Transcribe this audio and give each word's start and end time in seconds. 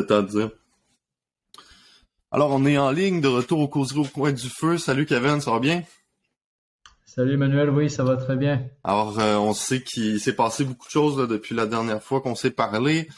dire. 0.00 0.50
Alors, 2.32 2.52
on 2.52 2.64
est 2.64 2.78
en 2.78 2.92
ligne 2.92 3.20
de 3.20 3.28
retour 3.28 3.58
au 3.58 3.68
causerie 3.68 4.00
au 4.00 4.04
coin 4.04 4.32
du 4.32 4.48
feu. 4.48 4.78
Salut 4.78 5.04
Kevin, 5.04 5.40
ça 5.40 5.50
va 5.50 5.58
bien? 5.58 5.82
Salut 7.04 7.34
Emmanuel, 7.34 7.70
oui, 7.70 7.90
ça 7.90 8.04
va 8.04 8.16
très 8.16 8.36
bien. 8.36 8.68
Alors, 8.84 9.18
euh, 9.18 9.34
on 9.34 9.52
sait 9.52 9.82
qu'il 9.82 10.20
s'est 10.20 10.36
passé 10.36 10.64
beaucoup 10.64 10.86
de 10.86 10.92
choses 10.92 11.28
depuis 11.28 11.56
la 11.56 11.66
dernière 11.66 12.00
fois 12.00 12.20
qu'on 12.20 12.36
s'est 12.36 12.52
parlé. 12.52 13.08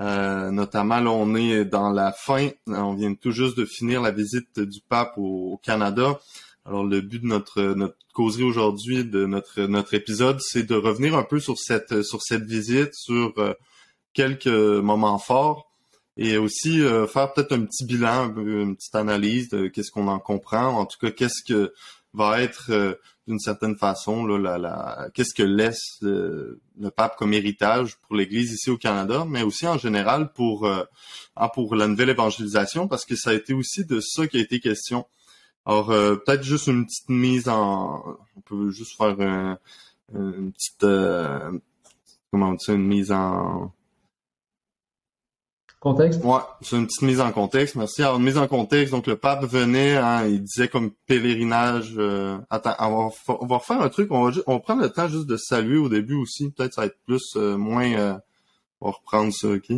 Euh, 0.00 0.50
notamment, 0.50 0.98
là, 0.98 1.12
on 1.12 1.36
est 1.36 1.64
dans 1.64 1.90
la 1.90 2.10
fin. 2.10 2.48
On 2.66 2.94
vient 2.94 3.14
tout 3.14 3.30
juste 3.30 3.56
de 3.56 3.64
finir 3.64 4.02
la 4.02 4.10
visite 4.10 4.58
du 4.58 4.80
pape 4.80 5.12
au, 5.16 5.60
Canada. 5.62 6.18
Alors, 6.64 6.82
le 6.82 7.00
but 7.00 7.22
de 7.22 7.28
notre 7.28 7.62
notre 7.62 7.96
causerie 8.12 8.42
aujourd'hui, 8.42 9.04
de 9.04 9.26
notre 9.26 9.62
notre 9.62 9.94
épisode, 9.94 10.40
c'est 10.40 10.64
de 10.64 10.74
revenir 10.74 11.16
un 11.16 11.22
peu 11.22 11.38
sur 11.38 11.56
cette 11.56 12.02
sur 12.02 12.22
cette 12.22 12.46
visite, 12.46 12.94
sur 12.94 13.32
euh, 13.38 13.54
quelques 14.12 14.48
moments 14.48 15.18
forts 15.18 15.65
et 16.16 16.38
aussi 16.38 16.80
euh, 16.80 17.06
faire 17.06 17.32
peut-être 17.32 17.52
un 17.52 17.64
petit 17.64 17.84
bilan, 17.84 18.34
une 18.36 18.76
petite 18.76 18.94
analyse 18.94 19.48
de 19.50 19.68
qu'est-ce 19.68 19.90
qu'on 19.90 20.08
en 20.08 20.18
comprend. 20.18 20.68
En 20.68 20.86
tout 20.86 20.98
cas, 20.98 21.10
qu'est-ce 21.10 21.44
que 21.46 21.74
va 22.14 22.40
être 22.40 22.70
euh, 22.70 22.94
d'une 23.26 23.38
certaine 23.38 23.76
façon 23.76 24.24
là, 24.26 24.56
la, 24.56 25.08
qu'est-ce 25.12 25.34
que 25.34 25.42
laisse 25.42 25.98
le, 26.00 26.60
pape 26.96 27.16
comme 27.16 27.34
héritage 27.34 27.96
pour 27.96 28.16
l'Église 28.16 28.52
ici 28.52 28.70
au 28.70 28.78
Canada, 28.78 29.26
mais 29.28 29.42
aussi 29.42 29.66
en 29.66 29.76
général 29.76 30.32
pour 30.32 30.64
euh, 30.66 30.84
ah, 31.34 31.50
pour 31.50 31.74
la 31.74 31.86
nouvelle 31.86 32.10
évangélisation, 32.10 32.88
parce 32.88 33.04
que 33.04 33.16
ça 33.16 33.30
a 33.30 33.34
été 33.34 33.52
aussi 33.52 33.84
de 33.84 34.00
ça 34.00 34.26
qui 34.26 34.38
a 34.38 34.40
été 34.40 34.60
question. 34.60 35.06
Alors 35.66 35.88
peut-être 35.88 36.44
juste 36.44 36.68
une 36.68 36.86
petite 36.86 37.08
mise 37.08 37.48
en, 37.48 38.04
on 38.36 38.40
peut 38.42 38.70
juste 38.70 38.96
faire 38.96 39.58
une 40.14 40.52
petite 40.52 40.86
comment 42.30 42.50
on 42.50 42.54
dit 42.54 42.64
une 42.68 42.86
mise 42.86 43.10
en 43.10 43.72
Contexte? 45.86 46.24
Ouais, 46.24 46.40
c'est 46.62 46.74
une 46.74 46.86
petite 46.88 47.02
mise 47.02 47.20
en 47.20 47.30
contexte, 47.30 47.76
merci. 47.76 48.02
Alors, 48.02 48.16
une 48.16 48.24
mise 48.24 48.38
en 48.38 48.48
contexte, 48.48 48.92
donc 48.92 49.06
le 49.06 49.14
pape 49.14 49.44
venait, 49.44 49.96
hein, 49.96 50.26
il 50.26 50.42
disait 50.42 50.66
comme 50.66 50.90
pèlerinage. 51.06 51.94
Euh, 51.96 52.38
attends, 52.50 52.74
on 52.80 53.06
va, 53.06 53.14
on 53.40 53.46
va 53.46 53.58
refaire 53.58 53.80
un 53.80 53.88
truc, 53.88 54.10
on 54.10 54.28
va, 54.28 54.36
on 54.48 54.54
va 54.54 54.58
prendre 54.58 54.82
le 54.82 54.90
temps 54.90 55.06
juste 55.06 55.28
de 55.28 55.36
saluer 55.36 55.78
au 55.78 55.88
début 55.88 56.16
aussi. 56.16 56.50
Peut-être 56.50 56.72
ça 56.72 56.80
va 56.80 56.86
être 56.88 56.98
plus, 57.06 57.22
euh, 57.36 57.56
moins... 57.56 57.92
Euh, 57.92 58.14
on 58.80 58.88
va 58.88 58.96
reprendre 58.96 59.32
ça, 59.32 59.46
OK? 59.46 59.70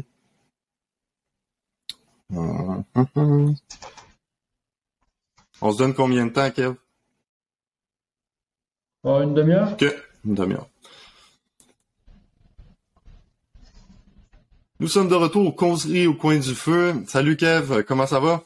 On 5.61 5.73
se 5.73 5.77
donne 5.77 5.93
combien 5.93 6.25
de 6.25 6.31
temps, 6.33 6.51
Kev? 6.51 6.75
Oh, 9.05 9.21
une 9.21 9.35
demi-heure? 9.35 9.75
OK, 9.75 9.85
une 10.25 10.35
demi-heure. 10.35 10.71
Nous 14.81 14.87
sommes 14.87 15.09
de 15.09 15.15
retour 15.17 15.45
au 15.45 15.51
causerie 15.51 16.07
au 16.07 16.15
coin 16.15 16.39
du 16.39 16.55
feu. 16.55 16.95
Salut 17.09 17.37
Kev, 17.37 17.83
comment 17.83 18.07
ça 18.07 18.21
va? 18.21 18.45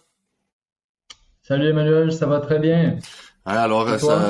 Salut 1.43 1.69
Emmanuel, 1.69 2.11
ça 2.11 2.25
va 2.25 2.41
très 2.41 2.59
bien. 2.59 2.97
alors, 3.45 3.87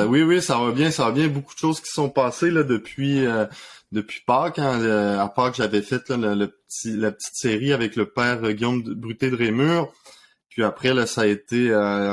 oui, 0.09 0.25
oui, 0.25 0.43
ça 0.43 0.59
va 0.59 0.73
bien, 0.73 0.91
ça 0.91 1.05
va 1.05 1.13
bien. 1.13 1.29
Beaucoup 1.29 1.55
de 1.55 1.61
choses 1.61 1.81
qui 1.81 1.93
sont 1.93 2.11
passées 2.11 2.51
là 2.51 2.65
depuis 2.65 3.25
euh, 3.25 3.47
depuis 3.93 4.21
Pâques. 4.27 4.59
Hein, 4.59 4.83
à 5.17 5.29
Pâques, 5.29 5.55
j'avais 5.55 5.81
fait 5.81 6.09
le, 6.09 6.47
petit, 6.47 6.97
la 6.97 7.13
petite 7.13 7.37
série 7.37 7.73
avec 7.73 7.95
le 7.95 8.07
père 8.07 8.53
Guillaume 8.53 8.83
Bruté 8.83 9.31
de 9.31 9.37
Rémur. 9.37 9.93
Puis 10.49 10.65
après, 10.65 10.95
là, 10.95 11.07
ça 11.07 11.21
a 11.21 11.27
été 11.27 11.71
euh, 11.71 12.11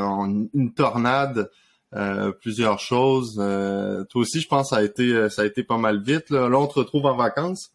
une 0.53 0.71
tornade. 0.75 1.49
Euh, 1.95 2.31
plusieurs 2.31 2.77
choses. 2.77 3.37
toi 3.37 4.21
aussi, 4.21 4.39
je 4.39 4.47
pense, 4.47 4.69
ça 4.69 4.77
a 4.77 4.83
été 4.83 5.29
ça 5.31 5.41
a 5.41 5.45
été 5.45 5.63
pas 5.63 5.79
mal 5.79 5.99
vite. 6.03 6.29
Là, 6.29 6.47
là 6.47 6.59
on 6.59 6.67
te 6.67 6.77
retrouve 6.77 7.07
en 7.07 7.15
vacances. 7.15 7.71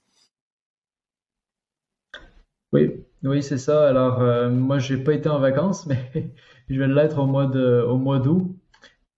Oui, 2.75 2.91
oui, 3.23 3.43
c'est 3.43 3.59
ça. 3.59 3.89
Alors, 3.89 4.21
euh, 4.21 4.51
moi, 4.51 4.79
j'ai 4.79 4.97
pas 4.97 5.15
été 5.15 5.29
en 5.29 5.39
vacances, 5.39 5.87
mais 5.87 6.33
je 6.69 6.79
vais 6.79 6.89
l'être 6.89 7.19
au 7.19 7.27
mois 7.27 7.47
de, 7.47 7.83
au 7.89 7.97
mois 7.97 8.19
d'août. 8.19 8.55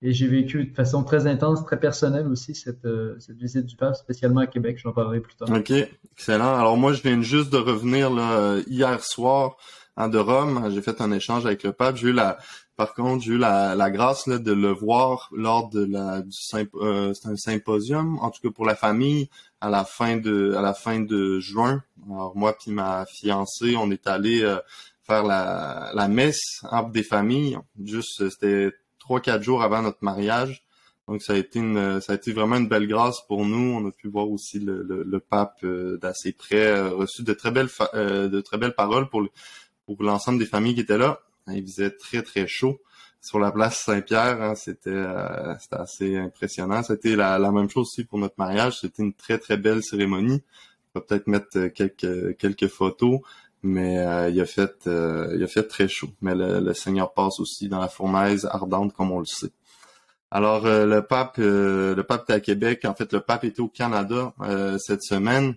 Et 0.03 0.13
j'ai 0.13 0.29
vécu 0.29 0.67
de 0.67 0.75
façon 0.75 1.03
très 1.03 1.27
intense, 1.27 1.65
très 1.65 1.81
personnelle 1.81 2.29
aussi 2.29 2.55
cette, 2.55 2.85
euh, 2.85 3.17
cette 3.19 3.39
visite 3.39 3.65
du 3.65 3.77
pape, 3.77 3.97
spécialement 3.97 4.41
à 4.41 4.47
Québec. 4.47 4.79
J'en 4.81 4.93
parlerai 4.93 5.21
plus 5.21 5.35
tard. 5.35 5.49
OK, 5.51 5.73
excellent. 6.13 6.55
Alors 6.55 6.77
moi, 6.77 6.93
je 6.93 7.01
viens 7.01 7.21
juste 7.23 7.51
de 7.51 7.57
revenir 7.57 8.11
là, 8.11 8.59
hier 8.69 9.03
soir 9.03 9.57
hein, 9.97 10.09
de 10.09 10.19
Rome. 10.19 10.71
J'ai 10.71 10.83
fait 10.83 11.01
un 11.01 11.11
échange 11.13 11.47
avec 11.47 11.63
le 11.63 11.73
pape. 11.73 11.97
J'ai 11.97 12.09
eu 12.09 12.13
la, 12.13 12.37
par 12.77 12.93
contre, 12.93 13.25
j'ai 13.25 13.33
eu 13.33 13.39
la, 13.39 13.91
grâce 13.91 14.29
de 14.29 14.53
le 14.53 14.71
voir 14.71 15.31
lors 15.33 15.71
de 15.71 15.87
du 15.87 16.69
euh, 16.75 17.15
un 17.25 17.37
symposium, 17.37 18.19
en 18.21 18.31
tout 18.31 18.43
cas 18.43 18.51
pour 18.55 18.67
la 18.67 18.77
famille, 18.77 19.31
à 19.63 19.71
la 19.71 19.85
fin 19.85 20.19
de 20.19 20.53
à 20.55 20.61
la 20.61 20.75
fin 20.75 21.01
de 21.01 21.41
juin. 21.41 21.83
Alors 22.07 22.37
moi 22.37 22.55
puis 22.59 22.71
ma 22.73 23.07
fiancée, 23.07 23.77
on 23.77 23.91
est 23.91 24.07
allé 24.07 24.43
euh, 24.43 24.59
faire 25.05 25.25
la, 25.25 25.91
la 25.95 26.09
messe 26.09 26.61
entre 26.71 26.91
des 26.91 27.03
familles. 27.03 27.59
Juste 27.83 28.29
c'était 28.29 28.73
trois 28.99 29.21
quatre 29.21 29.43
jours 29.43 29.63
avant 29.63 29.81
notre 29.81 30.05
mariage. 30.05 30.63
Donc 31.09 31.23
ça 31.23 31.33
a 31.33 31.37
été 31.37 31.61
ça 32.03 32.13
a 32.13 32.17
été 32.17 32.33
vraiment 32.33 32.57
une 32.57 32.69
belle 32.69 32.89
grâce 32.89 33.23
pour 33.27 33.47
nous. 33.47 33.75
On 33.75 33.89
a 33.89 33.91
pu 33.91 34.09
voir 34.09 34.29
aussi 34.29 34.61
le, 34.61 35.19
pape 35.21 35.61
euh, 35.65 35.97
d'assez 35.97 36.33
près, 36.33 36.79
reçu 36.91 37.23
de 37.23 37.33
très 37.33 37.51
belles 37.51 37.71
de 37.95 38.41
très 38.43 38.59
belles 38.59 38.75
paroles 38.75 39.09
pour 39.09 39.27
pour 39.87 40.03
l'ensemble 40.03 40.39
des 40.39 40.47
familles 40.47 40.75
qui 40.75 40.81
étaient 40.83 40.99
là. 40.99 41.21
Il 41.49 41.63
faisait 41.63 41.91
très, 41.91 42.23
très 42.23 42.47
chaud 42.47 42.81
sur 43.27 43.39
la 43.39 43.51
place 43.51 43.81
Saint-Pierre. 43.81 44.41
Hein, 44.41 44.55
c'était, 44.55 44.91
euh, 44.91 45.55
c'était 45.59 45.77
assez 45.77 46.17
impressionnant. 46.17 46.83
C'était 46.83 47.17
la, 47.17 47.39
même 47.51 47.69
chose 47.69 47.89
aussi 47.89 48.05
pour 48.05 48.19
notre 48.19 48.37
mariage. 48.39 48.81
C'était 48.81 49.03
une 49.03 49.13
très, 49.13 49.39
très 49.39 49.57
belle 49.57 49.83
cérémonie. 49.83 50.43
On 50.95 51.01
va 51.01 51.05
peut-être 51.05 51.27
mettre 51.27 51.59
euh, 51.59 51.69
quelques, 51.69 52.37
quelques 52.37 52.69
photos, 52.69 53.21
mais 53.63 53.99
euh, 53.99 54.31
il 54.31 54.41
a 54.41 54.47
fait 54.47 54.87
il 54.87 55.43
a 55.43 55.47
fait 55.47 55.65
très 55.65 55.89
chaud. 55.89 56.11
Mais 56.21 56.35
le, 56.35 56.73
Seigneur 56.73 57.13
passe 57.13 57.41
aussi 57.41 57.69
dans 57.69 57.81
la 57.81 57.89
fournaise 57.89 58.47
ardente, 58.51 58.93
comme 58.93 59.11
on 59.11 59.19
le 59.19 59.27
sait. 59.27 59.53
Alors, 60.31 60.65
le 60.65 61.01
pape 61.01 61.39
le 61.39 62.03
pape 62.03 62.25
était 62.25 62.33
à 62.33 62.41
Québec. 62.41 62.85
En 62.85 62.95
fait, 62.95 63.13
le 63.13 63.21
pape 63.21 63.45
était 63.45 63.61
au 63.61 63.69
Canada 63.69 64.35
cette 64.79 65.03
semaine. 65.03 65.55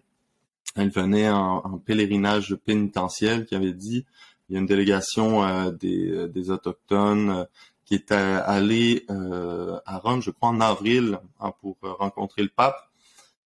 Il 0.77 0.91
venait 0.91 1.29
en, 1.29 1.57
en 1.57 1.77
pèlerinage 1.79 2.56
pénitentiel 2.63 3.45
qui 3.47 3.56
avait 3.56 3.73
dit 3.73 4.06
il 4.50 4.54
y 4.54 4.58
a 4.58 4.60
une 4.60 4.66
délégation 4.66 5.44
euh, 5.44 5.72
des, 5.72 6.12
euh, 6.12 6.28
des, 6.28 6.50
autochtones 6.50 7.30
euh, 7.30 7.44
qui 7.86 7.96
était 7.96 8.16
allée 8.16 9.06
à 9.08 9.98
Rome, 9.98 10.22
je 10.22 10.30
crois, 10.30 10.50
en 10.50 10.62
avril, 10.62 11.18
hein, 11.40 11.52
pour 11.60 11.76
rencontrer 11.82 12.44
le 12.44 12.50
pape. 12.50 12.78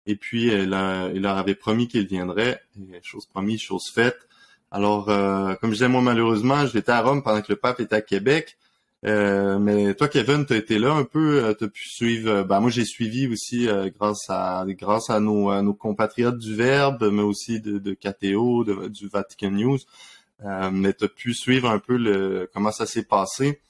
Et 0.06 0.18
puis, 0.18 0.48
il 0.48 0.70
leur 0.70 1.38
avait 1.38 1.56
promis 1.56 1.88
qu'il 1.88 2.06
viendrait. 2.06 2.60
Chose 3.04 3.26
promise, 3.26 3.62
chose 3.62 3.86
faite. 3.96 4.18
Alors, 4.70 5.06
comme 5.06 5.70
je 5.70 5.76
disais, 5.76 5.88
moi, 5.88 6.02
malheureusement, 6.02 6.66
j'étais 6.66 6.92
à 6.92 7.02
Rome 7.02 7.24
pendant 7.24 7.42
que 7.42 7.54
le 7.54 7.56
pape 7.56 7.80
était 7.80 7.96
à 7.96 8.02
Québec. 8.02 8.58
mais 9.04 9.94
toi, 9.94 10.10
Kevin, 10.10 10.46
tu 10.46 10.58
été 10.58 10.78
là 10.78 10.92
un 10.92 11.06
peu, 11.06 11.56
tu 11.58 11.64
as 11.64 11.70
pu 11.70 11.88
suivre. 11.88 12.44
ben 12.44 12.60
moi, 12.60 12.70
j'ai 12.70 12.84
suivi 12.84 13.28
aussi 13.28 13.70
grâce 13.98 14.26
à 14.28 14.66
grâce 14.68 15.10
à 15.10 15.22
nos, 15.22 15.62
nos 15.62 15.74
compatriotes 15.74 16.38
du 16.38 16.54
Verbe, 16.54 17.10
mais 17.14 17.24
aussi 17.24 17.62
de, 17.62 17.78
de 17.78 17.94
KTO, 17.94 18.66
du 18.90 19.08
Vatican 19.08 19.52
News. 19.52 19.80
Euh, 20.44 20.70
mais 20.72 20.94
tu 20.94 21.06
as 21.06 21.08
pu 21.08 21.34
suivre 21.34 21.70
un 21.70 21.80
peu 21.80 22.48
comment 22.54 22.72
ça 22.72 22.86
s'est 22.86 23.06
passé. 23.06 23.62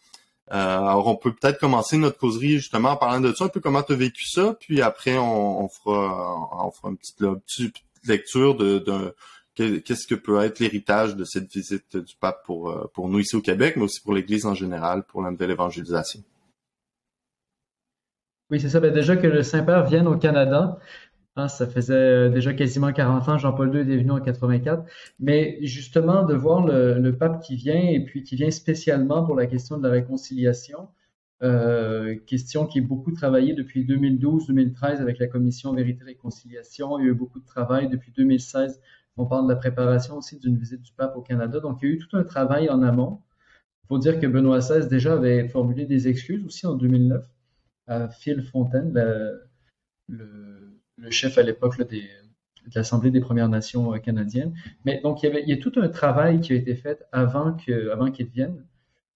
Euh, 0.51 0.55
alors, 0.55 1.07
on 1.07 1.15
peut 1.15 1.33
peut-être 1.33 1.59
commencer 1.59 1.97
notre 1.97 2.17
causerie 2.17 2.57
justement 2.57 2.91
en 2.91 2.97
parlant 2.97 3.21
de 3.21 3.33
ça, 3.33 3.45
un 3.45 3.49
peu 3.49 3.59
comment 3.59 3.81
tu 3.81 3.93
as 3.93 3.95
vécu 3.95 4.25
ça, 4.27 4.55
puis 4.59 4.81
après, 4.81 5.17
on, 5.17 5.69
fera, 5.69 6.65
on 6.65 6.71
fera 6.71 6.89
une 6.89 6.97
petite, 6.97 7.75
lecture 8.05 8.55
de, 8.55 9.15
qu'est-ce 9.55 10.05
que 10.05 10.15
peut 10.15 10.41
être 10.41 10.59
l'héritage 10.59 11.15
de 11.15 11.23
cette 11.23 11.51
visite 11.51 11.95
du 11.95 12.15
pape 12.19 12.43
pour, 12.45 12.69
euh, 12.69 12.91
pour 12.93 13.07
nous 13.07 13.19
ici 13.19 13.35
au 13.35 13.41
Québec, 13.41 13.75
mais 13.77 13.83
aussi 13.83 14.01
pour 14.01 14.13
l'Église 14.13 14.45
en 14.45 14.53
général, 14.53 15.03
pour 15.03 15.21
la 15.21 15.31
nouvelle 15.31 15.51
évangélisation. 15.51 16.21
Oui, 18.49 18.59
c'est 18.59 18.69
ça. 18.69 18.81
Ben 18.81 18.93
déjà 18.93 19.15
que 19.15 19.25
le 19.25 19.41
Saint-Père 19.41 19.85
vienne 19.85 20.07
au 20.07 20.17
Canada, 20.17 20.77
Hein, 21.35 21.47
ça 21.47 21.65
faisait 21.65 21.93
euh, 21.95 22.29
déjà 22.29 22.53
quasiment 22.53 22.93
40 22.93 23.27
ans, 23.29 23.37
Jean-Paul 23.39 23.73
II 23.73 23.81
est 23.81 23.97
venu 23.97 24.11
en 24.11 24.21
84. 24.21 24.83
Mais 25.19 25.57
justement, 25.63 26.23
de 26.23 26.35
voir 26.35 26.65
le, 26.65 27.11
pape 27.17 27.41
qui 27.41 27.55
vient 27.55 27.81
et 27.81 28.03
puis 28.05 28.23
qui 28.23 28.35
vient 28.35 28.51
spécialement 28.51 29.25
pour 29.25 29.35
la 29.35 29.47
question 29.47 29.77
de 29.77 29.83
la 29.87 29.91
réconciliation, 29.91 30.89
euh, 31.41 32.15
question 32.27 32.67
qui 32.67 32.79
est 32.79 32.81
beaucoup 32.81 33.11
travaillée 33.11 33.53
depuis 33.53 33.83
2012-2013 33.85 35.01
avec 35.01 35.17
la 35.17 35.27
commission 35.27 35.73
Vérité-Réconciliation. 35.73 36.99
Il 36.99 37.05
y 37.05 37.07
a 37.07 37.11
eu 37.11 37.15
beaucoup 37.15 37.39
de 37.39 37.45
travail 37.45 37.89
depuis 37.89 38.11
2016. 38.11 38.79
On 39.17 39.25
parle 39.25 39.47
de 39.47 39.53
la 39.53 39.57
préparation 39.57 40.17
aussi 40.17 40.39
d'une 40.39 40.57
visite 40.57 40.83
du 40.83 40.91
pape 40.93 41.15
au 41.15 41.21
Canada. 41.21 41.59
Donc, 41.59 41.79
il 41.81 41.89
y 41.89 41.91
a 41.91 41.95
eu 41.95 41.97
tout 41.97 42.15
un 42.15 42.23
travail 42.23 42.69
en 42.69 42.83
amont. 42.83 43.21
Il 43.85 43.87
faut 43.87 43.97
dire 43.97 44.19
que 44.19 44.27
Benoît 44.27 44.59
XVI 44.59 44.87
déjà 44.87 45.13
avait 45.13 45.47
formulé 45.49 45.85
des 45.85 46.07
excuses 46.07 46.45
aussi 46.45 46.67
en 46.67 46.75
2009 46.75 47.25
à 47.87 48.07
Phil 48.09 48.43
Fontaine, 48.43 48.93
le 50.07 50.73
le 50.97 51.11
chef 51.11 51.37
à 51.37 51.43
l'époque 51.43 51.77
de 51.77 52.01
l'Assemblée 52.75 53.11
des 53.11 53.19
Premières 53.19 53.49
Nations 53.49 53.93
euh, 53.93 53.97
canadiennes. 53.97 54.53
Mais 54.85 55.01
donc, 55.01 55.23
il 55.23 55.27
y, 55.27 55.29
avait, 55.29 55.43
il 55.43 55.49
y 55.49 55.53
a 55.53 55.57
tout 55.57 55.73
un 55.77 55.89
travail 55.89 56.39
qui 56.41 56.53
a 56.53 56.55
été 56.55 56.75
fait 56.75 57.05
avant 57.11 57.53
qu'il 57.53 57.89
avant 57.89 58.09
vienne, 58.33 58.65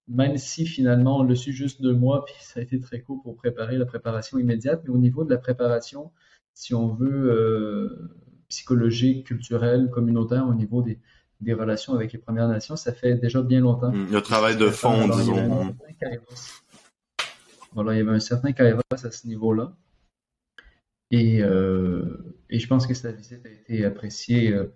même 0.07 0.37
si 0.37 0.65
finalement 0.65 1.19
on 1.19 1.23
le 1.23 1.35
su 1.35 1.53
juste 1.53 1.81
deux 1.81 1.93
mois, 1.93 2.25
puis 2.25 2.35
ça 2.39 2.59
a 2.59 2.63
été 2.63 2.79
très 2.79 3.01
court 3.01 3.21
pour 3.21 3.35
préparer 3.35 3.77
la 3.77 3.85
préparation 3.85 4.37
immédiate. 4.37 4.81
Mais 4.85 4.89
au 4.89 4.97
niveau 4.97 5.23
de 5.23 5.29
la 5.29 5.37
préparation, 5.37 6.11
si 6.53 6.73
on 6.73 6.87
veut, 6.87 7.31
euh, 7.31 8.11
psychologique, 8.49 9.27
culturelle, 9.27 9.89
communautaire, 9.91 10.47
au 10.47 10.53
niveau 10.53 10.81
des, 10.81 10.99
des 11.41 11.53
relations 11.53 11.93
avec 11.93 12.13
les 12.13 12.19
Premières 12.19 12.47
Nations, 12.47 12.75
ça 12.75 12.93
fait 12.93 13.15
déjà 13.15 13.41
bien 13.41 13.59
longtemps. 13.59 13.91
Mm, 13.91 14.11
le 14.11 14.21
travail 14.21 14.57
de 14.57 14.69
fond, 14.69 15.07
disons. 15.07 15.75
Voilà, 17.73 17.93
il 17.93 17.97
y 17.97 18.01
avait 18.01 18.11
un 18.11 18.19
certain 18.19 18.53
kairos 18.53 18.81
à 18.91 19.11
ce 19.11 19.27
niveau-là. 19.27 19.73
Et, 21.11 21.41
euh, 21.41 22.35
et, 22.49 22.59
je 22.59 22.67
pense 22.67 22.85
que 22.85 22.93
sa 22.93 23.11
visite 23.11 23.45
a 23.45 23.49
été 23.49 23.85
appréciée 23.85 24.53
euh, 24.53 24.73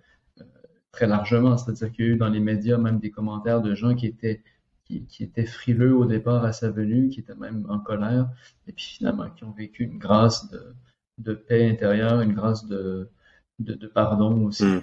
très 0.90 1.06
largement. 1.06 1.56
C'est-à-dire 1.56 1.92
qu'il 1.92 2.04
y 2.06 2.08
a 2.08 2.10
eu 2.12 2.16
dans 2.16 2.28
les 2.28 2.40
médias 2.40 2.78
même 2.78 2.98
des 2.98 3.10
commentaires 3.10 3.60
de 3.60 3.74
gens 3.74 3.94
qui 3.94 4.06
étaient, 4.06 4.42
qui, 4.84 5.04
qui, 5.06 5.24
étaient 5.24 5.46
frileux 5.46 5.94
au 5.94 6.06
départ 6.06 6.44
à 6.44 6.52
sa 6.52 6.70
venue, 6.70 7.08
qui 7.08 7.20
étaient 7.20 7.34
même 7.34 7.66
en 7.68 7.78
colère, 7.78 8.30
et 8.66 8.72
puis 8.72 8.84
finalement 8.84 9.28
qui 9.30 9.44
ont 9.44 9.52
vécu 9.52 9.84
une 9.84 9.98
grâce 9.98 10.50
de, 10.50 10.74
de 11.18 11.34
paix 11.34 11.68
intérieure, 11.70 12.20
une 12.22 12.32
grâce 12.32 12.66
de, 12.66 13.10
de, 13.58 13.74
de 13.74 13.86
pardon 13.86 14.46
aussi. 14.46 14.64
Mm. 14.64 14.82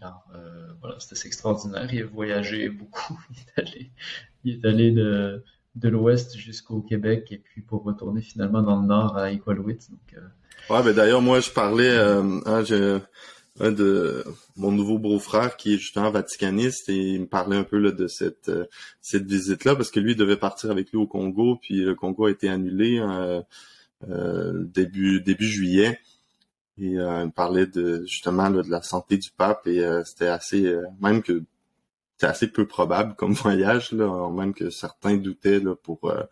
Alors, 0.00 0.24
euh, 0.34 0.72
voilà, 0.80 1.00
c'était 1.00 1.26
extraordinaire. 1.26 1.92
Il 1.92 2.02
a 2.02 2.06
voyagé 2.06 2.68
beaucoup. 2.68 3.20
Il 3.30 3.36
est 3.38 3.60
allé, 3.60 3.92
il 4.44 4.54
est 4.54 4.64
allé 4.64 4.92
de, 4.92 5.44
de 5.74 5.88
l'ouest 5.88 6.36
jusqu'au 6.36 6.80
Québec 6.80 7.28
et 7.30 7.38
puis 7.38 7.62
pour 7.62 7.84
retourner 7.84 8.22
finalement 8.22 8.62
dans 8.62 8.80
le 8.80 8.86
nord 8.86 9.16
à 9.16 9.30
Iqaluit. 9.30 9.78
Donc, 9.90 10.14
euh, 10.14 10.20
Ouais, 10.68 10.82
ben 10.82 10.94
d'ailleurs, 10.94 11.22
moi, 11.22 11.40
je 11.40 11.50
parlais, 11.50 11.88
euh, 11.88 13.00
un 13.58 13.72
de 13.72 14.24
mon 14.56 14.72
nouveau 14.72 14.98
beau-frère 14.98 15.56
qui 15.56 15.74
est 15.74 15.78
justement 15.78 16.10
vaticaniste 16.10 16.88
et 16.88 16.96
il 16.96 17.22
me 17.22 17.26
parlait 17.26 17.56
un 17.56 17.64
peu 17.64 17.78
là, 17.78 17.92
de 17.92 18.06
cette 18.06 18.48
euh, 18.48 18.66
cette 19.00 19.26
visite 19.26 19.64
là 19.64 19.74
parce 19.74 19.90
que 19.90 20.00
lui 20.00 20.16
devait 20.16 20.36
partir 20.36 20.70
avec 20.70 20.90
lui 20.92 20.98
au 20.98 21.06
Congo 21.06 21.56
puis 21.60 21.80
le 21.80 21.94
Congo 21.94 22.26
a 22.26 22.30
été 22.30 22.48
annulé 22.48 23.02
début 24.02 25.20
début 25.20 25.46
juillet 25.46 25.98
et 26.78 26.92
il 26.92 26.96
me 26.96 27.30
parlait 27.30 27.66
de 27.66 28.04
justement 28.06 28.50
de 28.50 28.62
la 28.70 28.80
santé 28.82 29.18
du 29.18 29.30
pape 29.30 29.66
et 29.66 29.84
c'était 30.04 30.28
assez 30.28 30.74
même 31.00 31.22
que 31.22 31.42
c'est 32.20 32.26
assez 32.26 32.48
peu 32.48 32.66
probable 32.66 33.14
comme 33.16 33.32
voyage, 33.44 33.92
là, 33.92 34.30
même 34.30 34.52
que 34.52 34.70
certains 34.70 35.16
doutaient 35.16 35.60
là, 35.60 35.74
pour 35.74 36.10
euh, 36.10 36.22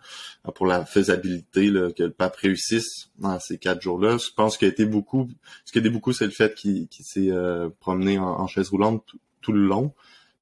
pour 0.54 0.66
la 0.66 0.84
faisabilité 0.84 1.70
là, 1.70 1.90
que 1.92 2.02
le 2.02 2.10
pape 2.10 2.36
réussisse 2.36 3.10
dans 3.18 3.38
ces 3.40 3.58
quatre 3.58 3.80
jours-là. 3.80 4.18
Je 4.18 4.32
pense 4.36 4.58
qu'il 4.58 4.68
a 4.68 4.70
été 4.70 4.84
beaucoup, 4.84 5.28
ce 5.64 5.72
qui 5.72 5.78
a 5.78 5.80
été 5.80 5.90
beaucoup, 5.90 6.12
c'est 6.12 6.26
le 6.26 6.30
fait 6.30 6.54
qu'il 6.54 6.88
s'est 6.90 7.30
euh, 7.30 7.70
promené 7.80 8.18
en, 8.18 8.46
chaise 8.46 8.68
roulante 8.68 9.02
tout, 9.40 9.52
le 9.52 9.66
long. 9.66 9.94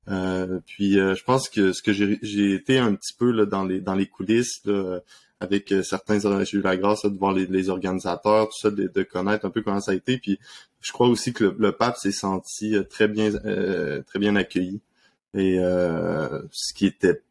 Euh, 0.09 0.61
puis 0.67 0.95
je 0.95 1.25
pense 1.25 1.49
que 1.49 1.73
ce 1.73 1.83
que 1.83 1.93
j'ai 1.93 2.55
été 2.55 2.79
un 2.79 2.95
petit 2.95 3.15
peu 3.17 3.31
là, 3.31 3.47
dans 3.47 3.65
les 3.65 3.81
dans 3.81 3.95
les 3.95 4.07
coulisses 4.07 4.63
avec 5.39 5.73
certains, 5.85 6.19
j'ai 6.45 6.59
eu 6.59 6.63
la 6.63 6.77
grâce 6.77 7.05
de 7.05 7.17
voir 7.17 7.33
les, 7.33 7.69
organisateurs, 7.69 8.49
tout 8.49 8.59
ça, 8.59 8.71
de, 8.71 9.03
connaître 9.05 9.45
un 9.45 9.51
peu 9.51 9.63
comment 9.63 9.81
ça 9.81 9.93
a 9.93 9.95
été. 9.95 10.19
Puis 10.19 10.41
je 10.81 10.91
crois 10.91 11.09
aussi 11.09 11.33
que 11.33 11.45
le, 11.45 11.57
le 11.57 11.73
pape 11.73 11.97
s'est 11.99 12.11
senti 12.11 12.75
très 12.91 13.07
bien 13.07 13.31
très 13.31 14.19
bien 14.19 14.35
accueilli 14.35 14.81
et 15.37 15.59
euh, 15.59 16.41
ce 16.51 16.73
qui 16.75 16.87
était 16.87 17.23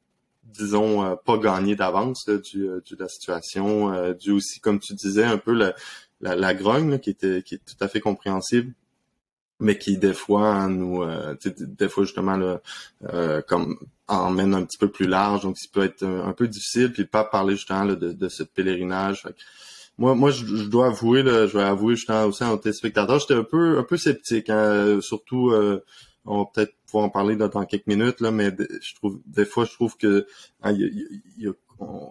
disons 0.44 1.04
euh, 1.04 1.16
pas 1.16 1.38
gagné 1.38 1.76
d'avance 1.76 2.30
du, 2.30 2.68
euh, 2.68 2.82
de 2.90 2.96
la 2.98 3.10
situation 3.10 4.14
dû 4.14 4.32
aussi 4.32 4.60
comme 4.60 4.80
tu 4.80 4.94
disais 4.94 5.24
un 5.24 5.38
peu 5.38 5.54
la, 5.54 5.74
la, 6.22 6.54
grogne 6.54 7.00
qui 7.00 7.10
était 7.10 7.42
qui 7.42 7.56
est 7.56 7.66
tout 7.66 7.84
à 7.84 7.88
fait 7.88 8.00
compréhensible 8.00 8.74
mais 9.60 9.78
qui 9.78 9.98
des 9.98 10.14
fois 10.14 10.68
nous 10.68 11.04
des 11.44 11.90
fois 11.90 12.04
justement 12.04 12.38
là, 12.38 13.42
comme 13.48 13.78
emmène 14.08 14.54
un 14.54 14.64
petit 14.64 14.78
peu 14.78 14.90
plus 14.90 15.08
large 15.08 15.42
donc 15.42 15.58
ça 15.58 15.68
peut 15.74 15.84
être 15.84 16.04
un, 16.04 16.34
peu 16.34 16.48
difficile 16.48 16.94
puis 16.94 17.06
pas 17.06 17.24
parler 17.24 17.56
justement 17.56 17.86
de, 17.86 17.96
de 17.96 18.30
ce 18.30 18.44
pèlerinage. 18.44 19.24
Moi, 19.98 20.14
moi, 20.14 20.30
je, 20.30 20.66
dois 20.68 20.88
avouer, 20.88 21.24
là, 21.24 21.48
je 21.48 21.58
vais 21.58 21.64
avouer 21.64 21.96
justement 21.96 22.26
aussi 22.26 22.44
nos 22.44 22.58
téléspectateurs, 22.58 23.18
j'étais 23.18 23.34
un 23.34 23.46
peu, 23.46 23.78
un 23.78 23.84
peu 23.84 23.96
sceptique, 23.96 24.50
hein, 24.50 25.00
surtout 25.00 25.54
on 26.26 26.40
va 26.40 26.46
peut-être 26.54 26.76
pouvoir 26.96 27.06
en 27.08 27.10
parler 27.10 27.36
dans, 27.36 27.66
quelques 27.66 27.88
minutes, 27.88 28.22
là, 28.22 28.32
mais 28.32 28.56
je 28.82 28.96
trouve 28.96 29.20
des 29.26 29.44
fois 29.44 29.66
je 29.66 29.74
trouve 29.74 29.98
que 29.98 30.26
hein, 30.64 30.74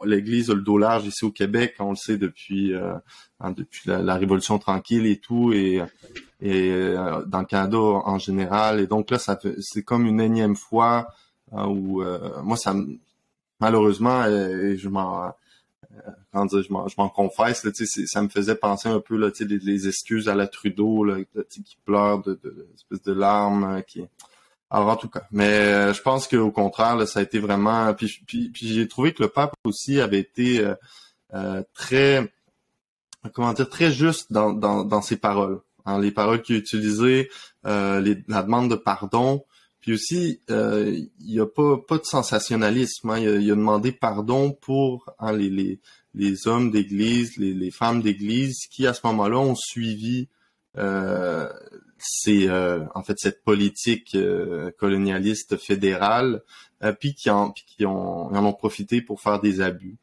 l'Église 0.04 0.50
a 0.50 0.54
le 0.54 0.60
dos 0.60 0.76
large 0.76 1.06
ici 1.06 1.24
au 1.24 1.30
Québec, 1.30 1.74
on 1.78 1.90
le 1.90 1.96
sait 1.96 2.18
depuis 2.18 2.74
euh, 2.74 2.92
hein, 3.40 3.52
depuis 3.52 3.88
la, 3.88 4.14
Révolution 4.16 4.58
tranquille 4.58 5.06
et 5.06 5.16
tout, 5.16 5.54
et, 5.54 5.82
et 6.42 6.70
euh, 6.70 7.24
dans 7.24 7.40
le 7.40 7.46
Canada 7.46 7.78
en 7.78 8.18
général. 8.18 8.78
Et 8.80 8.86
donc 8.86 9.10
là, 9.10 9.18
ça 9.18 9.38
c'est 9.60 9.82
comme 9.82 10.04
une 10.04 10.20
énième 10.20 10.54
fois 10.54 11.08
hein, 11.52 11.66
où 11.66 12.02
euh, 12.02 12.42
moi 12.42 12.58
ça 12.58 12.74
malheureusement 13.60 14.26
et 14.26 14.76
je 14.76 14.88
m'en 14.90 15.32
quand 16.32 16.48
je 16.60 16.94
m'en 16.98 17.08
confesse, 17.08 17.64
là, 17.64 17.70
ça 17.72 18.20
me 18.20 18.28
faisait 18.28 18.56
penser 18.56 18.88
un 18.90 19.00
peu 19.00 19.16
là, 19.16 19.30
les, 19.40 19.58
les 19.58 19.88
excuses 19.88 20.28
à 20.28 20.34
la 20.34 20.48
Trudeau, 20.48 21.04
là, 21.04 21.18
qui 21.48 21.78
pleure 21.84 22.20
de, 22.20 22.38
de, 22.42 22.68
espèce 22.74 23.00
de 23.02 23.12
larmes, 23.12 23.80
qui. 23.86 24.04
Alors 24.70 24.88
en 24.88 24.96
tout 24.96 25.08
cas, 25.08 25.26
mais 25.30 25.48
euh, 25.48 25.94
je 25.94 26.02
pense 26.02 26.26
qu'au 26.26 26.50
contraire, 26.50 27.06
ça 27.06 27.20
a 27.20 27.22
été 27.22 27.38
vraiment. 27.38 27.94
Puis, 27.94 28.50
j'ai 28.54 28.88
trouvé 28.88 29.12
que 29.12 29.22
le 29.22 29.28
pape 29.28 29.54
aussi 29.64 30.00
avait 30.00 30.18
été 30.18 30.60
euh, 30.60 30.74
euh, 31.34 31.62
très, 31.74 32.32
comment 33.32 33.52
dire, 33.52 33.68
très 33.68 33.92
juste 33.92 34.32
dans, 34.32 34.52
dans, 34.52 34.84
dans 34.84 35.02
ses 35.02 35.16
paroles. 35.16 35.60
Hein, 35.86 36.00
les 36.00 36.10
paroles 36.10 36.42
qu'il 36.42 36.56
a 36.56 36.58
utilisées, 36.58 37.30
les, 37.64 38.24
la 38.26 38.42
demande 38.42 38.70
de 38.70 38.74
pardon, 38.74 39.44
puis 39.84 39.92
aussi, 39.92 40.40
euh, 40.48 40.98
il 41.20 41.26
n'y 41.26 41.40
a 41.40 41.46
pas, 41.46 41.76
pas 41.76 41.98
de 41.98 42.06
sensationnalisme. 42.06 43.10
Hein. 43.10 43.18
Il, 43.18 43.50
a, 43.50 43.54
demandé 43.54 43.92
pardon 43.92 44.50
pour 44.50 45.12
hein, 45.18 45.36
les, 45.36 45.50
les, 45.50 45.78
les, 46.14 46.48
hommes 46.48 46.70
d'église, 46.70 47.36
les, 47.36 47.52
les, 47.52 47.70
femmes 47.70 48.00
d'église 48.00 48.60
qui, 48.70 48.86
à 48.86 48.94
ce 48.94 49.02
moment-là, 49.04 49.36
ont 49.36 49.54
suivi 49.54 50.30
euh, 50.76 51.48
euh, 52.28 52.84
en 52.94 53.02
fait 53.02 53.18
cette 53.18 53.42
politique 53.44 54.14
euh, 54.14 54.70
colonialiste 54.78 55.56
fédérale, 55.56 56.42
puis 57.00 57.14
qui, 57.14 57.30
en, 57.30 57.50
qui 57.50 57.86
ont, 57.86 58.26
en 58.26 58.44
ont 58.44 58.52
profité 58.52 59.00
pour 59.00 59.20
faire 59.20 59.40
des 59.40 59.60
abus. 59.62 59.96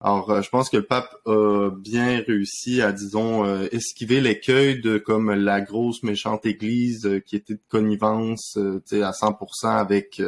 Alors, 0.00 0.30
euh, 0.30 0.42
je 0.42 0.48
pense 0.48 0.70
que 0.70 0.76
le 0.76 0.84
pape 0.84 1.12
a 1.26 1.70
bien 1.70 2.22
réussi 2.24 2.82
à, 2.82 2.92
disons, 2.92 3.44
euh, 3.44 3.66
esquiver 3.72 4.20
l'écueil 4.20 4.80
de 4.80 4.96
comme 4.96 5.32
la 5.32 5.60
grosse 5.60 6.04
méchante 6.04 6.46
Église 6.46 7.04
euh, 7.04 7.18
qui 7.18 7.34
était 7.34 7.54
de 7.54 7.60
connivence, 7.68 8.56
à 8.56 9.10
100% 9.10 9.66
avec 9.66 10.22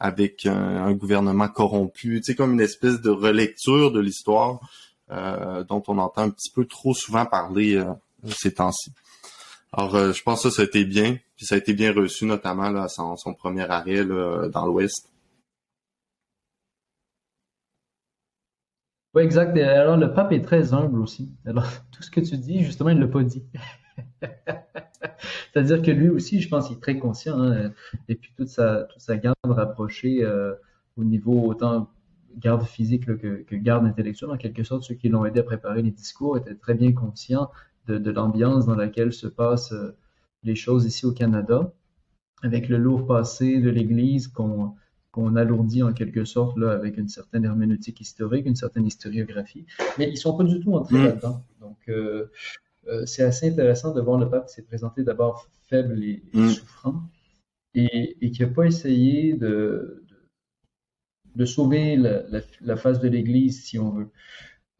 avec 0.00 0.46
un, 0.46 0.92
gouvernement 0.92 1.48
corrompu, 1.48 2.20
tu 2.24 2.34
comme 2.34 2.52
une 2.52 2.60
espèce 2.60 3.00
de 3.00 3.10
relecture 3.10 3.90
de 3.92 4.00
l'histoire 4.00 4.60
dont 5.08 5.82
on 5.86 5.98
entend 5.98 6.22
un 6.22 6.30
petit 6.30 6.50
peu 6.50 6.64
trop 6.66 6.94
souvent 6.94 7.26
parler 7.26 7.82
ces 8.28 8.54
temps-ci. 8.54 8.90
Alors, 9.76 10.12
je 10.12 10.22
pense 10.22 10.44
que 10.44 10.50
ça, 10.50 10.62
a 10.62 10.64
été 10.64 10.84
bien, 10.84 11.16
puis 11.36 11.46
ça 11.46 11.56
a 11.56 11.58
été 11.58 11.72
bien 11.72 11.92
reçu, 11.92 12.26
notamment 12.26 12.86
son, 12.86 13.34
premier 13.34 13.68
arrêt 13.68 14.04
dans 14.04 14.66
l'Ouest. 14.66 15.10
Oui, 19.14 19.22
exact. 19.22 19.56
Alors, 19.58 19.96
le 19.96 20.12
pape 20.12 20.30
est 20.30 20.42
très 20.42 20.72
humble 20.72 21.00
aussi. 21.00 21.32
Alors, 21.44 21.66
tout 21.92 22.02
ce 22.04 22.10
que 22.10 22.20
tu 22.20 22.36
dis, 22.36 22.62
justement, 22.62 22.90
il 22.90 22.98
ne 22.98 23.04
l'a 23.04 23.10
pas 23.10 23.24
dit. 23.24 23.42
C'est-à-dire 25.52 25.82
que 25.82 25.90
lui 25.90 26.08
aussi, 26.08 26.40
je 26.40 26.48
pense 26.48 26.68
qu'il 26.68 26.76
est 26.76 26.80
très 26.80 26.98
conscient. 26.98 27.40
Hein, 27.40 27.72
et 28.08 28.14
puis, 28.14 28.32
toute 28.36 28.48
sa, 28.48 28.84
toute 28.84 29.00
sa 29.00 29.16
garde 29.16 29.36
rapprochée 29.42 30.22
euh, 30.22 30.54
au 30.96 31.02
niveau 31.02 31.48
autant 31.48 31.90
garde 32.36 32.64
physique 32.64 33.06
que, 33.06 33.42
que, 33.42 33.56
garde 33.56 33.86
intellectuelle, 33.86 34.30
en 34.30 34.36
quelque 34.36 34.62
sorte, 34.62 34.82
ceux 34.82 34.94
qui 34.94 35.08
l'ont 35.08 35.24
aidé 35.24 35.40
à 35.40 35.44
préparer 35.44 35.82
les 35.82 35.92
discours 35.92 36.36
étaient 36.36 36.54
très 36.54 36.74
bien 36.74 36.92
conscients 36.92 37.50
de, 37.86 37.98
de 37.98 38.10
l'ambiance 38.10 38.66
dans 38.66 38.76
laquelle 38.76 39.12
se 39.12 39.26
passent 39.26 39.72
euh, 39.72 39.96
les 40.42 40.54
choses 40.54 40.84
ici 40.86 41.06
au 41.06 41.12
Canada, 41.12 41.72
avec 42.42 42.68
le 42.68 42.76
lourd 42.78 43.06
passé 43.06 43.60
de 43.60 43.70
l'Église 43.70 44.28
qu'on 44.28 44.74
qu'on 45.14 45.36
alourdit 45.36 45.84
en 45.84 45.92
quelque 45.92 46.24
sorte 46.24 46.58
là, 46.58 46.72
avec 46.72 46.96
une 46.96 47.06
certaine 47.06 47.44
herméneutique 47.44 48.00
historique, 48.00 48.46
une 48.46 48.56
certaine 48.56 48.84
historiographie, 48.84 49.64
mais 49.96 50.10
ils 50.10 50.16
sont 50.16 50.36
pas 50.36 50.42
du 50.42 50.58
tout 50.58 50.74
entrés 50.74 50.98
mm. 50.98 51.04
là-dedans. 51.04 51.44
Donc, 51.60 51.78
euh, 51.88 52.32
euh, 52.88 53.06
c'est 53.06 53.22
assez 53.22 53.48
intéressant 53.48 53.94
de 53.94 54.00
voir 54.00 54.18
le 54.18 54.28
pape 54.28 54.48
qui 54.48 54.54
s'est 54.54 54.64
présenté 54.64 55.04
d'abord 55.04 55.48
faible 55.68 56.02
et, 56.02 56.20
mm. 56.32 56.48
souffrant, 56.48 57.02
et, 57.76 58.16
et 58.26 58.32
qui 58.32 58.42
n'a 58.42 58.48
pas 58.48 58.64
essayé 58.64 59.34
de, 59.34 60.02
de, 61.36 61.44
sauver 61.44 61.94
la, 61.94 62.24
la, 62.60 62.76
face 62.76 62.98
de 62.98 63.06
l'Église, 63.06 63.62
si 63.62 63.78
on 63.78 63.90
veut. 63.90 64.08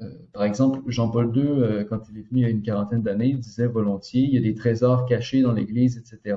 Euh, 0.01 0.11
par 0.33 0.45
exemple, 0.45 0.81
Jean-Paul 0.89 1.37
II, 1.37 1.87
quand 1.89 2.09
il 2.11 2.19
est 2.19 2.23
venu 2.23 2.41
il 2.41 2.43
y 2.43 2.45
a 2.47 2.49
une 2.49 2.63
quarantaine 2.63 3.03
d'années, 3.03 3.29
il 3.29 3.39
disait 3.39 3.67
volontiers, 3.67 4.23
il 4.23 4.35
y 4.35 4.39
a 4.39 4.41
des 4.41 4.55
trésors 4.55 5.07
cachés 5.07 5.43
dans 5.43 5.53
l'Église, 5.53 5.99
etc. 5.99 6.37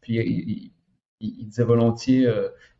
Puis 0.00 0.16
il, 0.16 0.72
il 1.20 1.46
disait 1.46 1.64
volontiers, 1.64 2.26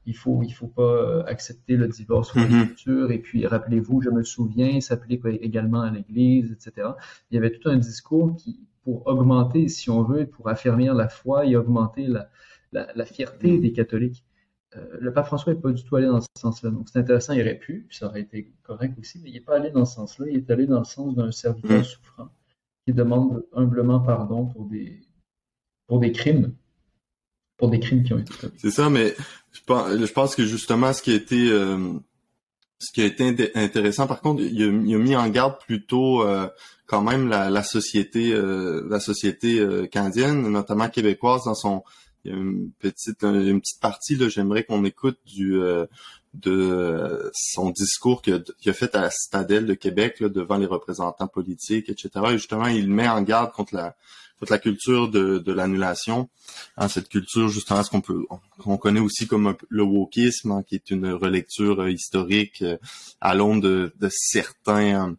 il 0.06 0.16
faut 0.16 0.42
il 0.42 0.52
faut 0.52 0.68
pas 0.68 0.82
euh, 0.82 1.25
accepter 1.26 1.76
le 1.76 1.88
divorce 1.88 2.35
ou 2.35 2.38
mm-hmm. 2.38 3.11
et 3.11 3.18
puis 3.18 3.46
rappelez-vous 3.46 4.00
je 4.00 4.11
me 4.11 4.23
souviens 4.23 4.80
s'applique 4.80 5.23
également 5.26 5.82
à 5.82 5.90
l'Église 5.90 6.52
etc 6.52 6.88
il 7.30 7.35
y 7.35 7.38
avait 7.38 7.50
tout 7.50 7.68
un 7.68 7.76
discours 7.76 8.37
qui 8.37 8.61
pour 8.82 9.06
augmenter 9.06 9.68
si 9.68 9.90
on 9.90 10.02
veut 10.04 10.26
pour 10.26 10.49
affermir 10.49 10.94
la 10.94 11.08
foi 11.08 11.44
et 11.44 11.56
augmenter 11.56 12.06
la, 12.06 12.28
la, 12.73 13.04
fierté 13.04 13.58
des 13.58 13.73
catholiques 13.73 14.25
euh, 14.75 14.96
le 15.00 15.12
pape 15.12 15.26
François 15.26 15.54
n'est 15.54 15.61
pas 15.61 15.70
du 15.70 15.85
tout 15.85 15.94
allé 15.96 16.06
dans 16.06 16.20
ce 16.20 16.26
sens-là 16.37 16.70
donc 16.70 16.88
c'est 16.88 16.99
intéressant 16.99 17.35
il 17.35 17.40
aurait 17.40 17.58
pu 17.58 17.87
puis 17.88 17.96
ça 17.96 18.06
aurait 18.06 18.23
été 18.23 18.52
correct 18.64 18.99
aussi 18.99 19.20
mais 19.23 19.30
il 19.30 19.35
n'est 19.35 19.40
pas 19.40 19.56
allé 19.56 19.70
dans 19.70 19.85
ce 19.85 19.94
sens-là 19.94 20.26
il 20.28 20.38
est 20.38 20.50
allé 20.50 20.66
dans 20.66 20.80
le 20.80 20.85
sens 20.85 21.14
d'un 21.14 21.30
serviteur 21.30 21.80
mm. 21.80 21.85
souffrant 21.85 22.28
qui 22.85 22.92
demande 22.92 23.44
humblement 23.52 24.00
pardon 24.00 24.46
pour 24.46 24.66
des 24.66 25.00
pour 25.87 26.00
des 26.00 26.12
crimes 26.12 26.52
pour 27.58 27.70
des 27.70 27.80
crimes 27.80 28.02
qui 28.02 28.12
ont 28.12 28.18
été 28.18 28.35
commis. 28.35 28.52
C'est 28.58 28.70
ça, 28.70 28.90
mais 28.90 29.16
je 29.52 30.12
pense, 30.12 30.37
que 30.37 30.44
justement, 30.44 30.92
ce 30.92 31.00
qui 31.00 31.12
a 31.12 31.14
été 31.14 31.49
euh, 31.50 31.94
ce 32.78 32.92
qui 32.92 33.00
a 33.00 33.06
été 33.06 33.50
intéressant, 33.54 34.06
par 34.06 34.20
contre, 34.20 34.42
il 34.42 34.62
a, 34.62 34.99
mis 34.99 35.16
en 35.16 35.26
garde 35.30 35.58
plutôt 35.64 36.20
euh, 36.20 36.49
quand 36.85 37.00
même 37.00 37.28
la, 37.28 37.62
société 37.62 38.38
la 38.38 39.00
société 39.00 39.88
canadienne, 39.90 40.46
notamment 40.49 40.90
québécoise, 40.90 41.44
dans 41.44 41.54
son 41.54 41.82
il 42.26 42.30
y 42.30 42.33
a 42.33 42.37
une 42.37 42.71
petite 42.78 43.23
une 43.23 43.61
petite 43.61 43.80
partie 43.80 44.16
là, 44.16 44.28
j'aimerais 44.28 44.64
qu'on 44.64 44.85
écoute 44.85 45.18
du 45.26 45.61
de 46.35 47.30
son 47.35 47.71
discours 47.71 48.21
qu'il 48.21 48.45
a, 48.66 48.73
fait 48.73 48.95
à 48.95 49.00
la 49.00 49.11
citadelle 49.11 49.66
de 49.66 49.75
Québec 49.75 50.23
devant 50.23 50.59
les 50.59 50.66
représentants 50.66 51.28
politiques, 51.28 51.88
etc. 51.88 52.11
Et 52.30 52.33
justement, 52.33 52.66
il 52.66 52.90
met 52.90 53.09
en 53.09 53.23
garde 53.23 53.52
contre 53.52 53.75
la 53.75 53.97
toute 54.38 54.50
la 54.50 54.59
culture 54.59 55.09
de, 55.09 55.38
de 55.38 55.52
l'annulation, 55.52 56.28
hein, 56.76 56.88
cette 56.88 57.09
culture 57.09 57.49
justement 57.49 57.83
ce 57.83 57.90
qu'on 57.90 58.00
peut 58.00 58.26
qu'on 58.59 58.76
connaît 58.76 59.00
aussi 59.00 59.26
comme 59.26 59.56
le 59.68 59.83
wokisme, 59.83 60.52
hein, 60.52 60.62
qui 60.66 60.75
est 60.75 60.90
une 60.90 61.11
relecture 61.12 61.80
euh, 61.80 61.90
historique 61.90 62.62
euh, 62.62 62.76
à 63.21 63.35
l'aune 63.35 63.61
de, 63.61 63.95
de, 63.99 64.09
certains, 64.11 65.16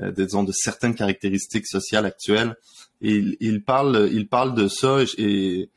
euh, 0.00 0.10
disons 0.10 0.42
de 0.42 0.52
certaines 0.52 0.94
caractéristiques 0.94 1.66
sociales 1.66 2.06
actuelles. 2.06 2.56
Et 3.02 3.22
il, 3.40 3.62
parle, 3.62 4.08
il 4.12 4.26
parle 4.26 4.54
de 4.54 4.68
ça 4.68 4.98
et 5.18 5.68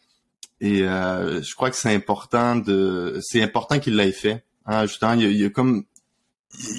je 0.61 1.55
crois 1.55 1.69
que 1.69 1.75
c'est 1.75 1.93
important 1.93 2.55
de, 2.55 3.19
c'est 3.21 3.41
important 3.41 3.79
qu'il 3.79 3.95
l'ait 3.95 4.11
fait. 4.11 4.43
Hein, 4.65 4.85
justement, 4.85 5.13
il, 5.13 5.23
il 5.23 5.45
a 5.45 5.49
comme 5.49 5.85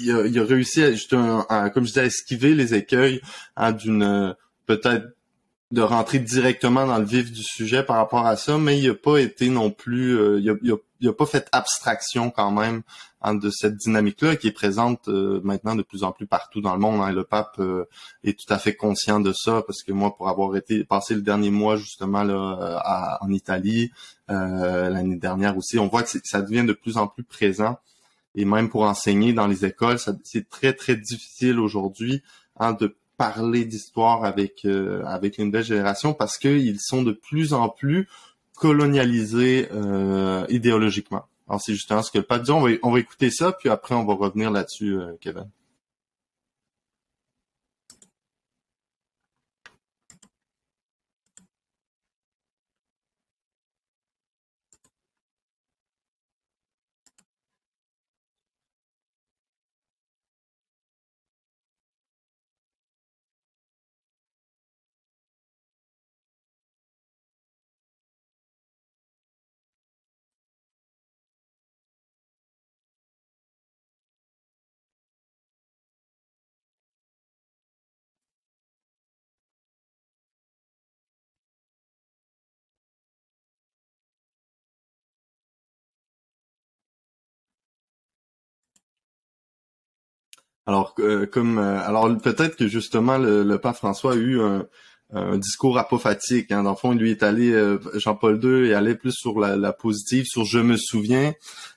il 0.03 0.11
a, 0.11 0.25
il 0.25 0.39
a 0.39 0.43
réussi 0.43 0.83
à, 0.83 0.91
justement, 0.91 1.43
comme 1.73 1.83
je 1.83 1.89
disais, 1.89 2.01
à 2.01 2.05
esquiver 2.05 2.53
les 2.55 2.73
écueils 2.73 3.21
hein, 3.55 3.71
d'une 3.71 4.35
peut-être 4.65 5.07
de 5.71 5.81
rentrer 5.81 6.19
directement 6.19 6.85
dans 6.85 6.97
le 6.97 7.05
vif 7.05 7.31
du 7.31 7.43
sujet 7.43 7.83
par 7.83 7.95
rapport 7.95 8.25
à 8.27 8.35
ça, 8.35 8.57
mais 8.57 8.77
il 8.77 8.87
n'a 8.89 8.93
pas 8.93 9.17
été 9.17 9.49
non 9.49 9.71
plus, 9.71 10.19
euh, 10.19 10.39
il, 10.39 11.07
a, 11.09 11.13
pas 11.13 11.25
fait 11.25 11.47
abstraction 11.51 12.29
quand 12.29 12.51
même 12.51 12.81
de 13.25 13.49
cette 13.49 13.75
dynamique-là 13.75 14.35
qui 14.35 14.47
est 14.47 14.51
présente 14.51 15.07
euh, 15.07 15.41
maintenant 15.43 15.75
de 15.75 15.83
plus 15.83 16.03
en 16.03 16.11
plus 16.11 16.25
partout 16.25 16.61
dans 16.61 16.73
le 16.73 16.79
monde. 16.79 17.01
Hein, 17.01 17.11
le 17.11 17.23
pape 17.23 17.55
euh, 17.59 17.85
est 18.23 18.39
tout 18.39 18.51
à 18.53 18.57
fait 18.57 18.75
conscient 18.75 19.19
de 19.19 19.33
ça 19.33 19.63
parce 19.65 19.83
que 19.83 19.91
moi, 19.91 20.15
pour 20.15 20.29
avoir 20.29 20.55
été 20.55 20.83
passé 20.83 21.13
le 21.13 21.21
dernier 21.21 21.51
mois 21.51 21.77
justement 21.77 22.23
là 22.23 23.19
en 23.21 23.31
Italie 23.31 23.91
l'année 24.27 25.17
dernière 25.17 25.57
aussi, 25.57 25.77
on 25.77 25.87
voit 25.87 26.03
que 26.03 26.09
ça 26.23 26.41
devient 26.41 26.63
de 26.63 26.73
plus 26.73 26.97
en 26.97 27.07
plus 27.07 27.23
présent 27.23 27.77
et 28.35 28.45
même 28.45 28.69
pour 28.69 28.83
enseigner 28.83 29.33
dans 29.33 29.47
les 29.47 29.65
écoles, 29.65 29.97
c'est 30.23 30.49
très 30.49 30.73
très 30.73 30.95
difficile 30.95 31.59
aujourd'hui 31.59 32.23
hein, 32.59 32.73
de 32.73 32.95
parler 33.17 33.65
d'histoire 33.65 34.23
avec 34.23 34.65
euh, 34.65 35.03
avec 35.05 35.37
une 35.37 35.45
nouvelle 35.45 35.63
génération 35.63 36.13
parce 36.13 36.37
qu'ils 36.37 36.79
sont 36.79 37.03
de 37.03 37.11
plus 37.11 37.53
en 37.53 37.69
plus 37.69 38.07
colonialisés 38.55 39.67
euh, 39.73 40.45
idéologiquement. 40.49 41.25
Alors 41.51 41.59
c'est 41.61 41.73
justement 41.73 42.01
ce 42.01 42.09
que 42.09 42.17
le 42.17 42.23
pape 42.23 42.43
dit. 42.43 42.51
On 42.51 42.61
va, 42.61 42.69
on 42.81 42.91
va 42.91 42.99
écouter 42.99 43.29
ça, 43.29 43.51
puis 43.51 43.67
après 43.67 43.93
on 43.93 44.05
va 44.05 44.13
revenir 44.13 44.51
là-dessus, 44.51 44.93
euh, 44.93 45.17
Kevin. 45.19 45.49
Alors, 90.71 90.95
euh, 90.99 91.25
comme, 91.25 91.57
euh, 91.57 91.85
alors 91.85 92.17
peut-être 92.17 92.55
que 92.55 92.65
justement 92.65 93.17
le, 93.17 93.57
pape 93.57 93.75
François 93.75 94.13
a 94.13 94.15
eu 94.15 94.39
un, 94.39 94.65
discours 95.37 95.77
apophatique. 95.77 96.49
Hein. 96.53 96.63
Dans 96.63 96.69
le 96.69 96.75
fond, 96.77 96.93
lui 96.93 97.11
est 97.11 97.23
allé, 97.23 97.51
euh, 97.51 97.77
Jean-Paul 97.95 98.39
II 98.41 98.69
est 98.69 98.73
allé 98.73 98.95
plus 98.95 99.11
sur 99.11 99.37
la, 99.37 99.73
positive, 99.73 100.23
sur 100.25 100.45
je 100.45 100.59
me 100.59 100.77
souviens. 100.77 101.33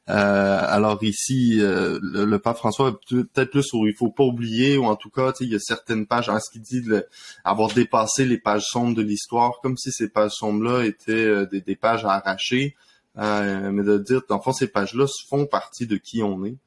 alors 0.07 1.03
ici, 1.03 1.57
le, 1.59 2.37
pape 2.37 2.57
François 2.57 2.97
peut-être 3.11 3.51
plus 3.51 3.65
sur 3.65 3.81
il 3.89 3.97
faut 3.97 4.11
pas 4.11 4.23
oublier, 4.23 4.77
ou 4.77 4.85
en 4.85 4.95
tout 4.95 5.11
cas, 5.11 5.33
il 5.41 5.49
y 5.49 5.57
a 5.57 5.59
certaines 5.59 6.07
pages, 6.07 6.29
en 6.29 6.39
ce 6.39 6.53
qu'il 6.53 6.63
dit, 6.63 6.89
avoir 7.43 7.73
dépassé 7.73 8.25
les 8.25 8.39
pages 8.39 8.67
sombres 8.67 8.95
de 8.95 9.03
l'histoire, 9.03 9.55
comme 9.61 9.77
si 9.77 9.91
ces 9.91 10.09
pages 10.09 10.35
sombres-là 10.35 10.85
étaient 10.85 11.47
des, 11.47 11.75
pages 11.75 12.05
à 12.05 12.13
arracher. 12.13 12.77
mais 13.17 13.83
de 13.83 13.99
dire, 13.99 14.21
dans 14.29 14.37
le 14.37 14.43
fond, 14.43 14.53
ces 14.53 14.69
pages-là 14.69 15.07
font 15.29 15.47
partie 15.47 15.89
de 15.89 15.97
qui 15.97 16.23
on 16.23 16.45
est. 16.45 16.59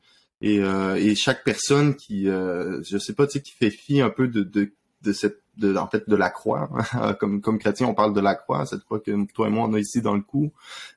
Et, 0.41 0.59
euh, 0.59 0.95
et 0.95 1.15
chaque 1.15 1.43
personne 1.43 1.95
qui, 1.95 2.29
euh, 2.29 2.81
je 2.83 2.97
sais 2.97 3.13
pas, 3.13 3.25
tu 3.25 3.33
sais, 3.33 3.41
qui 3.41 3.53
fait 3.53 3.71
fi 3.71 4.01
un 4.01 4.09
peu 4.09 4.27
de, 4.27 4.43
de, 4.43 4.71
de 5.01 5.13
cette, 5.13 5.41
de, 5.57 5.75
en 5.75 5.87
fait, 5.87 6.07
de 6.07 6.15
la 6.15 6.29
croix, 6.29 6.69
comme, 7.19 7.41
comme 7.41 7.57
chrétien, 7.57 7.87
on 7.87 7.95
parle 7.95 8.13
de 8.13 8.21
la 8.21 8.35
croix, 8.35 8.65
cette 8.65 8.83
croix 8.83 8.99
que 8.99 9.11
toi 9.33 9.47
et 9.47 9.49
moi 9.49 9.67
on 9.67 9.73
a 9.73 9.79
ici 9.79 10.01
dans 10.01 10.15
le 10.15 10.21
cou, 10.21 10.51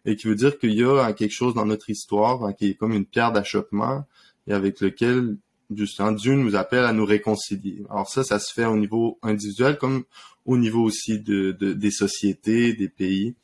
et 0.05 0.17
qui 0.17 0.27
veut 0.27 0.35
dire 0.35 0.59
qu'il 0.59 0.75
y 0.75 0.85
a 0.85 1.13
quelque 1.15 1.33
chose 1.33 1.55
dans 1.55 1.65
notre 1.65 1.89
histoire 1.89 2.45
hein, 2.45 2.53
qui 2.53 2.71
est 2.71 2.75
comme 2.75 2.93
une 2.93 3.07
pierre 3.07 3.33
d'achoppement 3.33 4.05
et 4.47 4.53
avec 4.53 4.81
lequel 4.81 5.37
justement 5.75 6.13
Dieu 6.13 6.35
nous 6.35 6.57
appelle 6.57 6.85
à 6.85 6.93
nous 6.93 7.05
réconcilier. 7.05 7.83
Alors 7.91 8.09
ça, 8.09 8.25
ça 8.25 8.39
se 8.39 8.53
fait 8.53 8.65
au 8.65 8.77
niveau 8.77 9.19
individuel 9.23 9.79
comme 9.79 10.05
au 10.45 10.57
niveau 10.57 10.83
aussi 10.83 11.21
de, 11.21 11.53
de 11.53 11.73
des 11.73 11.91
sociétés, 11.91 12.73
des 12.73 12.89
pays. 12.89 13.35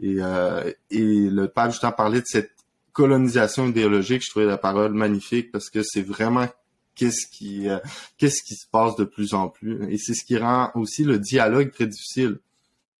Et, 0.00 0.16
euh, 0.20 0.72
et 0.90 1.28
le 1.28 1.48
pape 1.48 1.72
justement 1.72 1.92
parlait 1.92 2.20
de 2.20 2.26
cette 2.26 2.52
colonisation 2.92 3.68
idéologique, 3.68 4.22
je 4.24 4.30
trouvais 4.30 4.46
la 4.46 4.58
parole 4.58 4.92
magnifique 4.92 5.52
parce 5.52 5.70
que 5.70 5.82
c'est 5.82 6.02
vraiment 6.02 6.46
qu'est-ce 6.94 7.26
qui 7.26 7.68
euh, 7.68 7.78
qu'est-ce 8.18 8.42
qui 8.42 8.54
se 8.54 8.66
passe 8.66 8.96
de 8.96 9.04
plus 9.04 9.34
en 9.34 9.48
plus 9.48 9.90
et 9.90 9.96
c'est 9.96 10.14
ce 10.14 10.24
qui 10.24 10.36
rend 10.36 10.70
aussi 10.74 11.04
le 11.04 11.18
dialogue 11.18 11.72
très 11.72 11.86
difficile. 11.86 12.38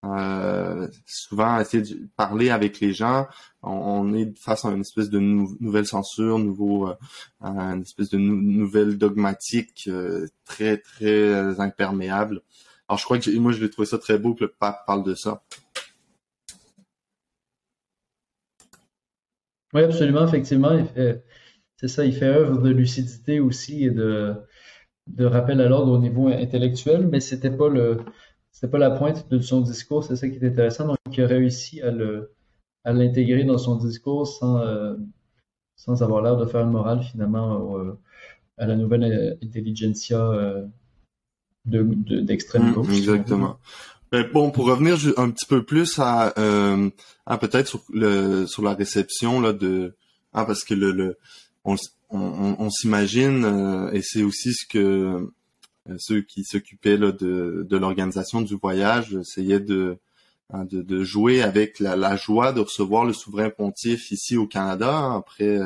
Euh, 0.03 0.89
souvent 1.05 1.61
essayer 1.61 1.83
de 1.83 2.09
parler 2.17 2.49
avec 2.49 2.81
les 2.81 2.95
gens, 2.95 3.27
on, 3.63 4.15
est 4.15 4.33
face 4.39 4.65
à 4.65 4.71
une 4.71 4.81
espèce 4.81 5.11
de 5.11 5.19
nouvelle 5.19 5.87
censure, 5.87 6.39
nouveau 6.39 6.89
euh, 6.89 6.95
une 7.43 7.83
espèce 7.83 8.09
de 8.09 8.17
nouvelle 8.17 8.97
dogmatique 8.97 9.91
très 10.47 10.79
très 10.79 11.61
imperméable. 11.61 12.41
Alors 12.89 12.99
je 12.99 13.05
crois 13.05 13.19
que 13.19 13.31
moi 13.39 13.53
je 13.53 13.61
l'ai 13.61 13.69
trouvé 13.69 13.85
ça 13.85 13.99
très 13.99 14.19
beau 14.19 14.35
que 14.35 14.45
le 14.45 14.55
pape 14.59 14.87
parle 14.87 15.05
de 15.05 15.15
ça. 15.15 15.43
Oui, 19.75 19.83
absolument, 19.83 20.27
effectivement. 20.27 20.73
Il 20.73 20.87
fait, 20.87 21.25
c'est 21.77 21.89
ça, 21.89 22.05
il 22.05 22.13
fait 22.15 22.27
œuvre 22.27 22.61
de 22.61 22.71
lucidité 22.71 23.41
aussi 23.41 23.85
et 23.85 23.91
de, 23.91 24.35
de 25.07 25.25
rappel 25.25 25.61
à 25.61 25.69
l'ordre 25.69 25.93
au 25.93 25.99
niveau 25.99 26.29
intellectuel, 26.29 27.09
mais 27.09 27.21
c'était 27.21 27.51
pas 27.51 27.69
le, 27.69 27.99
c'était 28.51 28.71
pas 28.71 28.79
la 28.79 28.91
pointe 28.91 29.31
de 29.31 29.39
son 29.39 29.61
discours, 29.61 30.05
c'est 30.05 30.17
ça 30.17 30.29
qui 30.29 30.37
est 30.37 30.47
intéressant. 30.47 30.87
Donc, 30.89 30.99
il 31.17 31.23
a 31.23 31.27
réussi 31.27 31.81
à 31.83 31.91
le, 31.91 32.33
à 32.85 32.93
l'intégrer 32.93 33.45
dans 33.45 33.59
son 33.59 33.77
discours 33.77 34.27
sans, 34.27 34.59
euh, 34.59 34.97
sans 35.77 36.03
avoir 36.03 36.23
l'air 36.23 36.37
de 36.37 36.47
faire 36.47 36.63
une 36.63 36.71
morale 36.71 37.03
finalement 37.03 37.97
à 38.59 38.67
la 38.67 38.77
nouvelle 38.77 39.39
intelligentsia 39.43 40.21
euh, 40.21 40.67
de, 41.65 41.83
d'extrême 42.21 42.71
mmh, 42.71 42.73
gauche. 42.75 42.97
exactement. 42.97 43.59
Ben, 44.13 44.29
bon, 44.33 44.51
pour 44.51 44.67
revenir 44.67 44.97
un 45.19 45.31
petit 45.31 45.47
peu 45.47 45.63
plus 45.63 46.01
à, 46.01 46.35
euh, 46.37 46.91
peut-être 47.41 47.69
sur 47.69 47.85
le 47.93 48.45
sur 48.47 48.65
la 48.65 48.75
réception 48.75 49.41
là 49.41 49.53
de 49.53 49.95
ah 50.33 50.45
parce 50.45 50.65
que 50.65 50.75
le, 50.75 50.91
le 50.91 51.17
on, 51.65 51.77
on, 52.11 52.57
on 52.59 52.71
s'imagine 52.71 53.45
euh, 53.45 53.93
et 53.93 54.03
c'est 54.03 54.25
aussi 54.25 54.53
ce 54.53 54.67
que 54.67 55.31
euh, 55.89 55.95
ceux 55.99 56.23
qui 56.23 56.43
s'occupaient 56.43 56.97
là 56.97 57.13
de 57.13 57.65
de 57.69 57.77
l'organisation 57.77 58.41
du 58.41 58.57
voyage 58.57 59.15
essayaient 59.15 59.61
de 59.61 59.99
hein, 60.53 60.65
de, 60.65 60.83
de, 60.83 61.05
jouer 61.05 61.43
avec 61.43 61.79
la, 61.79 62.17
joie 62.17 62.53
de 62.53 62.63
recevoir 62.63 63.05
le 63.05 63.13
souverain 63.13 63.51
pontife 63.51 64.11
ici 64.11 64.37
au 64.37 64.49
Canada 64.49 65.15
après 65.15 65.57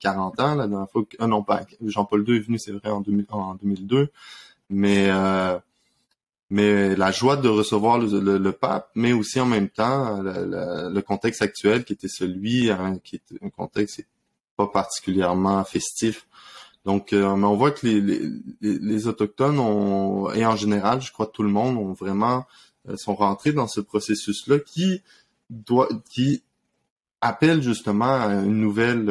40 0.00 0.40
ans. 0.40 0.54
La 0.56 0.66
dernière 0.66 0.90
fois 0.90 1.04
ah 1.20 1.28
non, 1.28 1.44
pas 1.44 1.64
Jean-Paul 1.84 2.24
II 2.28 2.36
est 2.36 2.40
venu, 2.40 2.58
c'est 2.58 2.72
vrai, 2.72 2.90
en, 2.90 3.00
2000, 3.00 3.26
en 3.30 3.54
2002. 3.54 4.08
Mais 4.70 5.06
euh, 5.08 5.58
mais 6.52 6.94
la 6.96 7.10
joie 7.12 7.38
de 7.38 7.48
recevoir 7.48 7.98
le, 7.98 8.50
pape, 8.50 8.90
mais 8.94 9.14
aussi 9.14 9.40
en 9.40 9.46
même 9.46 9.70
temps 9.70 10.20
le, 10.22 11.00
contexte 11.00 11.40
actuel 11.40 11.82
qui 11.82 11.94
était 11.94 12.08
celui, 12.08 12.70
hein, 12.70 12.98
qui 13.02 13.16
est 13.16 13.42
un 13.42 13.48
contexte 13.48 14.04
pas 14.58 14.66
particulièrement 14.66 15.64
festif. 15.64 16.26
Donc, 16.84 17.14
euh, 17.14 17.36
mais 17.36 17.46
on 17.46 17.56
voit 17.56 17.70
que 17.70 17.86
les, 17.86 18.20
les, 18.60 19.06
autochtones 19.06 19.58
ont, 19.58 20.30
et 20.32 20.44
en 20.44 20.54
général, 20.54 21.00
je 21.00 21.10
crois 21.10 21.26
tout 21.26 21.42
le 21.42 21.48
monde 21.48 21.78
ont 21.78 21.94
vraiment 21.94 22.44
euh, 22.86 22.98
sont 22.98 23.14
rentrés 23.14 23.52
dans 23.52 23.66
ce 23.66 23.80
processus-là 23.80 24.58
qui 24.58 25.00
doit, 25.48 25.88
qui 26.10 26.42
appelle 27.22 27.62
justement 27.62 28.28
une 28.42 28.60
nouvelle, 28.60 29.10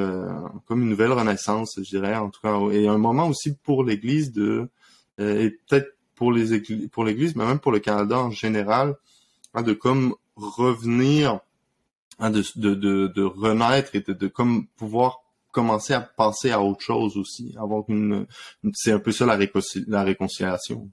comme 0.68 0.84
une 0.84 0.90
nouvelle 0.90 1.14
renaissance, 1.14 1.74
je 1.78 1.90
dirais, 1.90 2.16
en 2.16 2.30
tout 2.30 2.42
cas, 2.42 2.60
et 2.72 2.88
un 2.88 3.00
moment 3.00 3.28
aussi 3.28 3.56
pour 3.64 3.84
l'Église 3.84 4.32
de, 4.32 4.70
et 5.18 5.50
peut-être 5.50 5.96
pour 6.22 6.32
les 6.32 6.62
pour 6.92 7.04
l'Église, 7.04 7.36
mais 7.36 7.48
même 7.48 7.58
pour 7.58 7.72
le 7.72 7.80
Canada 7.80 8.16
en 8.20 8.30
général, 8.30 8.94
hein, 9.56 9.64
de 9.64 9.74
comme 9.74 10.14
revenir, 10.36 11.40
hein, 12.20 12.30
de, 12.30 12.44
de, 12.58 13.08
de, 13.08 13.24
renaître 13.24 13.96
et 13.96 14.02
de, 14.02 14.28
comme 14.28 14.68
pouvoir 14.78 15.24
commencer 15.52 15.96
à 15.96 16.02
passer 16.02 16.52
à 16.52 16.62
autre 16.62 16.82
chose 16.82 17.18
aussi, 17.18 17.56
avoir 17.58 17.86
une, 17.88 18.28
c'est 18.72 18.92
un 18.92 19.00
peu 19.00 19.12
ça 19.12 19.26
la, 19.26 19.36
la 19.88 20.04
réconciliation. 20.04 20.92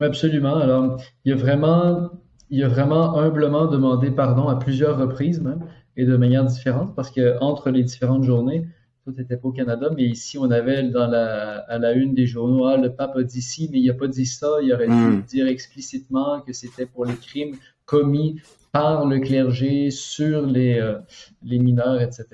Absolument. 0.00 0.56
Alors, 0.56 1.00
il 1.24 1.30
y 1.30 1.32
a 1.32 1.36
vraiment, 1.36 2.10
il 2.50 2.62
a 2.62 2.68
vraiment 2.68 3.18
humblement 3.18 3.68
demandé 3.68 4.10
pardon 4.10 4.48
à 4.48 4.56
plusieurs 4.56 4.98
reprises 4.98 5.40
même 5.40 5.66
et 5.96 6.04
de 6.04 6.14
manière 6.18 6.44
différente 6.44 6.94
parce 6.94 7.10
que 7.10 7.38
entre 7.40 7.70
les 7.70 7.84
différentes 7.84 8.24
journées, 8.24 8.68
tout 9.06 9.14
n'était 9.16 9.36
pas 9.36 9.48
au 9.48 9.52
Canada, 9.52 9.88
mais 9.94 10.02
ici 10.02 10.36
on 10.36 10.50
avait 10.50 10.82
dans 10.82 11.06
la, 11.06 11.58
à 11.58 11.78
la 11.78 11.92
une 11.92 12.12
des 12.12 12.26
journaux, 12.26 12.66
ah, 12.66 12.76
le 12.76 12.92
pape 12.92 13.14
a 13.16 13.22
dit 13.22 13.40
ci, 13.40 13.68
mais 13.72 13.78
il 13.78 13.86
n'a 13.86 13.94
pas 13.94 14.08
dit 14.08 14.26
ça, 14.26 14.58
il 14.62 14.72
aurait 14.72 14.88
dû 14.88 14.92
hmm. 14.92 15.22
dire 15.22 15.46
explicitement 15.46 16.40
que 16.40 16.52
c'était 16.52 16.86
pour 16.86 17.04
les 17.04 17.14
crimes 17.14 17.54
commis 17.84 18.40
par 18.72 19.06
le 19.06 19.20
clergé 19.20 19.92
sur 19.92 20.44
les, 20.44 20.80
euh, 20.80 20.98
les 21.44 21.60
mineurs, 21.60 22.02
etc. 22.02 22.26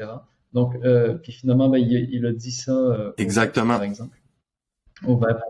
Donc, 0.54 0.74
euh, 0.82 1.14
puis 1.14 1.32
finalement, 1.32 1.68
ben, 1.68 1.78
il, 1.78 2.24
a 2.24 2.32
dit 2.32 2.50
ça. 2.50 2.72
Euh, 2.72 3.12
Exactement. 3.18 3.74
par 3.74 3.82
exemple, 3.82 4.18
au 5.06 5.18
verbe 5.18 5.40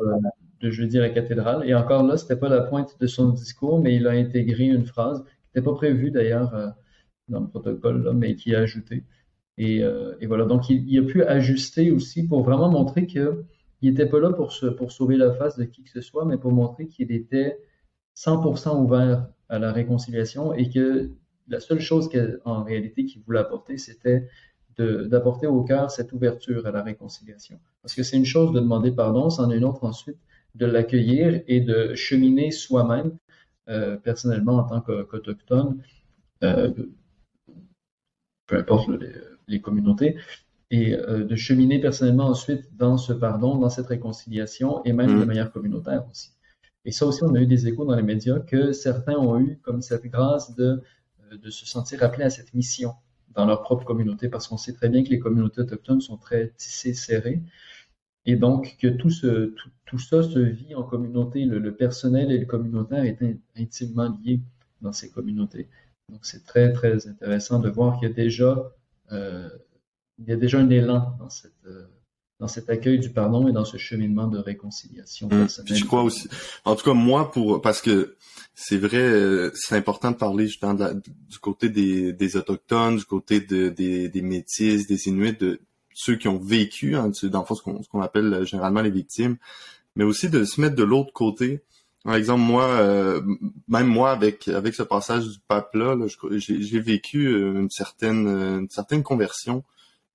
de 0.61 0.71
jeudi 0.71 0.99
à 0.99 1.03
la 1.03 1.11
cathédrale. 1.11 1.69
Et 1.69 1.75
encore 1.75 2.03
là, 2.03 2.17
c'était 2.17 2.37
pas 2.37 2.49
la 2.49 2.63
pointe 2.63 2.97
de 3.01 3.07
son 3.07 3.29
discours, 3.29 3.81
mais 3.81 3.95
il 3.95 4.09
a 4.09 4.11
intégré 4.11 4.65
une 4.65 4.87
phrase 4.87 5.23
qui 5.23 5.31
n'était 5.55 5.65
pas 5.65 5.75
prévue 5.75 6.11
d'ailleurs 6.11 6.75
dans 7.29 7.41
le 7.41 7.49
protocole, 7.49 8.03
là, 8.03 8.13
mais 8.13 8.35
qui 8.35 8.55
a 8.55 8.61
ajouté. 8.61 9.05
Et, 9.59 9.83
et 10.21 10.27
voilà, 10.27 10.45
donc 10.47 10.71
il, 10.71 10.99
a 10.99 11.03
pu 11.03 11.23
ajuster 11.23 11.91
aussi 11.91 12.27
pour 12.27 12.43
vraiment 12.43 12.71
montrer 12.71 13.07
qu'il 13.07 13.45
n'était 13.83 14.07
pas 14.07 14.19
là 14.19 14.33
pour, 14.33 14.53
sauver 14.53 15.17
la 15.17 15.33
face 15.35 15.59
de 15.59 15.65
qui 15.65 15.83
que 15.83 15.91
ce 15.91 16.01
soit, 16.01 16.25
mais 16.25 16.39
pour 16.39 16.53
montrer 16.53 16.87
qu'il 16.89 17.13
était 17.13 17.59
100% 18.17 18.83
ouvert 18.83 19.29
à 19.49 19.59
la 19.59 19.73
réconciliation 19.73 20.55
et 20.55 20.71
que 20.71 21.11
la 21.49 21.61
seule 21.61 21.81
chose 21.81 22.09
qu'en 22.09 22.65
réalité 22.65 23.05
qu'il 23.05 23.23
voulait 23.23 23.41
apporter, 23.41 23.77
c'était 23.77 24.29
d'apporter 24.79 25.47
au 25.47 25.63
cœur 25.63 25.91
cette 25.91 26.13
ouverture 26.13 26.67
à 26.67 26.71
la 26.71 26.83
réconciliation. 26.83 27.61
Parce 27.83 27.95
que 27.95 28.03
c'est 28.03 28.17
une 28.17 28.25
chose 28.25 28.53
de 28.53 28.61
demander 28.61 28.91
pardon, 28.91 29.29
c'en 29.29 29.51
est 29.51 29.59
une 29.59 29.65
autre 29.65 29.85
ensuite 29.85 30.19
de 30.55 30.67
l'accueillir 30.67 31.43
et 31.47 31.61
de 31.61 31.95
cheminer 31.95 32.51
soi-même, 32.51 33.17
euh, 33.69 33.97
personnellement 33.97 34.57
en 34.57 34.65
tant 34.65 34.81
qu'autochtone, 34.81 35.83
euh, 36.43 36.73
peu 38.47 38.57
importe 38.59 38.91
les, 39.49 39.61
communautés, 39.61 40.17
et 40.71 40.95
euh, 40.95 41.25
de 41.25 41.37
cheminer 41.37 41.81
personnellement 41.81 42.29
ensuite 42.29 42.77
dans 42.77 42.97
ce 42.97 43.13
pardon, 43.13 43.59
dans 43.59 43.71
cette 43.71 43.87
réconciliation 43.87 44.83
et 44.85 44.93
même 44.93 45.19
de 45.19 45.25
mmh. 45.25 45.27
manière 45.27 45.53
communautaire 45.53 46.05
aussi. 46.11 46.31
Et 46.85 46.93
ça 46.93 47.07
aussi, 47.07 47.23
on 47.23 47.35
a 47.35 47.41
eu 47.41 47.47
des 47.47 47.69
échos 47.69 47.85
dans 47.85 47.95
les 47.95 48.03
médias 48.03 48.41
que 48.41 48.73
certains 48.73 49.17
ont 49.17 49.39
eu 49.39 49.59
comme 49.63 49.83
cette 49.83 50.05
grâce 50.07 50.55
de, 50.57 50.83
euh, 51.33 51.37
de 51.37 51.51
se 51.51 51.67
sentir 51.67 52.03
appelés 52.03 52.25
à 52.25 52.31
cette 52.31 52.55
mission 52.55 52.95
dans 53.35 53.47
leur 53.47 53.63
propre 53.63 53.85
communauté, 53.85 54.29
parce 54.29 54.49
qu'on 54.49 54.57
sait 54.57 54.75
très 54.75 54.89
bien 54.89 55.03
que 55.05 55.09
les 55.09 55.19
communautés 55.19 55.63
autochtones 55.63 56.01
sont 56.01 56.17
très 56.17 56.53
tissées, 56.57 56.95
serrées, 56.95 57.43
et 58.27 58.37
donc 58.37 58.77
que 58.79 58.89
tout, 58.89 59.11
ce, 59.11 59.55
tout, 59.87 59.99
ça 59.99 60.23
se 60.23 60.39
vit 60.39 60.75
en 60.75 60.83
communauté. 60.83 61.45
Le, 61.45 61.75
personnel 61.75 62.31
et 62.31 62.39
le 62.39 62.47
communautaire 62.47 63.05
est 63.05 63.19
intimement 63.57 64.17
liés 64.23 64.41
dans 64.81 64.93
ces 64.93 65.11
communautés. 65.11 65.69
Donc 66.09 66.21
c'est 66.25 66.45
très, 66.45 66.73
très 66.73 67.09
intéressant 67.09 67.59
de 67.59 67.69
voir 67.69 67.99
qu'il 67.99 68.09
y 68.09 68.13
a 68.13 68.15
déjà, 68.15 68.73
il 69.13 70.29
y 70.29 70.33
a 70.33 70.37
déjà 70.37 70.59
un 70.59 70.71
élan 70.71 71.17
dans 71.19 71.31
cette... 71.31 71.53
Euh, 71.67 71.87
dans 72.41 72.49
cet 72.49 72.69
accueil 72.71 72.99
du 72.99 73.11
pardon 73.11 73.47
et 73.47 73.53
dans 73.53 73.65
ce 73.65 73.77
cheminement 73.77 74.27
de 74.27 74.37
réconciliation 74.37 75.29
mmh. 75.29 75.47
je 75.65 75.85
crois 75.85 76.03
aussi, 76.03 76.29
en 76.65 76.75
tout 76.75 76.85
cas 76.85 76.93
moi 76.93 77.31
pour 77.31 77.63
parce 77.63 77.81
que 77.81 78.17
c'est 78.55 78.77
vrai, 78.77 78.99
euh, 78.99 79.51
c'est 79.55 79.77
important 79.77 80.11
de 80.11 80.17
parler 80.17 80.47
justement 80.47 80.75
du 80.75 81.39
côté 81.41 81.69
des, 81.69 82.13
des 82.13 82.37
autochtones, 82.37 82.97
du 82.97 83.05
côté 83.05 83.41
de, 83.41 83.69
des, 83.69 84.09
des 84.09 84.23
métis, 84.23 84.87
des 84.87 85.09
inuits, 85.09 85.33
de 85.33 85.61
ceux 85.95 86.17
qui 86.17 86.29
ont 86.29 86.39
vécu, 86.39 86.97
hein, 86.97 87.11
dans 87.25 87.41
le 87.41 87.47
fond 87.47 87.55
ce 87.55 87.89
qu'on 87.89 88.01
appelle 88.03 88.33
euh, 88.33 88.45
généralement 88.45 88.83
les 88.83 88.91
victimes, 88.91 89.37
mais 89.97 90.05
aussi 90.05 90.29
de 90.29 90.45
se 90.45 90.61
mettre 90.61 90.77
de 90.77 90.85
l'autre 90.85 91.13
côté. 91.13 91.63
Par 92.05 92.17
exemple, 92.17 92.43
moi, 92.43 92.65
euh, 92.65 93.23
même 93.69 93.87
moi, 93.87 94.11
avec 94.11 94.49
avec 94.49 94.75
ce 94.75 94.83
passage 94.83 95.29
du 95.29 95.39
pape 95.47 95.75
là, 95.75 95.97
j'ai 96.33 96.81
vécu 96.81 97.33
une 97.33 97.71
certaine 97.71 98.27
une 98.27 98.71
certaine 98.71 99.03
conversion 99.03 99.65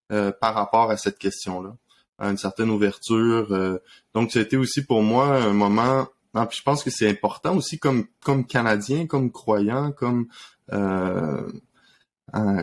par 0.10 0.54
rapport 0.54 0.92
à 0.92 0.98
cette 0.98 1.18
question 1.18 1.62
là 1.62 1.76
à 2.18 2.30
une 2.30 2.38
certaine 2.38 2.70
ouverture. 2.70 3.52
Euh, 3.52 3.78
donc, 4.14 4.36
été 4.36 4.58
aussi 4.58 4.84
pour 4.84 5.02
moi 5.02 5.38
un 5.38 5.54
moment. 5.54 6.08
Non, 6.34 6.46
puis 6.46 6.58
je 6.58 6.64
pense 6.64 6.84
que 6.84 6.90
c'est 6.90 7.10
important 7.10 7.56
aussi 7.56 7.80
comme 7.80 8.06
comme 8.22 8.46
Canadien, 8.46 9.08
comme 9.08 9.32
croyant, 9.32 9.92
comme 9.92 10.28
euh, 10.74 11.42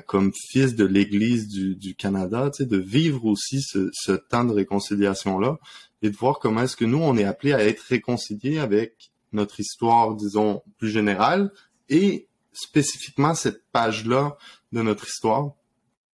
comme 0.07 0.33
fils 0.51 0.75
de 0.75 0.85
l'Église 0.85 1.49
du, 1.49 1.75
du 1.75 1.95
Canada, 1.95 2.51
tu 2.51 2.63
sais, 2.63 2.69
de 2.69 2.77
vivre 2.77 3.25
aussi 3.25 3.63
ce, 3.63 3.89
ce 3.93 4.13
temps 4.13 4.45
de 4.45 4.53
réconciliation 4.53 5.39
là 5.39 5.59
et 6.03 6.11
de 6.11 6.17
voir 6.17 6.39
comment 6.39 6.63
est-ce 6.63 6.77
que 6.77 6.85
nous 6.85 6.99
on 6.99 7.17
est 7.17 7.25
appelé 7.25 7.55
à 7.55 7.65
être 7.65 7.81
réconciliés 7.89 8.59
avec 8.59 9.11
notre 9.35 9.61
histoire, 9.61 10.15
disons 10.15 10.63
plus 10.79 10.91
générale 10.91 11.53
et 11.89 12.29
spécifiquement 12.53 13.35
cette 13.35 13.63
page 13.73 14.07
là 14.07 14.37
de 14.73 14.83
notre 14.83 15.07
histoire. 15.07 15.53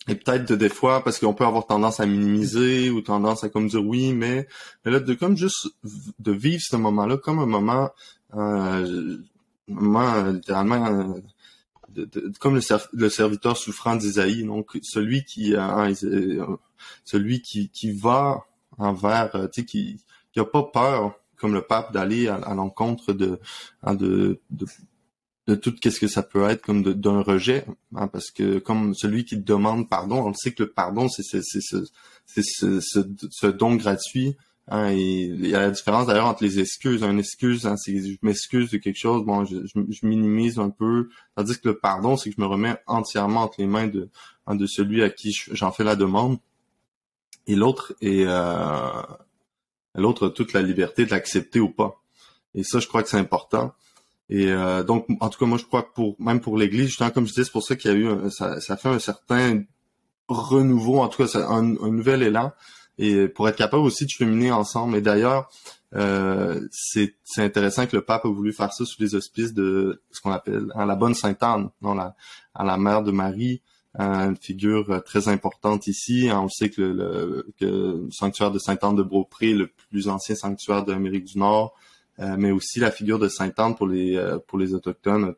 Et 0.07 0.15
peut-être 0.15 0.53
des 0.53 0.69
fois 0.69 1.03
parce 1.03 1.19
qu'on 1.19 1.33
peut 1.33 1.45
avoir 1.45 1.67
tendance 1.67 1.99
à 1.99 2.05
minimiser 2.05 2.89
ou 2.89 3.01
tendance 3.01 3.43
à 3.43 3.49
comme 3.49 3.67
dire 3.67 3.85
oui 3.85 4.13
mais 4.13 4.47
mais 4.83 4.91
là 4.91 4.99
de 4.99 5.13
comme 5.13 5.37
juste 5.37 5.67
de 6.17 6.31
vivre 6.31 6.61
ce 6.63 6.77
moment-là 6.77 7.17
comme 7.17 7.39
un 7.39 7.45
moment 7.45 7.89
euh, 8.33 9.17
un 9.69 9.73
moment 9.73 10.23
littéralement 10.31 10.85
euh, 10.87 11.21
de, 11.89 12.31
comme 12.39 12.59
le, 12.93 13.09
serviteur 13.09 13.57
souffrant 13.57 13.95
d'Isaïe 13.97 14.45
donc 14.45 14.79
celui 14.81 15.25
qui 15.25 15.55
euh, 15.55 16.45
celui 17.03 17.41
qui 17.41 17.69
qui 17.69 17.91
va 17.91 18.45
envers 18.79 19.31
tu 19.51 19.61
sais 19.61 19.65
qui 19.65 20.01
qui 20.31 20.39
pas 20.43 20.63
peur 20.63 21.19
comme 21.39 21.53
le 21.53 21.61
pape 21.61 21.93
d'aller 21.93 22.27
à, 22.27 22.53
l'encontre 22.53 23.13
de, 23.13 23.39
hein, 23.83 23.95
de, 23.95 24.39
de 24.49 24.65
de 25.49 25.55
tout 25.55 25.73
qu'est-ce 25.73 25.99
que 25.99 26.07
ça 26.07 26.21
peut 26.21 26.47
être 26.47 26.61
comme 26.61 26.83
d'un 26.83 27.21
rejet, 27.21 27.65
hein, 27.95 28.07
parce 28.07 28.29
que 28.29 28.59
comme 28.59 28.93
celui 28.93 29.25
qui 29.25 29.35
demande 29.35 29.89
pardon, 29.89 30.27
on 30.27 30.33
sait 30.33 30.51
que 30.51 30.63
le 30.63 30.69
pardon 30.69 31.09
c'est 31.09 31.23
c'est 31.23 31.41
ce, 32.43 32.79
ce, 32.79 33.47
don 33.47 33.75
gratuit. 33.75 34.37
Hein, 34.71 34.91
il 34.91 35.47
y 35.47 35.55
a 35.55 35.61
la 35.61 35.71
différence 35.71 36.05
d'ailleurs 36.05 36.27
entre 36.27 36.43
les 36.43 36.59
excuses. 36.59 37.01
Une 37.01 37.17
excuse, 37.17 37.65
hein, 37.65 37.75
c'est 37.75 37.97
je 37.99 38.17
m'excuse 38.21 38.69
de 38.69 38.77
quelque 38.77 38.99
chose, 38.99 39.25
bon, 39.25 39.43
je, 39.43 39.57
minimise 40.03 40.59
un 40.59 40.69
peu. 40.69 41.09
Tandis 41.35 41.59
que 41.59 41.69
le 41.69 41.79
pardon, 41.79 42.15
c'est 42.15 42.29
que 42.29 42.35
je 42.37 42.41
me 42.41 42.47
remets 42.47 42.77
entièrement 42.85 43.41
entre 43.41 43.55
les 43.57 43.65
mains 43.65 43.87
de, 43.87 44.09
de 44.47 44.65
celui 44.67 45.01
à 45.01 45.09
qui 45.09 45.35
j'en 45.51 45.71
fais 45.71 45.83
la 45.83 45.95
demande. 45.95 46.37
Et 47.47 47.55
l'autre 47.55 47.95
est 48.01 48.25
euh, 48.27 49.01
l'autre 49.99 50.29
toute 50.29 50.53
la 50.53 50.61
liberté 50.61 51.05
de 51.05 51.11
l'accepter 51.11 51.59
ou 51.59 51.69
pas. 51.69 52.01
Et 52.55 52.63
ça, 52.63 52.79
je 52.79 52.87
crois 52.87 53.03
que 53.03 53.09
c'est 53.09 53.17
important. 53.17 53.73
Et 54.29 54.51
euh, 54.51 54.83
donc, 54.83 55.07
en 55.19 55.29
tout 55.29 55.39
cas, 55.39 55.45
moi, 55.45 55.57
je 55.57 55.65
crois 55.65 55.83
que 55.83 55.93
pour 55.93 56.15
même 56.19 56.39
pour 56.39 56.57
l'Église, 56.57 56.87
justement, 56.87 57.09
comme 57.09 57.25
je 57.25 57.31
disais, 57.31 57.43
c'est 57.43 57.51
pour 57.51 57.63
ça 57.63 57.75
qu'il 57.75 57.91
y 57.91 57.93
a 57.93 57.97
eu 57.97 58.29
ça, 58.29 58.77
fait 58.77 58.89
un 58.89 58.99
certain 58.99 59.63
renouveau, 60.27 60.99
en 60.99 61.07
tout 61.07 61.25
cas, 61.25 61.39
un, 61.47 61.63
nouvel 61.63 62.21
élan, 62.21 62.51
et 62.97 63.27
pour 63.27 63.49
être 63.49 63.55
capable 63.55 63.83
aussi 63.83 64.05
de 64.05 64.09
cheminer 64.09 64.51
ensemble. 64.51 64.97
Et 64.97 65.01
d'ailleurs, 65.01 65.49
euh, 65.95 66.67
c'est 66.71 67.15
intéressant 67.37 67.87
que 67.87 67.95
le 67.95 68.03
pape 68.03 68.25
a 68.25 68.29
voulu 68.29 68.53
faire 68.53 68.71
ça 68.71 68.85
sous 68.85 69.01
les 69.01 69.15
auspices 69.15 69.53
de 69.53 70.03
ce 70.11 70.21
qu'on 70.21 70.31
appelle 70.31 70.67
hein, 70.75 70.85
la 70.85 70.95
bonne 70.95 71.15
Sainte 71.15 71.41
Anne, 71.41 71.69
non 71.81 71.97
à 71.97 72.63
la 72.63 72.77
mère 72.77 73.01
de 73.01 73.11
Marie, 73.11 73.61
une 73.97 74.37
figure 74.37 75.03
très 75.03 75.27
importante 75.27 75.87
ici. 75.87 76.29
On 76.31 76.47
sait 76.47 76.69
que 76.69 76.81
le, 76.81 77.47
que 77.59 77.65
le 77.65 78.07
sanctuaire 78.11 78.51
de 78.51 78.59
Sainte 78.59 78.83
Anne 78.83 78.95
de 78.95 79.03
Beaupré 79.03 79.51
est 79.51 79.55
le 79.55 79.67
plus 79.89 80.07
ancien 80.09 80.35
sanctuaire 80.35 80.85
d'Amérique 80.85 81.25
du 81.25 81.39
Nord. 81.39 81.75
Euh, 82.19 82.35
mais 82.37 82.51
aussi 82.51 82.79
la 82.79 82.91
figure 82.91 83.17
de 83.17 83.29
Sainte-Anne 83.29 83.75
pour 83.75 83.87
les 83.87 84.17
euh, 84.17 84.39
pour 84.39 84.57
les 84.59 84.73
autochtones 84.73 85.35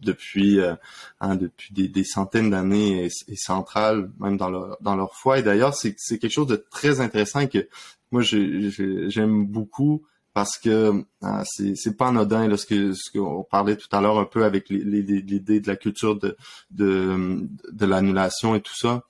depuis 0.00 0.60
euh, 0.60 0.74
hein, 1.20 1.36
depuis 1.36 1.74
des, 1.74 2.04
centaines 2.04 2.48
d'années 2.48 3.10
et, 3.28 3.36
centrale 3.36 4.10
même 4.18 4.38
dans 4.38 4.48
leur 4.48 4.78
dans 4.80 4.96
leur 4.96 5.14
foi 5.14 5.38
et 5.38 5.42
d'ailleurs 5.42 5.74
c'est 5.74 5.94
c'est 5.98 6.18
quelque 6.18 6.32
chose 6.32 6.46
de 6.46 6.56
très 6.56 7.00
intéressant 7.00 7.46
que 7.46 7.68
moi 8.10 8.22
j'aime 8.22 9.46
beaucoup 9.46 10.04
parce 10.34 10.58
que 10.58 11.04
c'est 11.44 11.74
c'est 11.76 11.96
pas 11.96 12.08
anodin 12.08 12.48
là, 12.48 12.56
ce 12.56 12.66
que 12.66 12.92
qu'on 13.12 13.44
parlait 13.44 13.76
tout 13.76 13.88
à 13.92 14.00
l'heure 14.00 14.18
un 14.18 14.24
peu 14.24 14.44
avec 14.44 14.68
l'idée 14.68 15.60
de 15.60 15.68
la 15.68 15.76
culture 15.76 16.18
de 16.18 16.36
de, 16.70 17.86
l'annulation 17.86 18.54
et 18.54 18.60
tout 18.60 18.76
ça 18.76 19.04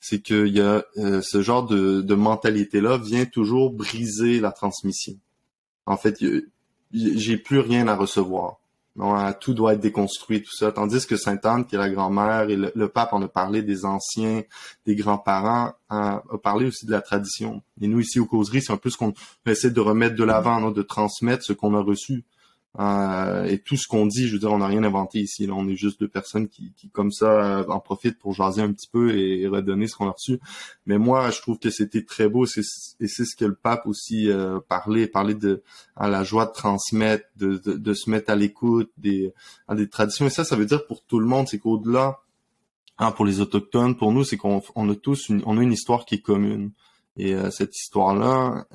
c'est 0.00 0.20
qu'il 0.20 0.48
y 0.48 0.60
a 0.60 0.84
ce 0.96 1.42
genre 1.42 1.64
de, 1.66 2.02
de 2.02 2.14
mentalité 2.14 2.80
là 2.80 2.98
vient 2.98 3.24
toujours 3.24 3.72
briser 3.72 4.40
la 4.40 4.52
transmission 4.52 5.14
en 5.86 5.96
fait 5.96 6.22
j'ai 6.94 7.36
plus 7.36 7.58
rien 7.58 7.88
à 7.88 7.96
recevoir. 7.96 8.58
Hein, 9.00 9.32
tout 9.40 9.54
doit 9.54 9.72
être 9.72 9.80
déconstruit, 9.80 10.42
tout 10.42 10.54
ça. 10.54 10.70
Tandis 10.70 11.06
que 11.06 11.16
Sainte 11.16 11.44
Anne, 11.44 11.66
qui 11.66 11.74
est 11.74 11.78
la 11.78 11.90
grand-mère, 11.90 12.48
et 12.48 12.56
le, 12.56 12.88
pape 12.88 13.12
en 13.12 13.22
a 13.22 13.28
parlé 13.28 13.62
des 13.62 13.84
anciens, 13.84 14.42
des 14.86 14.94
grands-parents, 14.94 15.72
hein, 15.90 16.22
a, 16.30 16.38
parlé 16.38 16.66
aussi 16.66 16.86
de 16.86 16.92
la 16.92 17.00
tradition. 17.00 17.62
Et 17.80 17.88
nous, 17.88 18.00
ici, 18.00 18.20
au 18.20 18.26
causeries, 18.26 18.62
c'est 18.62 18.72
un 18.72 18.76
peu 18.76 18.90
ce 18.90 18.96
qu'on 18.96 19.12
essaie 19.46 19.70
de 19.70 19.80
remettre 19.80 20.14
de 20.14 20.22
l'avant, 20.22 20.70
de 20.70 20.82
transmettre 20.82 21.42
ce 21.42 21.52
qu'on 21.52 21.74
a 21.74 21.80
reçu. 21.80 22.24
Euh, 22.80 23.44
et 23.44 23.58
tout 23.60 23.76
ce 23.76 23.86
qu'on 23.86 24.06
dit, 24.06 24.26
je 24.26 24.32
veux 24.32 24.40
dire, 24.40 24.50
on 24.50 24.58
n'a 24.58 24.66
rien 24.66 24.82
inventé 24.82 25.20
ici. 25.20 25.48
On 25.50 25.68
est 25.68 25.76
juste 25.76 26.00
deux 26.00 26.08
personnes 26.08 26.48
qui, 26.48 26.72
qui 26.76 26.88
comme 26.90 27.12
ça, 27.12 27.64
en 27.68 27.78
profitent 27.78 28.18
pour 28.18 28.32
jaser 28.34 28.62
un 28.62 28.72
petit 28.72 28.88
peu 28.90 29.16
et, 29.16 29.46
redonner 29.46 29.86
ce 29.86 29.94
qu'on 29.94 30.08
a 30.08 30.12
reçu. 30.12 30.40
Mais 30.86 30.98
moi, 30.98 31.30
je 31.30 31.40
trouve 31.40 31.58
que 31.58 31.70
c'était 31.70 32.02
très 32.02 32.28
beau. 32.28 32.46
et 32.46 33.06
c'est 33.06 33.24
ce 33.24 33.36
que 33.36 33.44
le 33.44 33.54
pape 33.54 33.86
aussi 33.86 34.28
euh, 34.28 34.58
parlait, 34.68 35.06
parlait 35.06 35.34
de 35.34 35.62
à 35.94 36.08
la 36.08 36.24
joie 36.24 36.46
de 36.46 36.52
transmettre, 36.52 37.26
de, 37.36 37.56
de, 37.56 37.94
se 37.94 38.10
mettre 38.10 38.30
à 38.30 38.36
l'écoute 38.36 38.90
des, 38.98 39.32
à 39.68 39.76
des 39.76 39.88
traditions. 39.88 40.26
Et 40.26 40.30
ça, 40.30 40.44
ça 40.44 40.56
veut 40.56 40.66
dire 40.66 40.86
pour 40.86 41.04
tout 41.04 41.20
le 41.20 41.26
monde, 41.26 41.46
c'est 41.48 41.58
qu'au-delà, 41.58 42.18
hein, 42.98 43.12
pour 43.12 43.24
les 43.24 43.40
autochtones, 43.40 43.96
pour 43.96 44.10
nous, 44.10 44.24
c'est 44.24 44.36
qu'on 44.36 44.62
on 44.74 44.90
a 44.90 44.96
tous 44.96 45.28
une, 45.28 45.42
on 45.46 45.58
a 45.58 45.62
une 45.62 45.72
histoire 45.72 46.04
qui 46.04 46.16
est 46.16 46.22
commune. 46.22 46.72
Et 47.16 47.34
euh, 47.34 47.50
cette 47.50 47.76
histoire-là, 47.76 48.66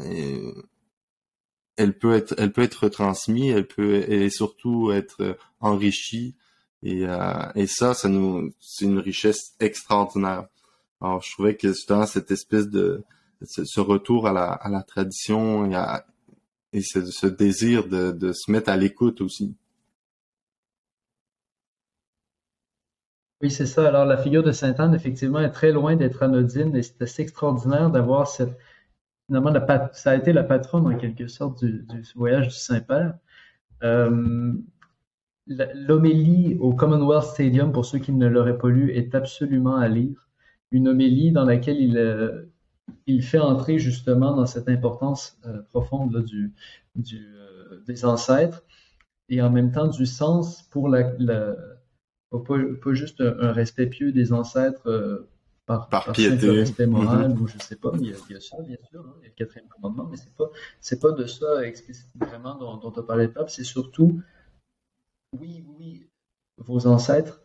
elle 1.79 1.97
peut 1.97 2.13
être, 2.13 2.35
elle 2.37 2.51
peut 2.51 2.61
être 2.61 2.89
transmise, 2.89 3.55
elle 3.55 3.65
peut 3.65 3.95
et 4.11 4.29
surtout 4.29 4.91
être 4.91 5.37
enrichie. 5.61 6.35
Et, 6.83 7.05
euh, 7.05 7.51
et 7.55 7.67
ça, 7.67 7.93
ça 7.93 8.09
nous, 8.09 8.53
c'est 8.59 8.85
une 8.85 8.99
richesse 8.99 9.53
extraordinaire. 9.61 10.47
Alors, 11.01 11.21
je 11.21 11.31
trouvais 11.31 11.55
que 11.55 11.69
justement 11.69 12.05
cette 12.05 12.31
espèce 12.31 12.67
de, 12.67 13.03
ce, 13.43 13.79
retour 13.79 14.27
à 14.27 14.33
la, 14.33 14.51
à 14.51 14.69
la 14.69 14.83
tradition 14.83 15.71
et, 15.71 15.75
à, 15.75 16.05
et 16.73 16.81
ce, 16.81 17.27
désir 17.27 17.87
de, 17.87 18.11
de 18.11 18.33
se 18.33 18.51
mettre 18.51 18.69
à 18.69 18.75
l'écoute 18.75 19.21
aussi. 19.21 19.55
Oui, 23.41 23.51
c'est 23.51 23.65
ça. 23.65 23.87
Alors, 23.87 24.03
la 24.03 24.17
figure 24.17 24.43
de 24.43 24.51
Sainte 24.51 24.81
Anne, 24.81 24.93
effectivement, 24.93 25.39
est 25.39 25.51
très 25.51 25.71
loin 25.71 25.95
d'être 25.95 26.23
anodine 26.23 26.75
et 26.75 26.83
c'est 26.83 27.01
assez 27.01 27.21
extraordinaire 27.21 27.89
d'avoir 27.89 28.27
cette, 28.27 28.57
finalement, 29.29 29.53
ça 29.93 30.11
a 30.11 30.15
été 30.15 30.33
la 30.33 30.43
patronne 30.43 30.87
en 30.87 30.97
quelque 30.97 31.27
sorte 31.27 31.63
du, 31.63 31.85
voyage 32.15 32.47
du 32.47 32.55
Saint-Père. 32.55 33.13
Euh, 33.83 34.53
l'homélie 35.45 36.57
au 36.59 36.73
Commonwealth 36.73 37.25
Stadium, 37.25 37.71
pour 37.71 37.85
ceux 37.85 37.99
qui 37.99 38.11
ne 38.11 38.27
l'auraient 38.27 38.57
pas 38.57 38.69
lu, 38.69 38.91
est 38.91 39.13
absolument 39.13 39.75
à 39.75 39.87
lire. 39.87 40.27
Une 40.71 40.87
homélie 40.87 41.31
dans 41.31 41.45
laquelle 41.45 41.79
il, 41.79 41.97
euh, 41.99 42.47
fait 43.21 43.37
entrer 43.37 43.77
justement 43.77 44.35
dans 44.35 44.47
cette 44.47 44.67
importance 44.67 45.39
euh, 45.45 45.61
profonde 45.69 46.25
des 46.95 48.05
ancêtres 48.05 48.63
et 49.29 49.43
en 49.43 49.51
même 49.51 49.71
temps 49.71 49.87
du 49.87 50.07
sens 50.07 50.63
pour 50.71 50.89
la, 50.89 51.03
pas, 52.31 52.93
juste 52.93 53.21
un, 53.21 53.51
respect 53.51 53.85
pieux 53.85 54.11
des 54.11 54.33
ancêtres 54.33 55.27
par, 55.69 55.87
par, 55.87 56.11
piété. 56.13 56.49
respect 56.49 56.87
moral 56.87 57.31
mm-hmm. 57.31 57.39
ou 57.39 57.47
je 57.47 57.59
sais 57.59 57.75
pas, 57.75 57.91
il 57.99 58.07
y, 58.07 58.11
a, 58.11 58.15
il 58.27 58.33
y 58.33 58.35
a 58.35 58.41
ça 58.41 58.57
bien 58.63 58.77
sûr, 58.89 59.01
hein, 59.01 59.13
il 59.19 59.25
y 59.25 59.25
a 59.27 59.29
le 59.29 59.35
quatrième 59.35 59.67
commandement, 59.67 60.07
mais 60.09 60.17
c'est 60.17 60.33
pas 60.35 60.49
c'est 60.81 60.99
pas 60.99 61.11
de 61.11 61.27
ça 61.27 61.63
explicitement 61.63 62.25
vraiment 62.25 62.55
dont, 62.55 62.77
dont 62.77 62.91
as 62.99 63.03
parlé 63.03 63.27
pape, 63.27 63.51
c'est 63.51 63.63
surtout 63.63 64.19
oui, 65.39 65.63
oui, 65.77 66.09
vos 66.57 66.87
ancêtres, 66.87 67.43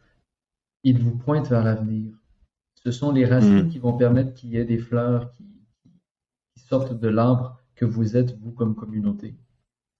ils 0.84 0.98
vous 0.98 1.14
pointent 1.18 1.50
vers 1.50 1.64
l'avenir. 1.64 2.14
Ce 2.82 2.90
sont 2.92 3.12
les 3.12 3.26
racines 3.26 3.66
mm. 3.66 3.68
qui 3.68 3.78
vont 3.78 3.94
permettre 3.94 4.32
qu'il 4.32 4.48
y 4.48 4.56
ait 4.56 4.64
des 4.64 4.78
fleurs 4.78 5.30
qui, 5.32 5.44
qui 6.54 6.60
sortent 6.60 6.98
de 6.98 7.08
l'arbre 7.08 7.60
que 7.74 7.84
vous 7.84 8.16
êtes, 8.16 8.38
vous, 8.38 8.52
comme 8.52 8.74
communauté. 8.74 9.34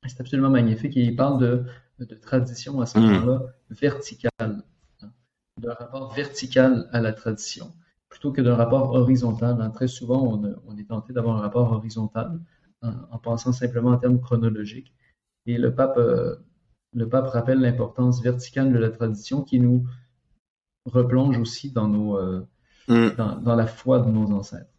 C'est 0.07 0.23
absolument 0.23 0.49
magnifique 0.49 0.97
et 0.97 1.03
il 1.03 1.15
parle 1.15 1.39
de, 1.39 1.65
de 1.99 2.15
tradition 2.15 2.81
à 2.81 2.87
ce 2.87 2.99
mm. 2.99 3.03
moment-là 3.03 3.43
verticale, 3.69 4.65
hein, 5.03 5.13
d'un 5.61 5.75
rapport 5.75 6.15
vertical 6.15 6.89
à 6.91 7.03
la 7.03 7.13
tradition 7.13 7.71
plutôt 8.25 8.33
que 8.33 8.41
d'un 8.41 8.57
rapport 8.57 8.95
horizontal. 8.95 9.61
Hein. 9.61 9.71
Très 9.71 9.87
souvent, 9.87 10.41
on, 10.67 10.79
est 10.79 10.89
tenté 10.89 11.13
d'avoir 11.13 11.37
un 11.37 11.41
rapport 11.41 11.73
horizontal 11.73 12.41
en, 12.81 13.19
pensant 13.19 13.53
simplement 13.53 13.91
en 13.91 13.99
termes 13.99 14.19
chronologiques. 14.19 14.95
Et 15.45 15.59
le 15.59 15.75
pape, 15.75 15.99
euh, 15.99 16.37
le 16.95 17.07
pape 17.07 17.29
rappelle 17.29 17.61
l'importance 17.61 18.23
verticale 18.23 18.73
de 18.73 18.79
la 18.79 18.89
tradition 18.89 19.43
qui 19.43 19.61
nous 19.61 19.87
replonge 20.87 21.39
aussi 21.39 21.71
dans, 21.71 21.87
nos, 21.87 22.17
euh, 22.17 22.47
mm. 22.89 23.11
dans, 23.43 23.57
la 23.57 23.67
foi 23.67 24.01
de 24.01 24.11
nos 24.11 24.31
ancêtres. 24.33 24.71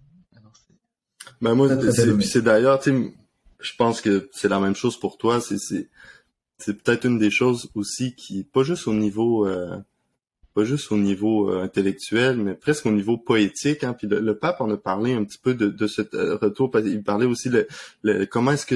ben 1.39 1.53
moi, 1.53 1.69
c'est 1.91 2.41
d'ailleurs, 2.41 2.81
je 2.83 3.75
pense 3.77 4.01
que 4.01 4.27
c'est 4.31 4.49
la 4.49 4.59
même 4.59 4.75
chose 4.75 4.99
pour 4.99 5.19
toi. 5.19 5.39
C'est 5.39 6.83
peut-être 6.83 7.05
une 7.05 7.19
des 7.19 7.31
choses 7.31 7.69
aussi 7.75 8.15
qui, 8.15 8.43
pas 8.43 8.63
juste 8.63 8.87
au 8.87 8.93
niveau 8.93 9.45
euh, 9.45 9.77
pas 10.55 10.63
juste 10.63 10.89
au 10.93 10.97
niveau 10.97 11.51
euh, 11.51 11.61
intellectuel, 11.61 12.37
mais 12.37 12.53
presque 12.53 12.85
au 12.85 12.91
niveau 12.91 13.17
poétique. 13.17 13.83
Hein. 13.83 13.93
Puis 13.93 14.07
le, 14.07 14.37
pape 14.37 14.61
en 14.61 14.71
a 14.71 14.77
parlé 14.77 15.13
un 15.13 15.25
petit 15.25 15.37
peu 15.37 15.53
de, 15.53 15.85
ce 15.85 16.01
euh, 16.13 16.37
retour. 16.37 16.71
Il 16.79 17.03
parlait 17.03 17.25
aussi 17.25 17.49
de 17.49 17.67
comment 18.31 18.53
est-ce 18.53 18.65
que 18.65 18.75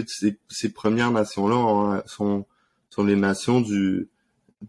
ces, 0.50 0.70
premières 0.74 1.12
nations-là 1.12 2.04
sont, 2.06 2.46
sont 2.90 3.04
les 3.06 3.16
nations 3.16 3.62
du, 3.62 4.10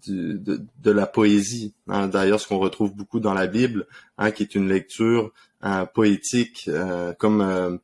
de, 0.07 0.91
la 0.91 1.07
poésie. 1.07 1.75
Hein. 1.89 2.07
D'ailleurs, 2.07 2.41
ce 2.41 2.47
qu'on 2.47 2.61
retrouve 2.61 2.95
beaucoup 2.95 3.19
dans 3.19 3.35
la 3.35 3.49
Bible, 3.49 3.89
hein, 4.17 4.31
qui 4.31 4.45
est 4.45 4.55
une 4.55 4.69
lecture 4.69 5.33
euh, 5.65 5.85
poétique, 5.87 6.71
comme 7.19 7.41
un, 7.41 7.81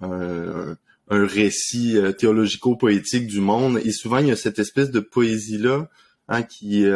un, 0.00 0.76
récit 1.10 1.98
théologico-poétique 2.16 3.26
du 3.26 3.40
monde. 3.40 3.78
Et 3.84 3.92
souvent, 3.92 4.18
il 4.18 4.28
y 4.28 4.32
a 4.32 4.36
cette 4.36 4.58
espèce 4.58 4.90
de 4.90 5.00
poésie-là 5.00 5.90
hein, 6.28 6.42
qui 6.44 6.86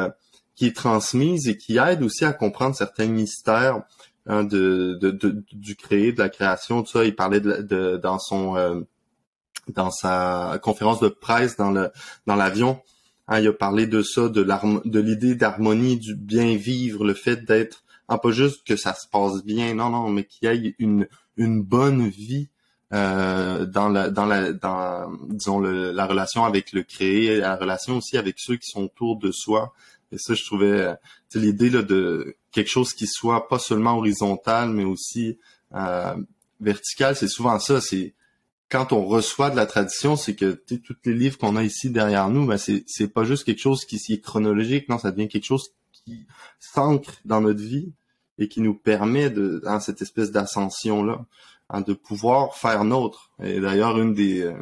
qui 0.55 0.67
est 0.67 0.77
transmise 0.77 1.49
et 1.49 1.57
qui 1.57 1.79
aide 1.79 2.03
aussi 2.03 2.25
à 2.25 2.33
comprendre 2.33 2.77
certains 2.77 3.07
mystères 3.07 3.83
hein, 4.27 4.45
de, 4.45 4.99
de, 5.01 5.45
du 5.53 5.77
créé, 5.77 6.13
de 6.13 6.19
la 6.19 6.29
création, 6.29 6.83
tout 6.83 6.91
ça. 6.91 7.05
Il 7.05 7.15
parlait 7.15 7.41
de, 7.41 7.97
dans 7.97 8.19
son 8.19 8.57
euh, 8.57 8.81
dans 9.69 9.91
sa 9.91 10.59
conférence 10.63 11.01
de 11.01 11.09
presse 11.09 11.57
dans 11.57 11.71
le 11.71 11.91
dans 12.27 12.37
l'avion. 12.37 12.81
Hein, 13.29 13.41
il 13.41 13.49
a 13.49 13.53
parlé 13.53 13.87
de 13.87 14.03
ça, 14.03 14.29
de 14.29 14.47
de 14.85 15.01
l'idée 15.01 15.35
d'harmonie, 15.35 15.97
du 15.99 16.15
bien 16.15 16.57
vivre, 16.57 17.05
le 17.05 17.15
fait 17.15 17.45
d'être 17.45 17.85
hein, 18.09 18.19
pas 18.19 18.31
juste 18.31 18.67
que 18.67 18.77
ça 18.77 18.95
se 18.95 19.09
passe 19.09 19.43
bien, 19.43 19.75
non, 19.75 19.91
non, 19.91 20.09
mais 20.09 20.25
qu'il 20.25 20.49
y 20.53 20.69
ait 20.69 20.75
une 20.79 21.09
une 21.37 21.63
bonne 21.63 22.07
vie 22.09 22.49
euh, 22.93 23.65
dans 23.67 23.89
la 23.89 24.11
dans 24.11 24.27
la 24.27 24.53
dans 24.53 25.11
disons 25.29 25.59
la 25.59 26.07
relation 26.07 26.45
avec 26.45 26.73
le 26.73 26.83
créé, 26.83 27.39
la 27.39 27.57
relation 27.57 27.97
aussi 27.97 28.19
avec 28.19 28.37
ceux 28.39 28.57
qui 28.57 28.71
sont 28.71 28.85
autour 28.85 29.19
de 29.19 29.33
soi. 29.33 29.73
Et 30.15 30.19
ça, 30.19 30.35
je 30.35 30.45
trouvais 30.45 30.71
euh, 30.71 30.95
l'idée 31.35 31.71
de 31.71 32.37
quelque 32.53 32.71
chose 32.71 32.93
qui 32.95 33.07
soit 33.07 33.49
pas 33.49 33.59
seulement 33.59 33.99
horizontal, 33.99 34.71
mais 34.71 34.85
aussi 34.85 35.39
euh, 35.75 36.15
vertical. 36.61 37.17
C'est 37.17 37.29
souvent 37.29 37.59
ça. 37.59 37.81
C'est 37.81 38.15
quand 38.69 38.93
on 38.93 39.05
reçoit 39.05 39.51
de 39.51 39.57
la 39.57 39.67
tradition, 39.67 40.17
c'est 40.17 40.35
que 40.35 40.53
tous 40.53 40.97
les 41.05 41.15
livres 41.15 41.37
qu'on 41.39 41.57
a 41.57 41.65
ici 41.65 41.91
derrière 41.91 42.29
nous, 42.29 42.47
ben 42.47 42.57
c'est 42.57 42.85
c'est 42.87 43.09
pas 43.09 43.25
juste 43.25 43.45
quelque 43.45 43.61
chose 43.61 43.85
qui, 43.85 43.97
est 43.97 44.21
chronologique. 44.21 44.89
Non, 44.89 44.99
ça 44.99 45.11
devient 45.11 45.29
quelque 45.29 45.45
chose 45.45 45.71
qui 45.93 46.27
s'ancre 46.61 47.15
dans 47.25 47.41
notre 47.41 47.61
vie 47.61 47.93
et 48.39 48.49
qui 48.49 48.61
nous 48.61 48.75
permet 48.75 49.31
de 49.31 49.61
dans 49.65 49.81
cette 49.81 50.03
espèce 50.03 50.31
d'ascension 50.31 51.05
là, 51.05 51.25
hein, 51.71 51.81
de 51.83 51.93
pouvoir 51.93 52.57
faire 52.57 52.85
nôtre. 52.85 53.31
Et 53.43 53.61
d'ailleurs, 53.61 53.99
une 54.01 54.15
des 54.15 54.43
euh, 54.43 54.55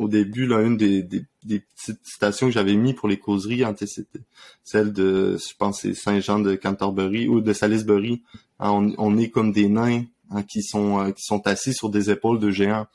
au 0.00 0.08
début, 0.08 0.46
là, 0.46 0.62
une 0.62 0.78
des, 0.78 1.02
des, 1.02 1.60
petites 1.60 2.00
citations 2.04 2.46
que 2.46 2.52
j'avais 2.52 2.74
mis 2.74 2.94
pour 2.94 3.06
les 3.06 3.18
causeries, 3.18 3.64
hein, 3.64 3.74
c'était 3.78 4.20
celle 4.64 4.94
de, 4.94 5.36
je 5.36 5.54
pense, 5.58 5.82
c'est 5.82 5.92
Saint-Jean 5.92 6.38
de 6.38 6.54
Canterbury 6.54 7.28
ou 7.28 7.42
de 7.42 7.52
Salisbury. 7.52 8.22
Hein, 8.60 8.94
on, 8.96 9.18
est 9.18 9.28
comme 9.28 9.52
des 9.52 9.68
nains 9.68 10.04
hein, 10.30 10.42
qui 10.42 10.62
sont 10.62 11.00
euh, 11.00 11.10
qui 11.10 11.22
sont 11.22 11.46
assis 11.46 11.74
sur 11.74 11.90
des 11.90 12.10
épaules 12.10 12.38
de 12.38 12.50
géants. 12.50 12.86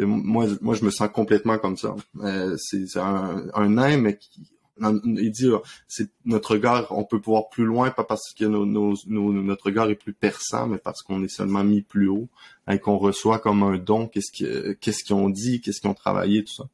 moi, 0.00 0.46
moi, 0.60 0.74
je 0.74 0.84
me 0.84 0.90
sens 0.90 1.08
complètement 1.12 1.58
comme 1.58 1.76
ça. 1.76 1.94
Euh, 2.22 2.56
c'est 2.58 2.96
un, 2.96 3.44
un 3.54 3.68
nain, 3.68 3.96
mais 3.98 4.16
qui, 4.16 4.40
il 4.80 5.30
dit 5.30 5.50
c'est 5.86 6.10
notre 6.24 6.52
regard, 6.52 6.86
on 6.90 7.04
peut 7.04 7.20
voir 7.22 7.48
plus 7.50 7.64
loin, 7.64 7.90
pas 7.90 8.04
parce 8.04 8.32
que 8.32 8.44
notre 8.44 9.66
regard 9.66 9.90
est 9.90 9.96
plus 9.96 10.14
perçant, 10.14 10.66
mais 10.66 10.78
parce 10.78 11.02
qu'on 11.02 11.22
est 11.22 11.28
seulement 11.28 11.62
mis 11.62 11.82
plus 11.82 12.08
haut 12.08 12.28
et 12.70 12.78
qu'on 12.78 12.96
reçoit 12.96 13.38
comme 13.38 13.62
un 13.62 13.76
don 13.76 14.08
qu'est-ce 14.08 14.72
qu'est-ce 14.74 15.04
qu'ils 15.04 15.14
ont 15.14 15.28
dit, 15.28 15.60
qu'est-ce 15.60 15.80
qu'ils 15.80 15.90
ont 15.90 15.94
travaillé, 15.94 16.44
tout 16.44 16.54
ça. 16.54 16.64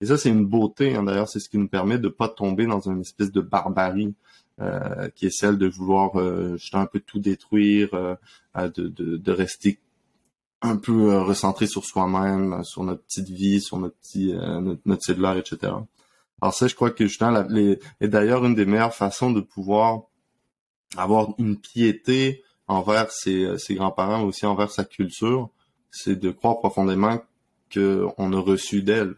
Et 0.00 0.06
ça, 0.06 0.18
c'est 0.18 0.28
une 0.28 0.44
beauté, 0.44 0.94
hein, 0.94 1.04
d'ailleurs, 1.04 1.28
c'est 1.28 1.40
ce 1.40 1.48
qui 1.48 1.56
nous 1.56 1.68
permet 1.68 1.98
de 1.98 2.08
pas 2.08 2.28
tomber 2.28 2.66
dans 2.66 2.80
une 2.80 3.00
espèce 3.00 3.30
de 3.30 3.40
barbarie 3.40 4.14
euh, 4.60 5.08
qui 5.14 5.26
est 5.26 5.30
celle 5.34 5.58
de 5.58 5.66
vouloir 5.66 6.20
euh, 6.20 6.56
un 6.74 6.86
peu 6.86 7.00
tout 7.00 7.18
détruire, 7.18 7.92
euh, 7.94 8.14
de, 8.54 8.88
de, 8.88 9.16
de, 9.16 9.32
rester 9.32 9.78
un 10.62 10.76
peu 10.76 11.12
euh, 11.12 11.22
recentré 11.22 11.66
sur 11.66 11.84
soi-même, 11.84 12.62
sur 12.64 12.84
notre 12.84 13.02
petite 13.02 13.30
vie, 13.30 13.60
sur 13.60 13.78
notre 13.78 13.96
petit 13.96 14.32
notre, 14.32 14.80
notre 14.84 15.02
cellulaire, 15.02 15.36
etc. 15.38 15.72
Alors 16.40 16.54
ça, 16.54 16.66
je 16.66 16.74
crois 16.74 16.90
que 16.90 17.06
justement, 17.06 17.30
la, 17.30 17.46
les, 17.48 17.78
est 18.00 18.08
d'ailleurs 18.08 18.44
une 18.44 18.54
des 18.54 18.66
meilleures 18.66 18.94
façons 18.94 19.30
de 19.30 19.40
pouvoir 19.40 20.02
avoir 20.96 21.34
une 21.38 21.58
piété 21.58 22.42
envers 22.66 23.10
ses, 23.10 23.58
ses 23.58 23.74
grands-parents, 23.74 24.18
mais 24.18 24.24
aussi 24.24 24.46
envers 24.46 24.70
sa 24.70 24.84
culture, 24.84 25.50
c'est 25.90 26.16
de 26.16 26.30
croire 26.30 26.58
profondément 26.58 27.20
qu'on 27.72 28.32
a 28.32 28.40
reçu 28.40 28.82
d'elle 28.82 29.14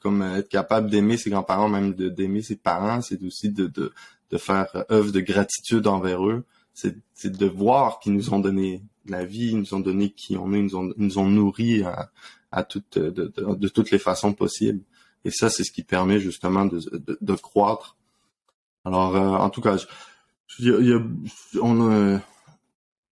comme 0.00 0.22
être 0.22 0.48
capable 0.48 0.90
d'aimer 0.90 1.16
ses 1.16 1.30
grands-parents, 1.30 1.68
même 1.68 1.94
d'aimer 1.94 2.42
ses 2.42 2.56
parents, 2.56 3.00
c'est 3.00 3.22
aussi 3.22 3.50
de, 3.50 3.92
faire 4.36 4.66
œuvre 4.90 5.12
de 5.12 5.20
gratitude 5.20 5.86
envers 5.86 6.26
eux. 6.26 6.44
C'est 6.72 6.96
de 7.24 7.46
voir 7.46 8.00
qu'ils 8.00 8.14
nous 8.14 8.34
ont 8.34 8.40
donné 8.40 8.82
la 9.06 9.24
vie, 9.24 9.50
ils 9.50 9.58
nous 9.58 9.74
ont 9.74 9.80
donné 9.80 10.10
qui 10.10 10.36
on 10.36 10.52
est, 10.52 10.58
ils 10.58 10.64
nous 10.64 10.76
ont, 10.76 11.22
ont 11.22 11.28
nourris 11.28 11.84
de, 12.52 13.68
toutes 13.68 13.90
les 13.90 13.98
façons 13.98 14.32
possibles. 14.32 14.80
Et 15.24 15.30
ça, 15.30 15.48
c'est 15.48 15.64
ce 15.64 15.72
qui 15.72 15.82
permet 15.82 16.20
justement 16.20 16.66
de, 16.66 17.34
croître. 17.34 17.96
Alors, 18.84 19.16
euh, 19.16 19.20
en 19.20 19.48
tout 19.50 19.62
cas, 19.62 19.76
il 20.58 21.02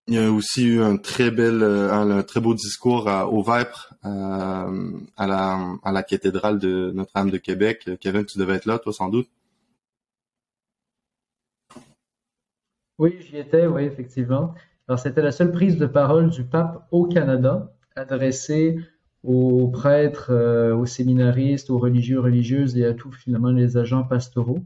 y 0.09 0.19
a, 0.19 0.31
aussi 0.31 0.65
eu 0.65 0.83
un 0.83 0.99
très 0.99 1.31
bel, 1.31 1.63
euh, 1.63 1.91
un, 1.91 2.23
très 2.23 2.41
beau 2.41 2.55
discours 2.55 3.07
au 3.31 3.43
Vêpres, 3.43 3.95
euh, 4.05 4.91
à, 5.17 5.27
la, 5.27 5.75
à 5.83 5.93
la 5.93 6.03
cathédrale 6.03 6.59
de 6.59 6.93
Notre-Dame 6.95 7.31
de 7.31 7.39
Québec. 7.39 7.89
Kevin, 8.01 8.27
tu 8.27 8.39
devais 8.39 8.57
être 8.57 8.67
là, 8.67 8.79
toi, 8.79 8.93
sans 8.93 9.09
doute. 9.09 9.29
Oui, 12.99 13.17
j'y 13.21 13.39
étais, 13.39 13.67
oui, 13.67 13.85
effectivement. 13.85 14.55
Alors, 14.87 14.99
c'était 14.99 15.23
la 15.23 15.33
seule 15.33 15.51
prise 15.51 15.79
de 15.79 15.87
parole 15.87 16.29
du 16.29 16.45
pape 16.45 16.87
au 16.91 17.07
Canada, 17.07 17.73
adressée 17.97 18.79
aux 19.23 19.69
prêtres, 19.69 20.31
euh, 20.31 20.75
aux 20.75 20.87
séminaristes, 20.87 21.71
aux 21.71 21.79
religieux, 21.79 22.21
religieuses 22.21 22.77
et 22.77 22.85
à 22.85 22.95
tous, 22.95 23.13
finalement, 23.13 23.51
les 23.51 23.77
agents 23.77 24.05
pastoraux. 24.05 24.61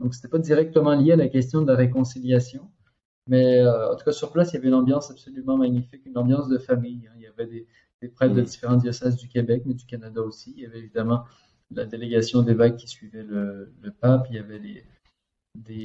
Donc, 0.00 0.14
c'était 0.14 0.28
pas 0.28 0.38
directement 0.38 0.94
lié 0.94 1.12
à 1.12 1.16
la 1.16 1.28
question 1.28 1.62
de 1.62 1.66
la 1.66 1.76
réconciliation. 1.76 2.70
Mais 3.26 3.58
euh, 3.58 3.92
en 3.92 3.96
tout 3.96 4.04
cas, 4.04 4.12
sur 4.12 4.32
place, 4.32 4.52
il 4.52 4.56
y 4.56 4.58
avait 4.58 4.68
une 4.68 4.74
ambiance 4.74 5.10
absolument 5.10 5.58
magnifique, 5.58 6.06
une 6.06 6.16
ambiance 6.16 6.48
de 6.48 6.58
famille. 6.58 7.06
Hein. 7.06 7.14
Il 7.16 7.22
y 7.22 7.26
avait 7.26 7.46
des, 7.46 7.66
des 8.00 8.08
prêtres 8.08 8.34
de 8.34 8.40
différents 8.40 8.76
diocèses 8.76 9.16
du 9.16 9.28
Québec, 9.28 9.64
mais 9.66 9.74
du 9.74 9.84
Canada 9.84 10.22
aussi. 10.22 10.54
Il 10.56 10.62
y 10.62 10.66
avait 10.66 10.78
évidemment 10.78 11.24
la 11.70 11.84
délégation 11.84 12.42
d'évêques 12.42 12.76
qui 12.76 12.88
suivait 12.88 13.22
le, 13.22 13.72
le, 13.82 13.90
pape. 13.90 14.26
Il 14.30 14.36
y 14.36 14.38
avait 14.38 14.58
des, 14.58 14.82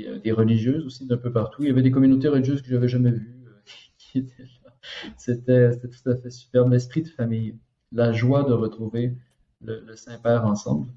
euh, 0.07 0.19
des 0.19 0.31
religieuses 0.31 0.85
aussi 0.85 1.05
d'un 1.05 1.17
peu 1.17 1.31
partout. 1.31 1.63
Il 1.63 1.67
y 1.67 1.71
avait 1.71 1.81
des 1.81 1.91
communautés 1.91 2.29
religieuses 2.29 2.61
que 2.61 2.69
j'avais 2.69 2.87
jamais 2.87 3.11
vues 3.11 3.43
euh, 3.47 3.51
qui 3.97 4.19
étaient 4.19 4.43
là. 4.43 4.73
C'était 5.17 5.71
tout 5.79 6.09
à 6.09 6.15
fait 6.15 6.29
superbe. 6.29 6.71
L'esprit 6.71 7.01
de 7.01 7.09
famille, 7.09 7.57
la 7.93 8.11
joie 8.11 8.43
de 8.43 8.53
retrouver 8.53 9.15
le, 9.61 9.81
le 9.81 9.95
Saint-Père 9.95 10.45
ensemble 10.45 10.87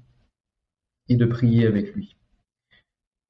et 1.09 1.15
de 1.15 1.25
prier 1.25 1.65
avec 1.65 1.93
lui. 1.93 2.17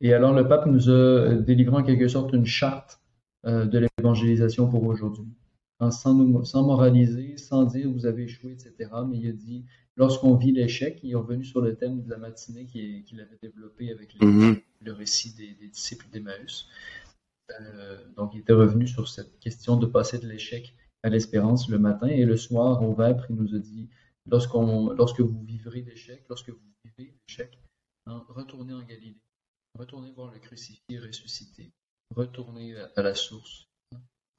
Et 0.02 0.14
alors 0.14 0.34
le 0.34 0.48
pape 0.48 0.66
nous 0.68 0.90
a 0.90 1.36
délivré 1.36 1.78
en 1.78 1.84
quelque 1.84 2.08
sorte 2.08 2.34
une 2.34 2.46
charte 2.46 3.02
euh, 3.46 3.66
de 3.66 3.80
l'évangélisation 3.80 4.68
pour 4.70 4.84
aujourd'hui. 4.84 5.28
Sans, 5.92 6.16
nous, 6.16 6.44
sans 6.44 6.64
moraliser, 6.64 7.38
sans 7.38 7.66
dire 7.66 7.92
vous 7.92 8.08
avez 8.08 8.24
échoué, 8.24 8.52
etc. 8.54 8.90
Mais 9.08 9.18
il 9.20 9.30
a 9.30 9.32
dit, 9.32 9.64
lorsqu'on 9.96 10.34
vit 10.34 10.52
l'échec, 10.52 11.00
il 11.04 11.12
est 11.12 11.16
revenu 11.16 11.44
sur 11.44 11.62
le 11.62 11.76
thème 11.76 12.02
de 12.02 12.10
la 12.10 12.18
matinée 12.18 12.66
qu'il 12.66 13.22
avait 13.22 13.38
développé 13.44 13.92
avec 13.92 14.20
mm-hmm. 14.20 14.60
le 14.82 14.92
récit 14.92 15.36
des, 15.36 15.54
des 15.54 15.68
disciples 15.68 16.08
d'Emmaüs. 16.12 16.68
Euh, 17.62 17.98
donc 18.16 18.32
il 18.34 18.40
était 18.40 18.54
revenu 18.54 18.88
sur 18.88 19.08
cette 19.08 19.40
question 19.40 19.78
de 19.78 19.86
passer 19.86 20.18
de 20.18 20.28
l'échec 20.28 20.74
à 21.08 21.10
l'espérance 21.10 21.70
le 21.70 21.80
matin 21.80 22.08
et 22.08 22.26
le 22.26 22.38
soir 22.38 22.84
au 22.84 22.94
Vêpres, 22.94 23.26
il 23.30 23.36
nous 23.36 23.56
a 23.56 23.60
dit, 23.60 23.90
lorsqu'on, 24.26 24.92
lorsque 24.92 25.22
vous 25.22 25.42
vivrez 25.44 25.82
l'échec, 25.82 26.24
lorsque 26.30 26.50
vous 26.50 26.60
vivez 26.86 27.16
l'échec, 27.28 27.58
hein, 28.06 28.24
retournez 28.30 28.74
en 28.74 28.84
Galilée 28.84 29.18
Retournez 29.78 30.12
voir 30.12 30.32
le 30.34 30.40
crucifié 30.40 30.98
ressuscité. 31.00 31.72
Retournez 32.16 32.76
à 32.96 33.02
la 33.04 33.14
source. 33.14 33.68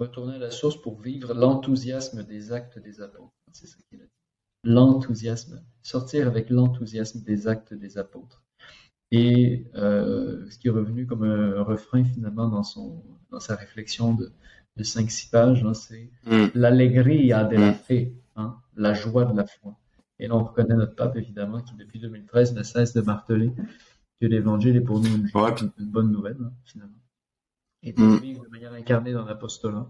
Retournez 0.00 0.35
à 0.35 0.38
la 0.38 0.50
source 0.50 0.81
pour 0.81 1.00
vivre 1.00 1.33
l'enthousiasme 1.33 2.24
des 2.24 2.50
actes 2.50 2.78
des 2.78 3.00
apôtres. 3.00 3.33
C'est 3.52 3.68
ça 3.68 3.76
qu'il 3.88 4.00
a 4.00 4.04
dit. 4.04 4.11
L'enthousiasme. 4.64 5.62
Sortir 5.83 6.26
avec 6.26 6.50
l'enthousiasme 6.50 7.22
des 7.22 7.46
actes 7.46 7.72
des 7.72 7.98
apôtres. 7.98 8.42
Et 9.12 9.70
euh, 9.76 10.50
ce 10.50 10.59
qui 10.59 10.68
est 10.68 10.72
revenu 10.72 11.07
comme 11.07 11.22
un, 11.22 11.62
refrain 11.62 12.04
finalement 12.04 12.48
dans, 12.48 12.64
son, 12.64 13.04
dans 13.31 13.40
sa 13.40 13.54
réflexion 13.54 14.14
de, 14.14 14.33
de 14.78 14.84
5-6 14.84 15.30
pages, 15.30 15.64
hein, 15.64 15.74
c'est 15.74 16.10
mm. 16.26 16.52
l'alegria 16.54 17.44
de 17.44 17.56
la 17.56 17.72
mm. 17.72 17.74
fe, 17.74 18.12
hein, 18.36 18.56
la 18.76 18.94
joie 18.94 19.24
de 19.24 19.36
la 19.36 19.44
foi. 19.44 19.76
Et 20.20 20.28
là, 20.28 20.36
on 20.36 20.44
reconnaît 20.44 20.74
notre 20.74 20.94
pape, 20.94 21.16
évidemment, 21.16 21.60
qui 21.60 21.74
depuis 21.74 21.98
2013 21.98 22.54
ne 22.54 22.62
cesse 22.62 22.94
de 22.94 23.00
marteler 23.00 23.52
que 24.20 24.26
l'évangile 24.26 24.76
est 24.76 24.80
pour 24.80 25.00
nous 25.00 25.08
une, 25.08 25.28
bonne 25.80 26.10
nouvelle, 26.10 26.38
hein, 26.40 26.52
finalement. 26.64 26.94
Et 27.82 27.92
de 27.92 28.02
mm. 28.02 28.18
vivre 28.18 28.44
de 28.44 28.48
manière 28.48 28.72
incarnée 28.72 29.12
dans 29.12 29.24
l'apostolat. 29.24 29.86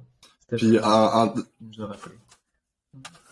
Puis, 0.56 0.72
nous 0.72 0.78
a 0.80 1.86
rappelé. 1.86 2.16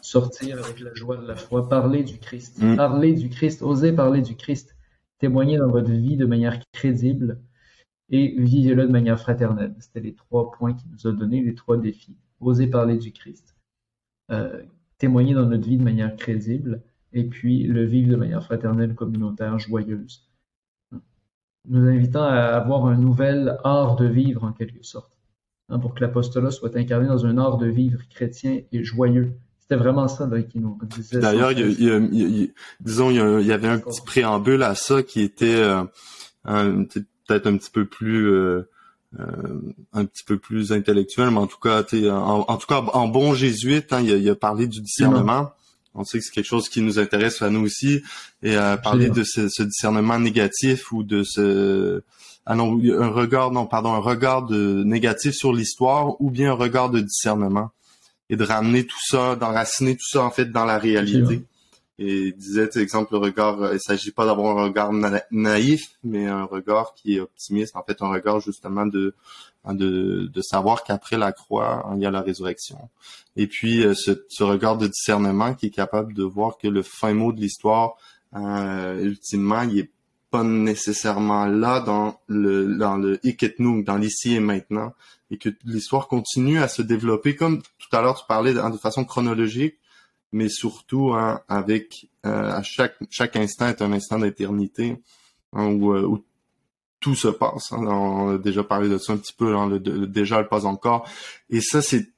Sortir 0.02 0.62
avec 0.62 0.80
la 0.80 0.94
joie 0.94 1.16
de 1.16 1.26
la 1.26 1.34
foi, 1.34 1.68
parler 1.68 2.04
du 2.04 2.18
Christ, 2.18 2.62
mm. 2.62 2.76
parler 2.76 3.14
du 3.14 3.28
Christ, 3.28 3.62
oser 3.62 3.92
parler 3.92 4.20
du 4.20 4.36
Christ, 4.36 4.76
témoigner 5.18 5.56
dans 5.56 5.70
votre 5.70 5.90
vie 5.90 6.16
de 6.16 6.26
manière 6.26 6.60
crédible 6.72 7.40
et 8.10 8.34
vivez-le 8.38 8.86
de 8.86 8.92
manière 8.92 9.18
fraternelle. 9.20 9.74
C'était 9.78 10.00
les 10.00 10.14
trois 10.14 10.50
points 10.52 10.74
qu'il 10.74 10.90
nous 10.90 11.06
a 11.06 11.12
donnés, 11.12 11.42
les 11.42 11.54
trois 11.54 11.76
défis. 11.76 12.16
Oser 12.40 12.66
parler 12.68 12.98
du 12.98 13.12
Christ, 13.12 13.56
euh, 14.30 14.62
témoigner 14.98 15.34
dans 15.34 15.46
notre 15.46 15.66
vie 15.66 15.78
de 15.78 15.82
manière 15.82 16.14
crédible 16.16 16.82
et 17.12 17.24
puis 17.24 17.64
le 17.64 17.84
vivre 17.84 18.10
de 18.10 18.16
manière 18.16 18.44
fraternelle, 18.44 18.94
communautaire, 18.94 19.58
joyeuse 19.58 20.26
nous 21.68 21.86
invitant 21.88 22.22
à 22.22 22.38
avoir 22.38 22.86
un 22.86 22.96
nouvel 22.96 23.58
art 23.64 23.96
de 23.96 24.06
vivre 24.06 24.44
en 24.44 24.52
quelque 24.52 24.82
sorte, 24.84 25.12
hein, 25.68 25.78
pour 25.78 25.94
que 25.94 26.00
l'apostolat 26.00 26.50
soit 26.50 26.76
incarné 26.76 27.08
dans 27.08 27.26
un 27.26 27.38
art 27.38 27.58
de 27.58 27.66
vivre 27.66 28.00
chrétien 28.08 28.60
et 28.72 28.84
joyeux. 28.84 29.32
C'était 29.60 29.76
vraiment 29.76 30.06
ça 30.06 30.28
qui 30.42 30.60
nous 30.60 30.78
disait. 30.84 31.18
D'ailleurs, 31.18 31.52
disons, 32.80 33.10
il 33.10 33.46
y, 33.46 33.52
avait 33.52 33.68
un 33.68 33.78
petit 33.80 34.00
préambule 34.00 34.62
à 34.62 34.76
ça 34.76 35.02
qui 35.02 35.22
était 35.22 35.60
euh, 36.46 36.84
peut-être 37.26 37.46
un 37.46 37.56
petit 37.56 37.70
peu 37.70 37.84
plus 37.84 38.30
euh, 38.30 38.68
euh, 39.20 39.24
un 39.92 40.04
petit 40.04 40.24
peu 40.24 40.38
plus 40.38 40.72
intellectuel, 40.72 41.30
mais 41.30 41.38
en 41.38 41.46
tout 41.46 41.60
cas, 41.60 41.84
en, 42.10 42.44
en 42.48 42.56
tout 42.56 42.66
cas, 42.66 42.82
en 42.92 43.08
bon 43.08 43.34
jésuite, 43.34 43.92
hein, 43.92 44.00
il, 44.02 44.28
a, 44.28 44.32
a 44.32 44.34
parlé 44.34 44.66
du 44.66 44.80
discernement. 44.80 45.52
On 45.94 46.04
sait 46.04 46.18
que 46.18 46.24
c'est 46.24 46.32
quelque 46.32 46.44
chose 46.46 46.68
qui 46.68 46.82
nous 46.82 46.98
intéresse 46.98 47.40
à 47.40 47.48
nous 47.48 47.64
aussi. 47.64 48.02
Et 48.42 48.54
à 48.54 48.76
parler 48.76 49.08
de 49.08 49.24
ce, 49.24 49.62
discernement 49.62 50.18
négatif 50.18 50.92
ou 50.92 51.02
de 51.02 51.22
ce 51.24 52.02
ah 52.48 52.54
non, 52.54 52.80
un 52.80 53.08
regard, 53.08 53.50
non, 53.50 53.66
pardon, 53.66 53.92
un 53.94 53.98
regard 53.98 54.46
de 54.46 54.84
négatif 54.84 55.34
sur 55.34 55.52
l'histoire 55.52 56.20
ou 56.20 56.30
bien 56.30 56.50
un 56.50 56.54
regard 56.54 56.90
de 56.90 57.00
discernement 57.00 57.70
et 58.30 58.36
de 58.36 58.44
ramener 58.44 58.84
tout 58.84 59.00
ça, 59.04 59.34
d'enraciner 59.34 59.96
tout 59.96 60.08
ça 60.08 60.22
en 60.22 60.30
fait 60.30 60.52
dans 60.52 60.64
la 60.64 60.78
réalité. 60.78 61.44
Et 61.98 62.32
disait, 62.32 62.68
exemple, 62.76 63.14
le 63.14 63.18
regard, 63.18 63.72
il 63.72 63.80
s'agit 63.80 64.10
pas 64.10 64.26
d'avoir 64.26 64.58
un 64.58 64.64
regard 64.64 64.92
naïf, 65.30 65.92
mais 66.04 66.26
un 66.26 66.44
regard 66.44 66.92
qui 66.94 67.16
est 67.16 67.20
optimiste, 67.20 67.74
en 67.74 67.82
fait, 67.82 68.02
un 68.02 68.08
regard 68.08 68.40
justement 68.40 68.84
de 68.84 69.14
Hein, 69.66 69.74
de, 69.74 70.30
de 70.32 70.42
savoir 70.42 70.84
qu'après 70.84 71.18
la 71.18 71.32
croix, 71.32 71.84
hein, 71.86 71.94
il 71.96 72.02
y 72.02 72.06
a 72.06 72.10
la 72.12 72.20
résurrection. 72.20 72.88
Et 73.34 73.48
puis 73.48 73.84
euh, 73.84 73.94
ce, 73.94 74.12
ce, 74.28 74.44
regard 74.44 74.78
de 74.78 74.86
discernement 74.86 75.54
qui 75.54 75.66
est 75.66 75.70
capable 75.70 76.14
de 76.14 76.22
voir 76.22 76.56
que 76.56 76.68
le 76.68 76.82
fin 76.82 77.12
mot 77.14 77.32
de 77.32 77.40
l'histoire, 77.40 77.96
euh, 78.36 79.02
ultimement, 79.02 79.62
il 79.62 79.80
est 79.80 79.90
pas 80.30 80.44
nécessairement 80.44 81.46
là 81.46 81.80
dans 81.80 82.20
le 82.28 82.76
dans 82.76 82.96
le 82.96 83.18
nous, 83.58 83.82
dans 83.82 83.96
l'ici 83.96 84.36
et 84.36 84.40
maintenant, 84.40 84.92
et 85.32 85.36
que 85.36 85.48
l'histoire 85.64 86.06
continue 86.06 86.60
à 86.60 86.68
se 86.68 86.82
développer 86.82 87.34
comme 87.34 87.60
tout 87.60 87.96
à 87.96 88.00
l'heure 88.02 88.20
tu 88.20 88.26
parlais 88.28 88.54
de, 88.54 88.70
de 88.70 88.78
façon 88.78 89.04
chronologique, 89.04 89.74
mais 90.36 90.48
surtout 90.48 91.12
hein, 91.14 91.40
avec 91.48 92.08
euh, 92.26 92.50
à 92.52 92.62
chaque 92.62 92.96
chaque 93.10 93.36
instant 93.36 93.68
est 93.68 93.80
un 93.80 93.92
instant 93.92 94.18
d'éternité 94.18 95.02
hein, 95.52 95.66
où, 95.66 95.92
euh, 95.94 96.02
où 96.02 96.24
tout 97.00 97.14
se 97.14 97.28
passe. 97.28 97.72
Hein. 97.72 97.86
On 97.86 98.34
a 98.34 98.38
déjà 98.38 98.62
parlé 98.62 98.88
de 98.88 98.98
ça 98.98 99.14
un 99.14 99.16
petit 99.16 99.32
peu, 99.32 99.56
hein, 99.56 99.68
le, 99.68 99.78
déjà 99.80 100.40
le 100.40 100.48
pas 100.48 100.66
encore. 100.66 101.08
Et 101.50 101.60
ça, 101.60 101.80
c'est 101.80 102.12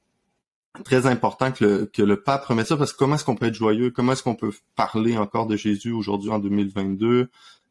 très 0.83 1.05
important 1.05 1.51
que 1.51 1.63
le, 1.63 1.85
que 1.85 2.01
le 2.01 2.21
pape 2.21 2.45
remette 2.45 2.67
ça, 2.67 2.77
parce 2.77 2.91
que 2.91 2.97
comment 2.97 3.15
est-ce 3.15 3.25
qu'on 3.25 3.35
peut 3.35 3.47
être 3.47 3.55
joyeux? 3.55 3.91
Comment 3.91 4.11
est-ce 4.11 4.23
qu'on 4.23 4.35
peut 4.35 4.51
parler 4.75 5.17
encore 5.17 5.47
de 5.47 5.55
Jésus 5.55 5.91
aujourd'hui 5.91 6.29
en 6.29 6.39
2022? 6.39 7.29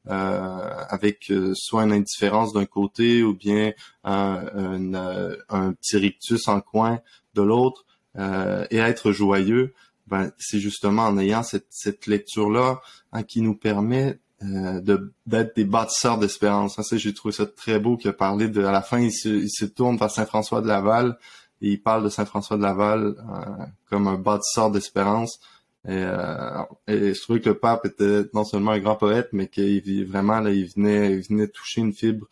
Euh, 0.08 0.70
avec 0.88 1.30
euh, 1.30 1.52
soit 1.54 1.82
une 1.82 1.92
indifférence 1.92 2.54
d'un 2.54 2.64
côté 2.64 3.22
ou 3.22 3.34
bien 3.34 3.72
un, 4.04 5.34
un, 5.50 5.72
petit 5.72 5.98
rictus 5.98 6.48
en 6.48 6.62
coin 6.62 7.00
de 7.34 7.42
l'autre 7.42 7.84
euh, 8.16 8.64
et 8.70 8.78
être 8.78 9.12
joyeux, 9.12 9.74
ben, 10.09 10.33
c'est 10.38 10.61
justement 10.61 11.03
en 11.03 11.18
ayant 11.18 11.42
cette, 11.42 11.66
cette 11.71 12.07
lecture-là 12.07 12.81
hein, 13.12 13.23
qui 13.23 13.42
nous 13.42 13.55
permet 13.55 14.18
euh, 14.42 14.81
d'être 15.27 15.57
des 15.57 15.64
bâtisseurs 15.64 16.18
d'espérance. 16.18 16.81
Ça, 16.81 16.97
j'ai 16.97 17.12
trouvé 17.12 17.33
ça 17.33 17.44
très 17.44 17.81
beau 17.81 17.97
qu'il 17.97 18.11
a 18.11 18.12
parlé 18.12 18.49
de. 18.49 18.64
À 18.64 18.71
la 18.71 18.83
fin, 18.83 19.01
il 19.01 19.12
se, 19.12 19.64
tourne 19.64 19.97
vers 19.97 20.11
Saint 20.11 20.27
François 20.27 20.61
de 20.61 20.68
Laval 20.68 21.18
et 21.61 21.71
il 21.73 21.83
parle 21.83 22.05
de 22.05 22.09
Saint 22.09 22.25
François 22.25 22.57
de 22.57 22.62
Laval 22.62 23.16
euh, 23.18 23.64
comme 23.90 24.07
un 24.07 24.16
bâtisseur 24.16 24.71
d'espérance. 24.71 25.40
Et, 25.87 25.90
euh, 25.92 26.62
et, 26.87 27.14
je 27.14 27.21
trouvais 27.21 27.40
que 27.40 27.49
le 27.49 27.59
pape 27.59 27.87
était 27.87 28.23
non 28.33 28.44
seulement 28.44 28.73
un 28.73 28.79
grand 28.79 28.97
poète, 28.97 29.29
mais 29.33 29.49
qu'il 29.49 30.07
vraiment 30.07 30.40
là, 30.40 30.51
il 30.51 30.66
venait, 30.66 31.12
il 31.14 31.23
venait 31.23 31.49
toucher 31.49 31.81
une 31.81 31.92
fibre 31.92 32.27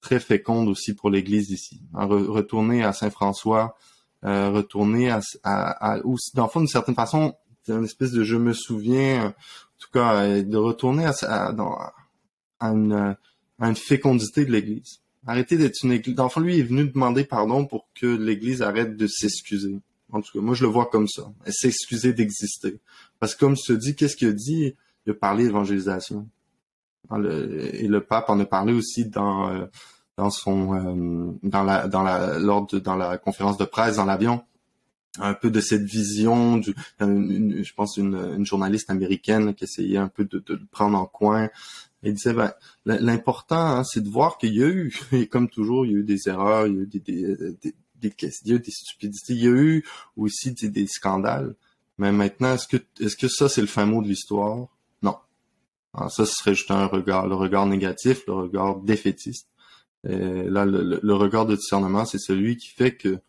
très 0.00 0.18
féconde 0.18 0.68
aussi 0.68 0.94
pour 0.94 1.10
l'Église 1.10 1.50
ici. 1.50 1.82
retourner 1.92 2.84
à 2.84 2.92
Saint 2.92 3.10
François, 3.10 3.76
retourner 4.22 5.10
à, 5.10 5.20
à, 5.42 5.94
à 5.94 6.00
dans 6.34 6.44
le 6.44 6.48
fond, 6.48 6.60
d'une 6.60 6.68
certaine 6.68 6.94
façon, 6.94 7.34
c'est 7.62 7.72
une 7.72 7.84
espèce 7.84 8.12
de 8.12 8.24
je 8.24 8.36
me 8.36 8.52
souviens 8.52 9.34
tout 9.80 9.88
cas, 9.92 10.42
de 10.42 10.56
retourner 10.56 11.06
à, 11.06 11.12
à, 11.22 11.92
à, 12.60 12.68
une, 12.68 13.16
à 13.58 13.68
une 13.68 13.76
fécondité 13.76 14.44
de 14.44 14.52
l'Église. 14.52 15.00
Arrêtez 15.26 15.56
d'être 15.56 15.82
une 15.82 15.92
Église. 15.92 16.14
D'enfant, 16.14 16.40
lui 16.40 16.60
est 16.60 16.62
venu 16.62 16.88
demander 16.88 17.24
pardon 17.24 17.66
pour 17.66 17.88
que 17.94 18.06
l'Église 18.06 18.62
arrête 18.62 18.96
de 18.96 19.06
s'excuser. 19.06 19.80
En 20.12 20.20
tout 20.20 20.38
cas, 20.38 20.44
moi, 20.44 20.54
je 20.54 20.64
le 20.64 20.70
vois 20.70 20.86
comme 20.86 21.08
ça. 21.08 21.32
S'excuser 21.46 22.12
d'exister. 22.12 22.78
Parce 23.18 23.34
que 23.34 23.40
comme 23.40 23.56
te 23.56 23.72
dis, 23.72 23.96
qu'est-ce 23.96 24.16
qu'il 24.16 24.28
a 24.28 24.32
dit? 24.32 24.74
Il 25.06 25.12
a 25.12 25.14
parlé 25.14 25.44
d'évangélisation. 25.44 26.28
Et 27.10 27.88
le 27.88 28.00
pape 28.00 28.28
en 28.28 28.38
a 28.38 28.44
parlé 28.44 28.72
aussi 28.72 29.06
dans, 29.06 29.48
euh, 29.48 29.66
euh, 30.20 31.32
dans 31.42 31.62
la, 31.62 32.38
lors 32.38 32.66
de, 32.66 32.78
dans 32.78 32.96
la 32.96 33.18
conférence 33.18 33.56
de 33.58 33.64
presse 33.64 33.96
dans 33.96 34.04
l'avion 34.04 34.42
un 35.18 35.34
peu 35.34 35.50
de 35.50 35.60
cette 35.60 35.82
vision 35.82 36.56
du 36.56 36.74
je 37.00 37.72
pense 37.74 37.96
une, 37.96 38.44
journaliste 38.44 38.90
américaine 38.90 39.54
qui 39.54 39.64
essayait 39.64 39.98
un 39.98 40.08
peu 40.08 40.24
de, 40.24 40.42
le 40.48 40.66
prendre 40.70 40.98
en 40.98 41.06
coin. 41.06 41.48
Et 42.02 42.12
disait 42.12 42.32
ben, 42.32 42.52
l'important 42.86 43.56
hein, 43.56 43.84
c'est 43.84 44.02
de 44.02 44.08
voir 44.08 44.38
qu'il 44.38 44.54
y 44.54 44.62
a 44.62 44.68
eu 44.68 44.98
et 45.12 45.26
comme 45.26 45.50
toujours 45.50 45.84
il 45.84 45.92
y 45.92 45.94
a 45.94 45.98
eu 45.98 46.04
des 46.04 46.28
erreurs 46.28 46.66
il 46.66 46.74
y 46.74 46.78
a 46.78 46.82
eu 46.82 46.86
des, 46.86 46.98
des, 46.98 47.36
des, 47.36 47.74
des, 47.96 48.14
il 48.42 48.48
y 48.48 48.52
a 48.52 48.56
eu 48.56 48.60
des 48.60 48.70
stupidités 48.70 49.34
il 49.34 49.44
y 49.44 49.46
a 49.46 49.50
eu 49.50 49.84
aussi 50.16 50.52
des, 50.52 50.86
scandales. 50.86 51.54
Mais 51.98 52.10
maintenant 52.10 52.54
est-ce 52.54 52.66
que 52.66 52.78
est-ce 53.00 53.16
que 53.16 53.28
ça 53.28 53.50
c'est 53.50 53.60
le 53.60 53.66
fin 53.66 53.84
mot 53.84 54.00
de 54.00 54.08
l'histoire? 54.08 54.68
Non. 55.02 55.16
Ah, 55.92 56.08
ça 56.08 56.24
ce 56.24 56.32
serait 56.32 56.54
juste 56.54 56.70
un 56.70 56.86
regard 56.86 57.26
le 57.26 57.34
regard 57.34 57.66
négatif 57.66 58.22
le 58.26 58.32
regard 58.32 58.76
défaitiste 58.76 59.46
et 60.08 60.44
là 60.48 60.64
le, 60.64 61.14
regard 61.14 61.46
de 61.46 61.56
discernement 61.56 62.04
c'est 62.04 62.18
celui 62.18 62.56
qui 62.56 62.68
fait 62.68 62.96
que 62.96 63.20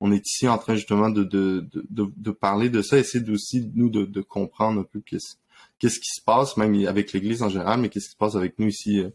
on 0.00 0.12
est 0.12 0.26
ici 0.26 0.48
en 0.48 0.58
train 0.58 0.74
justement 0.74 1.10
de, 1.10 2.30
parler 2.32 2.68
de 2.68 2.82
ça, 2.82 2.98
essayer 2.98 3.28
aussi 3.30 3.70
nous 3.74 3.88
de, 3.88 4.20
comprendre 4.20 4.80
un 4.80 4.84
peu 4.84 5.00
qu'est-ce 5.00 6.00
qui 6.00 6.10
se 6.10 6.22
passe, 6.24 6.56
même 6.56 6.74
avec 6.86 7.12
l'Église 7.12 7.42
en 7.42 7.48
général, 7.48 7.80
mais 7.80 7.88
qu'est-ce 7.88 8.06
qui 8.06 8.12
se 8.12 8.16
passe 8.16 8.36
avec 8.36 8.58
nous 8.58 8.68
ici 8.68 9.00
euh, 9.00 9.10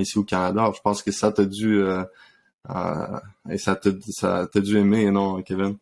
ici 0.00 0.18
au 0.18 0.24
Canada. 0.24 0.70
je 0.74 0.80
pense 0.80 1.02
que 1.02 1.12
ça 1.12 1.32
t'a 1.32 1.44
dû 1.44 1.80
euh, 1.80 2.04
euh, 2.70 3.20
et 3.50 3.58
ça 3.58 3.76
t'a 3.76 4.60
dû 4.60 4.78
aimer, 4.78 5.10
non, 5.10 5.42
Kevin? 5.42 5.76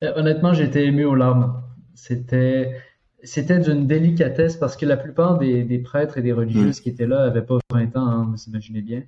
Honnêtement, 0.00 0.52
été 0.52 0.84
ému 0.84 1.04
aux 1.04 1.16
larmes. 1.16 1.60
C'était 1.94 2.80
c'était 3.22 3.58
d'une 3.58 3.86
délicatesse 3.86 4.56
parce 4.56 4.76
que 4.76 4.86
la 4.86 4.96
plupart 4.96 5.38
des, 5.38 5.64
des 5.64 5.78
prêtres 5.78 6.18
et 6.18 6.22
des 6.22 6.32
religieuses 6.32 6.80
mm. 6.80 6.82
qui 6.82 6.88
étaient 6.88 7.06
là 7.06 7.24
avaient 7.24 7.42
pas 7.42 7.58
20 7.72 7.96
ans, 7.96 8.06
hein, 8.06 8.28
vous 8.30 8.42
imaginez 8.48 8.82
bien. 8.82 9.02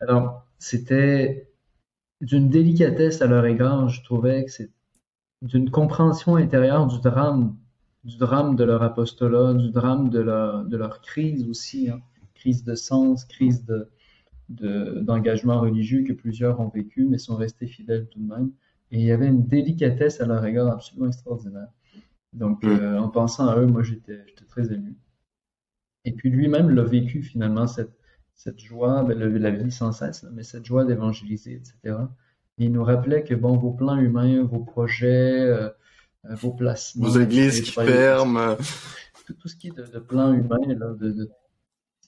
Alors, 0.00 0.44
c'était 0.58 1.48
d'une 2.20 2.48
délicatesse 2.48 3.22
à 3.22 3.26
leur 3.26 3.44
égard, 3.46 3.88
je 3.88 4.02
trouvais 4.02 4.44
que 4.44 4.50
c'est 4.50 4.70
d'une 5.42 5.70
compréhension 5.70 6.36
intérieure 6.36 6.86
du 6.86 7.00
drame, 7.00 7.56
du 8.04 8.16
drame 8.16 8.56
de 8.56 8.64
leur 8.64 8.82
apostolat, 8.82 9.54
du 9.54 9.70
drame 9.70 10.08
de 10.08 10.20
leur, 10.20 10.64
de 10.64 10.76
leur 10.76 11.00
crise 11.00 11.46
aussi, 11.48 11.90
hein. 11.90 12.00
crise 12.34 12.64
de 12.64 12.74
sens, 12.74 13.24
crise 13.24 13.64
de, 13.64 13.88
d'engagement 14.48 15.60
religieux 15.60 16.02
que 16.02 16.12
plusieurs 16.12 16.60
ont 16.60 16.68
vécu, 16.68 17.06
mais 17.06 17.18
sont 17.18 17.36
restés 17.36 17.66
fidèles 17.66 18.08
tout 18.08 18.20
de 18.20 18.28
même. 18.28 18.50
Et 18.90 18.98
il 18.98 19.04
y 19.04 19.12
avait 19.12 19.26
une 19.26 19.46
délicatesse 19.46 20.20
à 20.20 20.26
leur 20.26 20.44
égard 20.44 20.68
absolument 20.68 21.08
extraordinaire. 21.08 21.68
Donc, 22.34 22.62
mm. 22.62 22.68
euh, 22.68 23.00
en 23.00 23.08
pensant 23.08 23.48
à 23.48 23.56
eux, 23.56 23.66
moi, 23.66 23.82
j'étais, 23.82 24.24
très 24.48 24.72
ému. 24.72 24.96
Et 26.04 26.12
puis 26.12 26.30
lui-même 26.30 26.70
l'a 26.70 26.82
vécu 26.82 27.22
finalement, 27.22 27.66
cette, 27.66 27.96
cette 28.34 28.60
joie, 28.60 29.02
ben, 29.04 29.18
la 29.18 29.50
vie 29.50 29.70
sans 29.70 29.92
cesse, 29.92 30.26
mais 30.32 30.42
cette 30.42 30.66
joie 30.66 30.84
d'évangéliser, 30.84 31.54
etc. 31.54 31.96
il 32.58 32.72
nous 32.72 32.84
rappelait 32.84 33.24
que 33.24 33.34
bon, 33.34 33.56
vos 33.56 33.72
plans 33.72 33.98
humains, 33.98 34.42
vos 34.42 34.60
projets, 34.60 35.40
euh, 35.40 35.70
euh, 36.26 36.34
vos 36.34 36.52
placements, 36.52 37.08
vos 37.08 37.18
églises 37.18 37.62
qui 37.62 37.70
ferment, 37.70 38.56
tout, 39.26 39.48
ce 39.48 39.56
qui 39.56 39.68
est 39.68 39.76
de, 39.76 39.86
de 39.86 39.98
plan 39.98 40.34
humain, 40.34 40.58
de, 40.66 41.30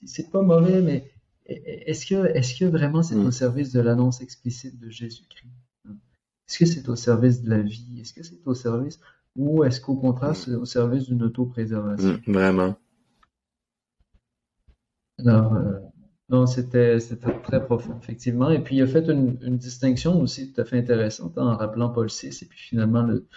c'est 0.05 0.29
pas 0.29 0.43
mauvais, 0.43 0.81
mais 0.81 1.11
est-ce 1.47 2.05
que, 2.05 2.27
est-ce 2.35 2.59
que 2.59 2.65
vraiment 2.65 3.01
c'est 3.01 3.15
au 3.15 3.27
mm. 3.27 3.31
service 3.31 3.71
de 3.71 3.79
l'annonce 3.79 4.21
explicite 4.21 4.79
de 4.79 4.89
Jésus-Christ? 4.89 5.51
Est-ce 6.47 6.59
que 6.59 6.65
c'est 6.65 6.87
au 6.87 6.95
service 6.95 7.41
de 7.41 7.49
la 7.49 7.59
vie? 7.59 7.99
Est-ce 7.99 8.13
que 8.13 8.23
c'est 8.23 8.39
au 8.45 8.53
service 8.53 8.99
ou 9.37 9.63
est-ce 9.63 9.79
qu'au 9.79 9.95
contraire 9.95 10.35
c'est 10.35 10.55
au 10.55 10.65
service 10.65 11.05
d'une 11.05 11.23
autopréservation? 11.23 12.19
Mm, 12.27 12.33
Vraiment. 12.33 12.75
Alors, 15.19 15.53
euh, 15.53 15.79
non, 16.29 16.45
c'était 16.45 16.97
très 17.43 17.65
profond, 17.65 17.97
effectivement. 18.01 18.49
Et 18.51 18.61
puis, 18.61 18.75
il 18.77 18.81
a 18.83 18.87
fait 18.87 19.07
une, 19.09 19.39
une 19.41 19.57
distinction 19.57 20.19
aussi 20.21 20.51
tout 20.53 20.61
à 20.61 20.65
fait 20.65 20.77
intéressante 20.77 21.37
en 21.37 21.55
rappelant 21.55 21.89
Paul 21.89 22.07
VI 22.07 22.27
et 22.41 22.45
puis 22.45 22.59
finalement 22.59 23.01
le, 23.03 23.27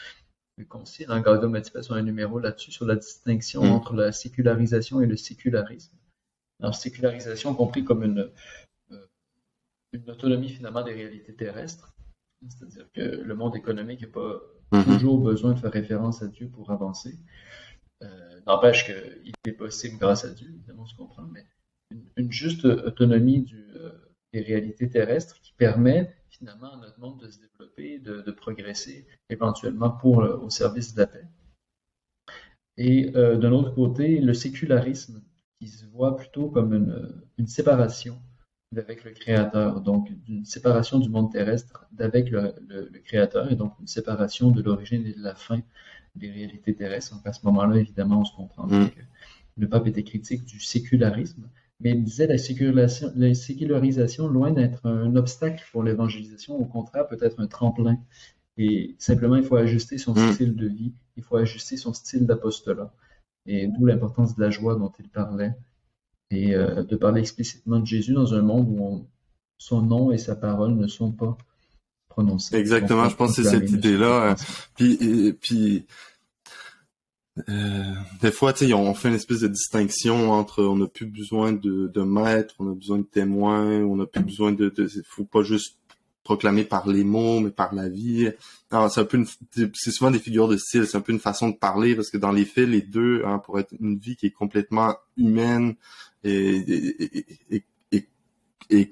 le 0.59 0.65
concile 0.65 1.11
en 1.11 1.21
Gaudium 1.21 1.57
et 1.57 1.65
Spes 1.65 1.91
un 1.91 2.03
numéro 2.03 2.39
là-dessus 2.39 2.73
sur 2.73 2.87
la 2.87 2.97
distinction 2.97 3.63
mm. 3.65 3.71
entre 3.71 3.95
la 3.95 4.13
sécularisation 4.13 5.01
et 5.01 5.07
le 5.07 5.17
sécularisme. 5.17 5.97
Alors, 6.61 6.75
sécularisation 6.75 7.55
compris 7.55 7.85
comme 7.85 8.03
une, 8.03 8.31
euh, 8.91 9.07
une 9.93 10.11
autonomie 10.11 10.51
finalement 10.51 10.83
des 10.83 10.93
réalités 10.93 11.35
terrestres, 11.35 11.95
c'est-à-dire 12.49 12.91
que 12.93 13.01
le 13.01 13.35
monde 13.35 13.57
économique 13.57 14.03
n'a 14.03 14.09
pas 14.09 14.41
mm-hmm. 14.73 14.85
toujours 14.85 15.19
besoin 15.19 15.53
de 15.53 15.59
faire 15.59 15.73
référence 15.73 16.23
à 16.23 16.29
Dieu 16.29 16.49
pour 16.49 16.71
avancer. 16.71 17.19
Euh, 18.03 18.41
N'empêche 18.47 18.87
qu'il 18.87 19.33
est 19.47 19.53
possible 19.53 19.99
grâce 19.99 20.25
à 20.25 20.31
Dieu, 20.31 20.49
évidemment, 20.49 20.83
on 20.83 20.87
se 20.87 20.97
comprend, 20.97 21.23
mais 21.23 21.45
une, 22.17 22.33
juste 22.33 22.65
autonomie 22.65 23.47
euh, 23.77 23.93
des 24.33 24.41
réalités 24.41 24.89
terrestres 24.89 25.41
qui 25.41 25.53
permet 25.53 26.15
finalement 26.29 26.73
à 26.73 26.77
notre 26.77 26.99
monde 27.01 27.21
de 27.21 27.29
se 27.29 27.39
développer, 27.41 27.99
de, 27.99 28.31
progresser 28.31 29.07
éventuellement 29.29 29.91
pour 29.91 30.19
au 30.19 30.49
service 30.49 30.95
de 30.95 31.01
la 31.01 31.07
paix. 31.07 31.27
Et 32.77 33.15
euh, 33.17 33.37
d'un 33.37 33.53
autre 33.53 33.75
côté, 33.75 34.21
le 34.21 34.33
sécularisme 34.33 35.23
qui 35.59 35.69
se 35.69 35.85
voit 35.87 36.17
plutôt 36.17 36.49
comme 36.49 37.21
une 37.37 37.47
séparation 37.47 38.23
d'avec 38.73 39.05
le 39.05 39.11
Créateur, 39.11 39.81
donc 39.81 40.11
une 40.29 40.45
séparation 40.45 40.99
du 40.99 41.09
monde 41.09 41.33
terrestre 41.33 41.87
d'avec 41.93 42.31
le, 42.31 42.55
le, 42.69 42.99
Créateur, 43.01 43.51
et 43.51 43.57
donc 43.57 43.73
une 43.81 43.89
séparation 43.89 44.51
de 44.51 44.63
l'origine 44.63 45.07
et 45.07 45.13
de 45.13 45.23
la 45.23 45.35
fin 45.35 45.61
des 46.15 46.31
réalités 46.31 46.75
terrestres. 46.75 47.15
Donc 47.15 47.27
à 47.27 47.33
ce 47.33 47.45
moment-là, 47.47 47.77
évidemment, 47.77 48.21
on 48.21 48.25
se 48.25 48.35
comprend 48.35 48.67
mm. 48.67 48.91
que 48.91 49.01
le 49.57 49.69
pape 49.69 49.87
était 49.89 50.05
critique 50.05 50.45
du 50.45 50.61
sécularisme, 50.61 51.49
mais 51.81 51.91
il 51.91 52.05
disait 52.05 52.27
la 52.27 52.39
sécularisation, 52.39 53.13
la 53.17 53.35
sécularisation 53.35 54.29
loin 54.29 54.53
d'être 54.53 54.87
un 54.87 55.17
obstacle 55.17 55.65
pour 55.73 55.83
l'évangélisation, 55.83 56.57
au 56.57 56.65
contraire, 56.65 57.09
peut 57.09 57.19
être 57.21 57.41
un 57.41 57.47
tremplin. 57.49 57.99
Et 58.57 58.95
simplement, 58.99 59.37
il 59.37 59.45
faut 59.45 59.57
ajuster 59.57 59.99
son 59.99 60.15
mm. 60.15 60.33
style 60.33 60.55
de 60.55 60.69
vie, 60.69 60.93
il 61.17 61.25
faut 61.25 61.37
ajuster 61.37 61.77
son 61.77 61.93
style 61.93 62.27
d'apostolat. 62.27 62.93
Et 63.47 63.67
d'où 63.67 63.87
l'importance 63.87 64.37
de 64.37 64.43
la 64.43 64.51
joie 64.51 64.77
dont 64.77 64.93
il 64.99 65.09
parlait, 65.09 65.55
et 66.31 66.55
euh, 66.55 66.83
de 66.85 66.97
parler 66.97 67.21
explicitement 67.21 67.81
de 67.81 67.87
Jésus 67.87 68.13
dans 68.13 68.35
un 68.35 68.43
monde 68.43 68.69
où 68.69 69.07
son 69.59 69.83
nom 69.83 70.13
et 70.13 70.19
sa 70.19 70.37
parole 70.37 70.75
ne 70.75 70.87
sont 70.87 71.13
pas 71.13 71.37
prononcés. 72.09 72.57
Exactement, 72.57 73.09
je 73.09 73.17
pense 73.17 73.37
que 73.37 73.43
c'est 73.43 73.51
cette 73.51 73.71
idée-là. 73.71 74.37
Puis, 74.77 75.35
puis 75.41 75.87
euh, 77.49 77.95
des 78.21 78.33
fois, 78.33 78.53
on 78.75 78.95
fait 78.95 79.09
une 79.09 79.15
espèce 79.15 79.41
de 79.41 79.49
distinction 79.49 80.31
entre 80.33 80.65
on 80.65 80.77
n'a 80.77 80.87
plus 80.87 81.07
besoin 81.07 81.53
de, 81.53 81.89
de 81.89 82.03
maîtres, 82.03 82.55
on 82.59 82.71
a 82.71 82.75
besoin 82.75 82.99
de 82.99 83.05
témoins, 83.05 83.83
on 83.83 83.97
n'a 83.97 84.07
plus 84.07 84.23
besoin 84.23 84.53
de, 84.53 84.69
de 84.69 84.89
faut 85.07 85.25
pas 85.25 85.43
juste 85.43 85.77
proclamer 86.23 86.65
par 86.65 86.87
les 86.87 87.03
mots, 87.03 87.41
mais 87.41 87.51
par 87.51 87.75
la 87.75 87.89
vie. 87.89 88.31
c'est 88.71 89.01
un 89.01 89.05
peu 89.05 89.25
c'est 89.75 89.91
souvent 89.91 90.11
des 90.11 90.19
figures 90.19 90.49
de 90.49 90.57
style, 90.57 90.87
c'est 90.87 90.97
un 90.97 91.01
peu 91.01 91.13
une 91.13 91.19
façon 91.19 91.49
de 91.49 91.57
parler 91.57 91.95
parce 91.95 92.11
que 92.11 92.19
dans 92.19 92.33
les 92.33 92.45
faits, 92.45 92.69
les 92.69 92.83
deux, 92.83 93.23
hein, 93.25 93.39
pour 93.39 93.59
être 93.59 93.73
une 93.81 93.99
vie 93.99 94.17
qui 94.17 94.27
est 94.27 94.31
complètement 94.31 94.97
humaine 95.17 95.75
et, 96.25 96.57
et, 97.51 97.65
et, 97.91 98.11
et, 98.71 98.91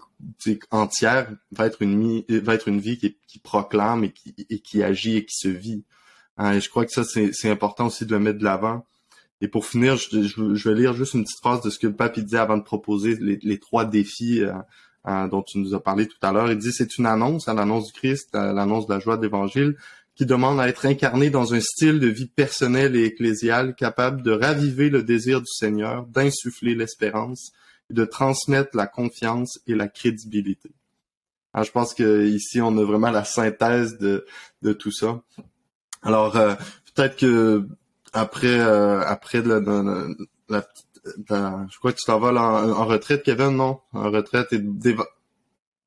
entière, 0.70 1.30
va 1.52 1.66
être 1.66 1.82
une 1.82 2.22
va 2.28 2.54
être 2.54 2.68
une 2.68 2.80
vie 2.80 2.98
qui, 2.98 3.38
proclame 3.38 4.04
et 4.04 4.58
qui, 4.60 4.82
agit 4.82 5.16
et 5.16 5.24
qui 5.24 5.36
se 5.36 5.48
vit. 5.48 5.84
Hein, 6.36 6.54
et 6.54 6.60
je 6.60 6.68
crois 6.68 6.84
que 6.84 6.92
ça, 6.92 7.04
c'est 7.04 7.50
important 7.50 7.86
aussi 7.86 8.06
de 8.06 8.12
le 8.12 8.20
mettre 8.20 8.38
de 8.38 8.44
l'avant. 8.44 8.84
Et 9.40 9.48
pour 9.48 9.66
finir, 9.66 9.96
je, 9.96 10.68
vais 10.68 10.74
lire 10.74 10.94
juste 10.94 11.14
une 11.14 11.22
petite 11.22 11.38
phrase 11.38 11.61
de 11.62 11.70
ce 11.70 11.78
que 11.78 11.86
le 11.86 11.94
pape 11.94 12.18
disait 12.18 12.38
avant 12.38 12.57
de 12.57 12.62
proposer 12.62 13.16
les, 13.20 13.59
trois 13.59 13.84
défis 13.84 14.42
euh, 14.42 14.53
euh, 15.07 15.28
dont 15.28 15.42
tu 15.42 15.59
nous 15.59 15.74
as 15.74 15.82
parlé 15.82 16.09
tout 16.09 16.18
à 16.22 16.32
l'heure. 16.32 16.50
Il 16.50 16.59
dit 16.59 16.72
c'est 16.72 16.98
une 16.98 17.07
annonce, 17.07 17.46
à 17.46 17.55
l'annonce 17.55 17.86
du 17.86 17.92
Christ, 17.92 18.34
à 18.34 18.53
l'annonce 18.53 18.86
de 18.88 18.94
la 18.94 19.00
joie 19.00 19.16
de 19.16 19.22
l'Évangile, 19.22 19.76
qui 20.18 20.26
demande 20.26 20.60
à 20.60 20.68
être 20.68 20.84
incarné 20.84 21.30
dans 21.30 21.54
un 21.54 21.60
style 21.60 22.00
de 22.00 22.08
vie 22.08 22.26
personnel 22.26 22.96
et 22.96 23.04
ecclésial 23.04 23.76
capable 23.76 24.22
de 24.22 24.32
raviver 24.32 24.90
le 24.90 25.04
désir 25.04 25.38
du 25.40 25.46
Seigneur, 25.46 26.06
d'insuffler 26.06 26.74
l'espérance 26.74 27.52
et 27.88 27.94
de 27.94 28.04
transmettre 28.04 28.76
la 28.76 28.88
confiance 28.88 29.60
et 29.68 29.76
la 29.76 29.86
crédibilité. 29.86 30.72
Alors, 31.54 31.64
je 31.64 31.70
pense 31.70 31.94
que 31.94 32.26
ici 32.26 32.60
on 32.60 32.76
a 32.78 32.84
vraiment 32.84 33.12
la 33.12 33.22
synthèse 33.22 33.96
de, 33.98 34.26
de 34.62 34.72
tout 34.72 34.90
ça. 34.90 35.22
Alors 36.02 36.36
euh, 36.36 36.56
peut-être 36.94 37.16
que 37.16 37.68
après 38.12 38.58
euh, 38.58 39.00
après 39.02 39.40
la, 39.42 39.60
la, 40.48 40.66
je 41.70 41.78
crois 41.78 41.92
que 41.92 41.98
tu 41.98 42.06
t'en 42.06 42.18
vas 42.18 42.32
en, 42.34 42.86
retraite, 42.86 43.22
Kevin, 43.22 43.50
non? 43.50 43.80
En 43.92 44.10
retraite 44.10 44.52
et 44.52 44.58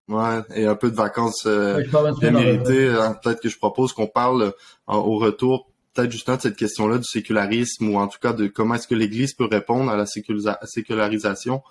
ouais, 0.09 0.41
et 0.55 0.65
un 0.65 0.75
peu 0.75 0.91
de 0.91 0.95
vacances 0.95 1.43
euh, 1.45 1.83
bien 2.19 2.31
méritées. 2.31 2.93
Peut-être 3.23 3.41
que 3.41 3.49
je 3.49 3.57
propose 3.57 3.93
qu'on 3.93 4.07
parle 4.07 4.53
au 4.87 5.17
retour 5.17 5.71
peut-être 5.93 6.11
justement 6.11 6.39
cette 6.39 6.55
question-là 6.55 6.97
du 6.97 7.03
sécularisme 7.03 7.89
ou 7.89 7.97
en 7.97 8.07
tout 8.07 8.19
cas 8.21 8.33
de 8.33 8.47
comment 8.47 8.75
est-ce 8.75 8.87
que 8.87 8.95
l'Église 8.95 9.33
peut 9.33 9.47
répondre 9.49 9.91
à 9.91 9.97
la 9.97 10.05
sécularisation. 10.05 11.61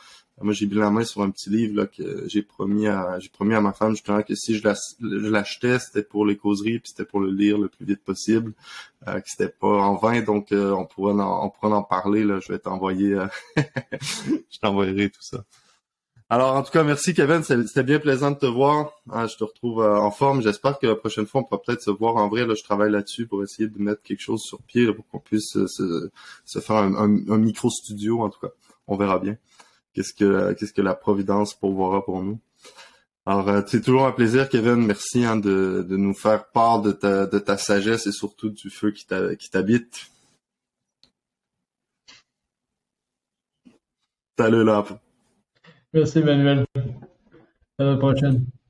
Moi, 0.43 0.55
j'ai 0.55 0.67
mis 0.67 0.75
la 0.75 0.91
main 0.91 1.05
sur 1.05 1.21
un 1.21 1.31
petit 1.31 1.51
livre 1.51 1.77
là, 1.77 1.87
que 1.87 2.25
j'ai 2.27 2.41
promis 2.41 2.87
à 2.87 3.19
j'ai 3.19 3.29
promis 3.29 3.55
à 3.55 3.61
ma 3.61 3.75
femme 3.75 3.91
justement 3.91 4.23
que 4.23 4.35
si 4.35 4.57
je 4.57 4.63
l'achetais, 5.03 5.79
c'était 5.79 6.03
pour 6.03 6.25
les 6.25 6.39
causeries 6.39 6.79
puis 6.79 6.89
c'était 6.89 7.05
pour 7.05 7.21
le 7.21 7.31
lire 7.31 7.59
le 7.59 7.69
plus 7.69 7.85
vite 7.85 8.03
possible, 8.03 8.55
euh, 9.07 9.21
que 9.21 9.27
c'était 9.27 9.53
pas 9.53 9.69
en 9.69 9.97
vain. 9.97 10.23
Donc, 10.23 10.53
euh, 10.53 10.73
on 10.73 10.87
pourrait 10.87 11.13
en, 11.13 11.45
on 11.45 11.51
pourrait 11.51 11.75
en 11.75 11.83
parler. 11.83 12.25
Là, 12.25 12.41
je 12.41 12.53
vais 12.53 12.59
t'envoyer, 12.59 13.13
euh, 13.13 13.27
je 13.61 14.59
t'envoyerai 14.63 15.11
tout 15.11 15.21
ça. 15.21 15.45
Alors, 16.33 16.55
en 16.55 16.63
tout 16.63 16.71
cas, 16.71 16.85
merci 16.85 17.13
Kevin. 17.13 17.43
C'était 17.43 17.83
bien 17.83 17.99
plaisant 17.99 18.31
de 18.31 18.39
te 18.39 18.47
voir. 18.47 18.93
Ah, 19.11 19.27
je 19.27 19.37
te 19.37 19.43
retrouve 19.43 19.83
euh, 19.83 19.99
en 19.99 20.13
forme. 20.13 20.43
J'espère 20.43 20.79
que 20.79 20.87
la 20.87 20.95
prochaine 20.95 21.27
fois, 21.27 21.41
on 21.41 21.45
pourra 21.45 21.61
peut-être 21.61 21.83
se 21.83 21.91
voir 21.91 22.17
en 22.17 22.29
vrai. 22.29 22.47
Là, 22.47 22.55
je 22.55 22.63
travaille 22.63 22.93
là-dessus 22.93 23.27
pour 23.27 23.43
essayer 23.43 23.69
de 23.69 23.79
mettre 23.81 24.01
quelque 24.03 24.21
chose 24.21 24.41
sur 24.41 24.63
pied 24.63 24.93
pour 24.93 25.05
qu'on 25.09 25.19
puisse 25.19 25.51
se, 25.67 26.09
se, 26.45 26.61
faire 26.61 26.77
un, 26.77 26.95
un 26.95 27.39
micro 27.39 27.69
studio. 27.69 28.23
En 28.23 28.31
tout 28.31 28.39
cas, 28.39 28.53
on 28.87 28.97
verra 28.97 29.19
bien 29.19 29.37
qu'est-ce 29.93 30.15
que 30.15 30.53
qu'est-ce 30.53 30.73
que 30.73 30.83
la 30.83 30.95
providence 30.95 31.55
pourvoira 31.55 32.05
pour 32.05 32.23
nous. 32.23 32.39
Alors, 33.27 33.49
euh, 33.49 33.63
c'est 33.67 33.83
toujours 33.83 34.07
un 34.07 34.13
plaisir, 34.13 34.49
Kevin. 34.49 34.77
Merci 34.87 35.25
hein, 35.25 35.37
de, 35.37 35.85
de 35.89 35.97
nous 35.97 36.15
faire 36.15 36.47
part 36.51 36.81
de 36.81 36.93
ta, 36.93 37.27
de 37.27 37.39
ta 37.41 37.57
sagesse 37.59 38.07
et 38.07 38.13
surtout 38.13 38.51
du 38.51 38.71
feu 38.71 38.93
qui 38.93 39.07
t'habite. 39.07 40.11
Salut 44.39 44.65
là. 44.65 44.85
Merci, 45.93 46.21
Manuel. 46.23 46.65
À 47.79 47.85
la 47.85 47.97
prochaine. 47.97 48.51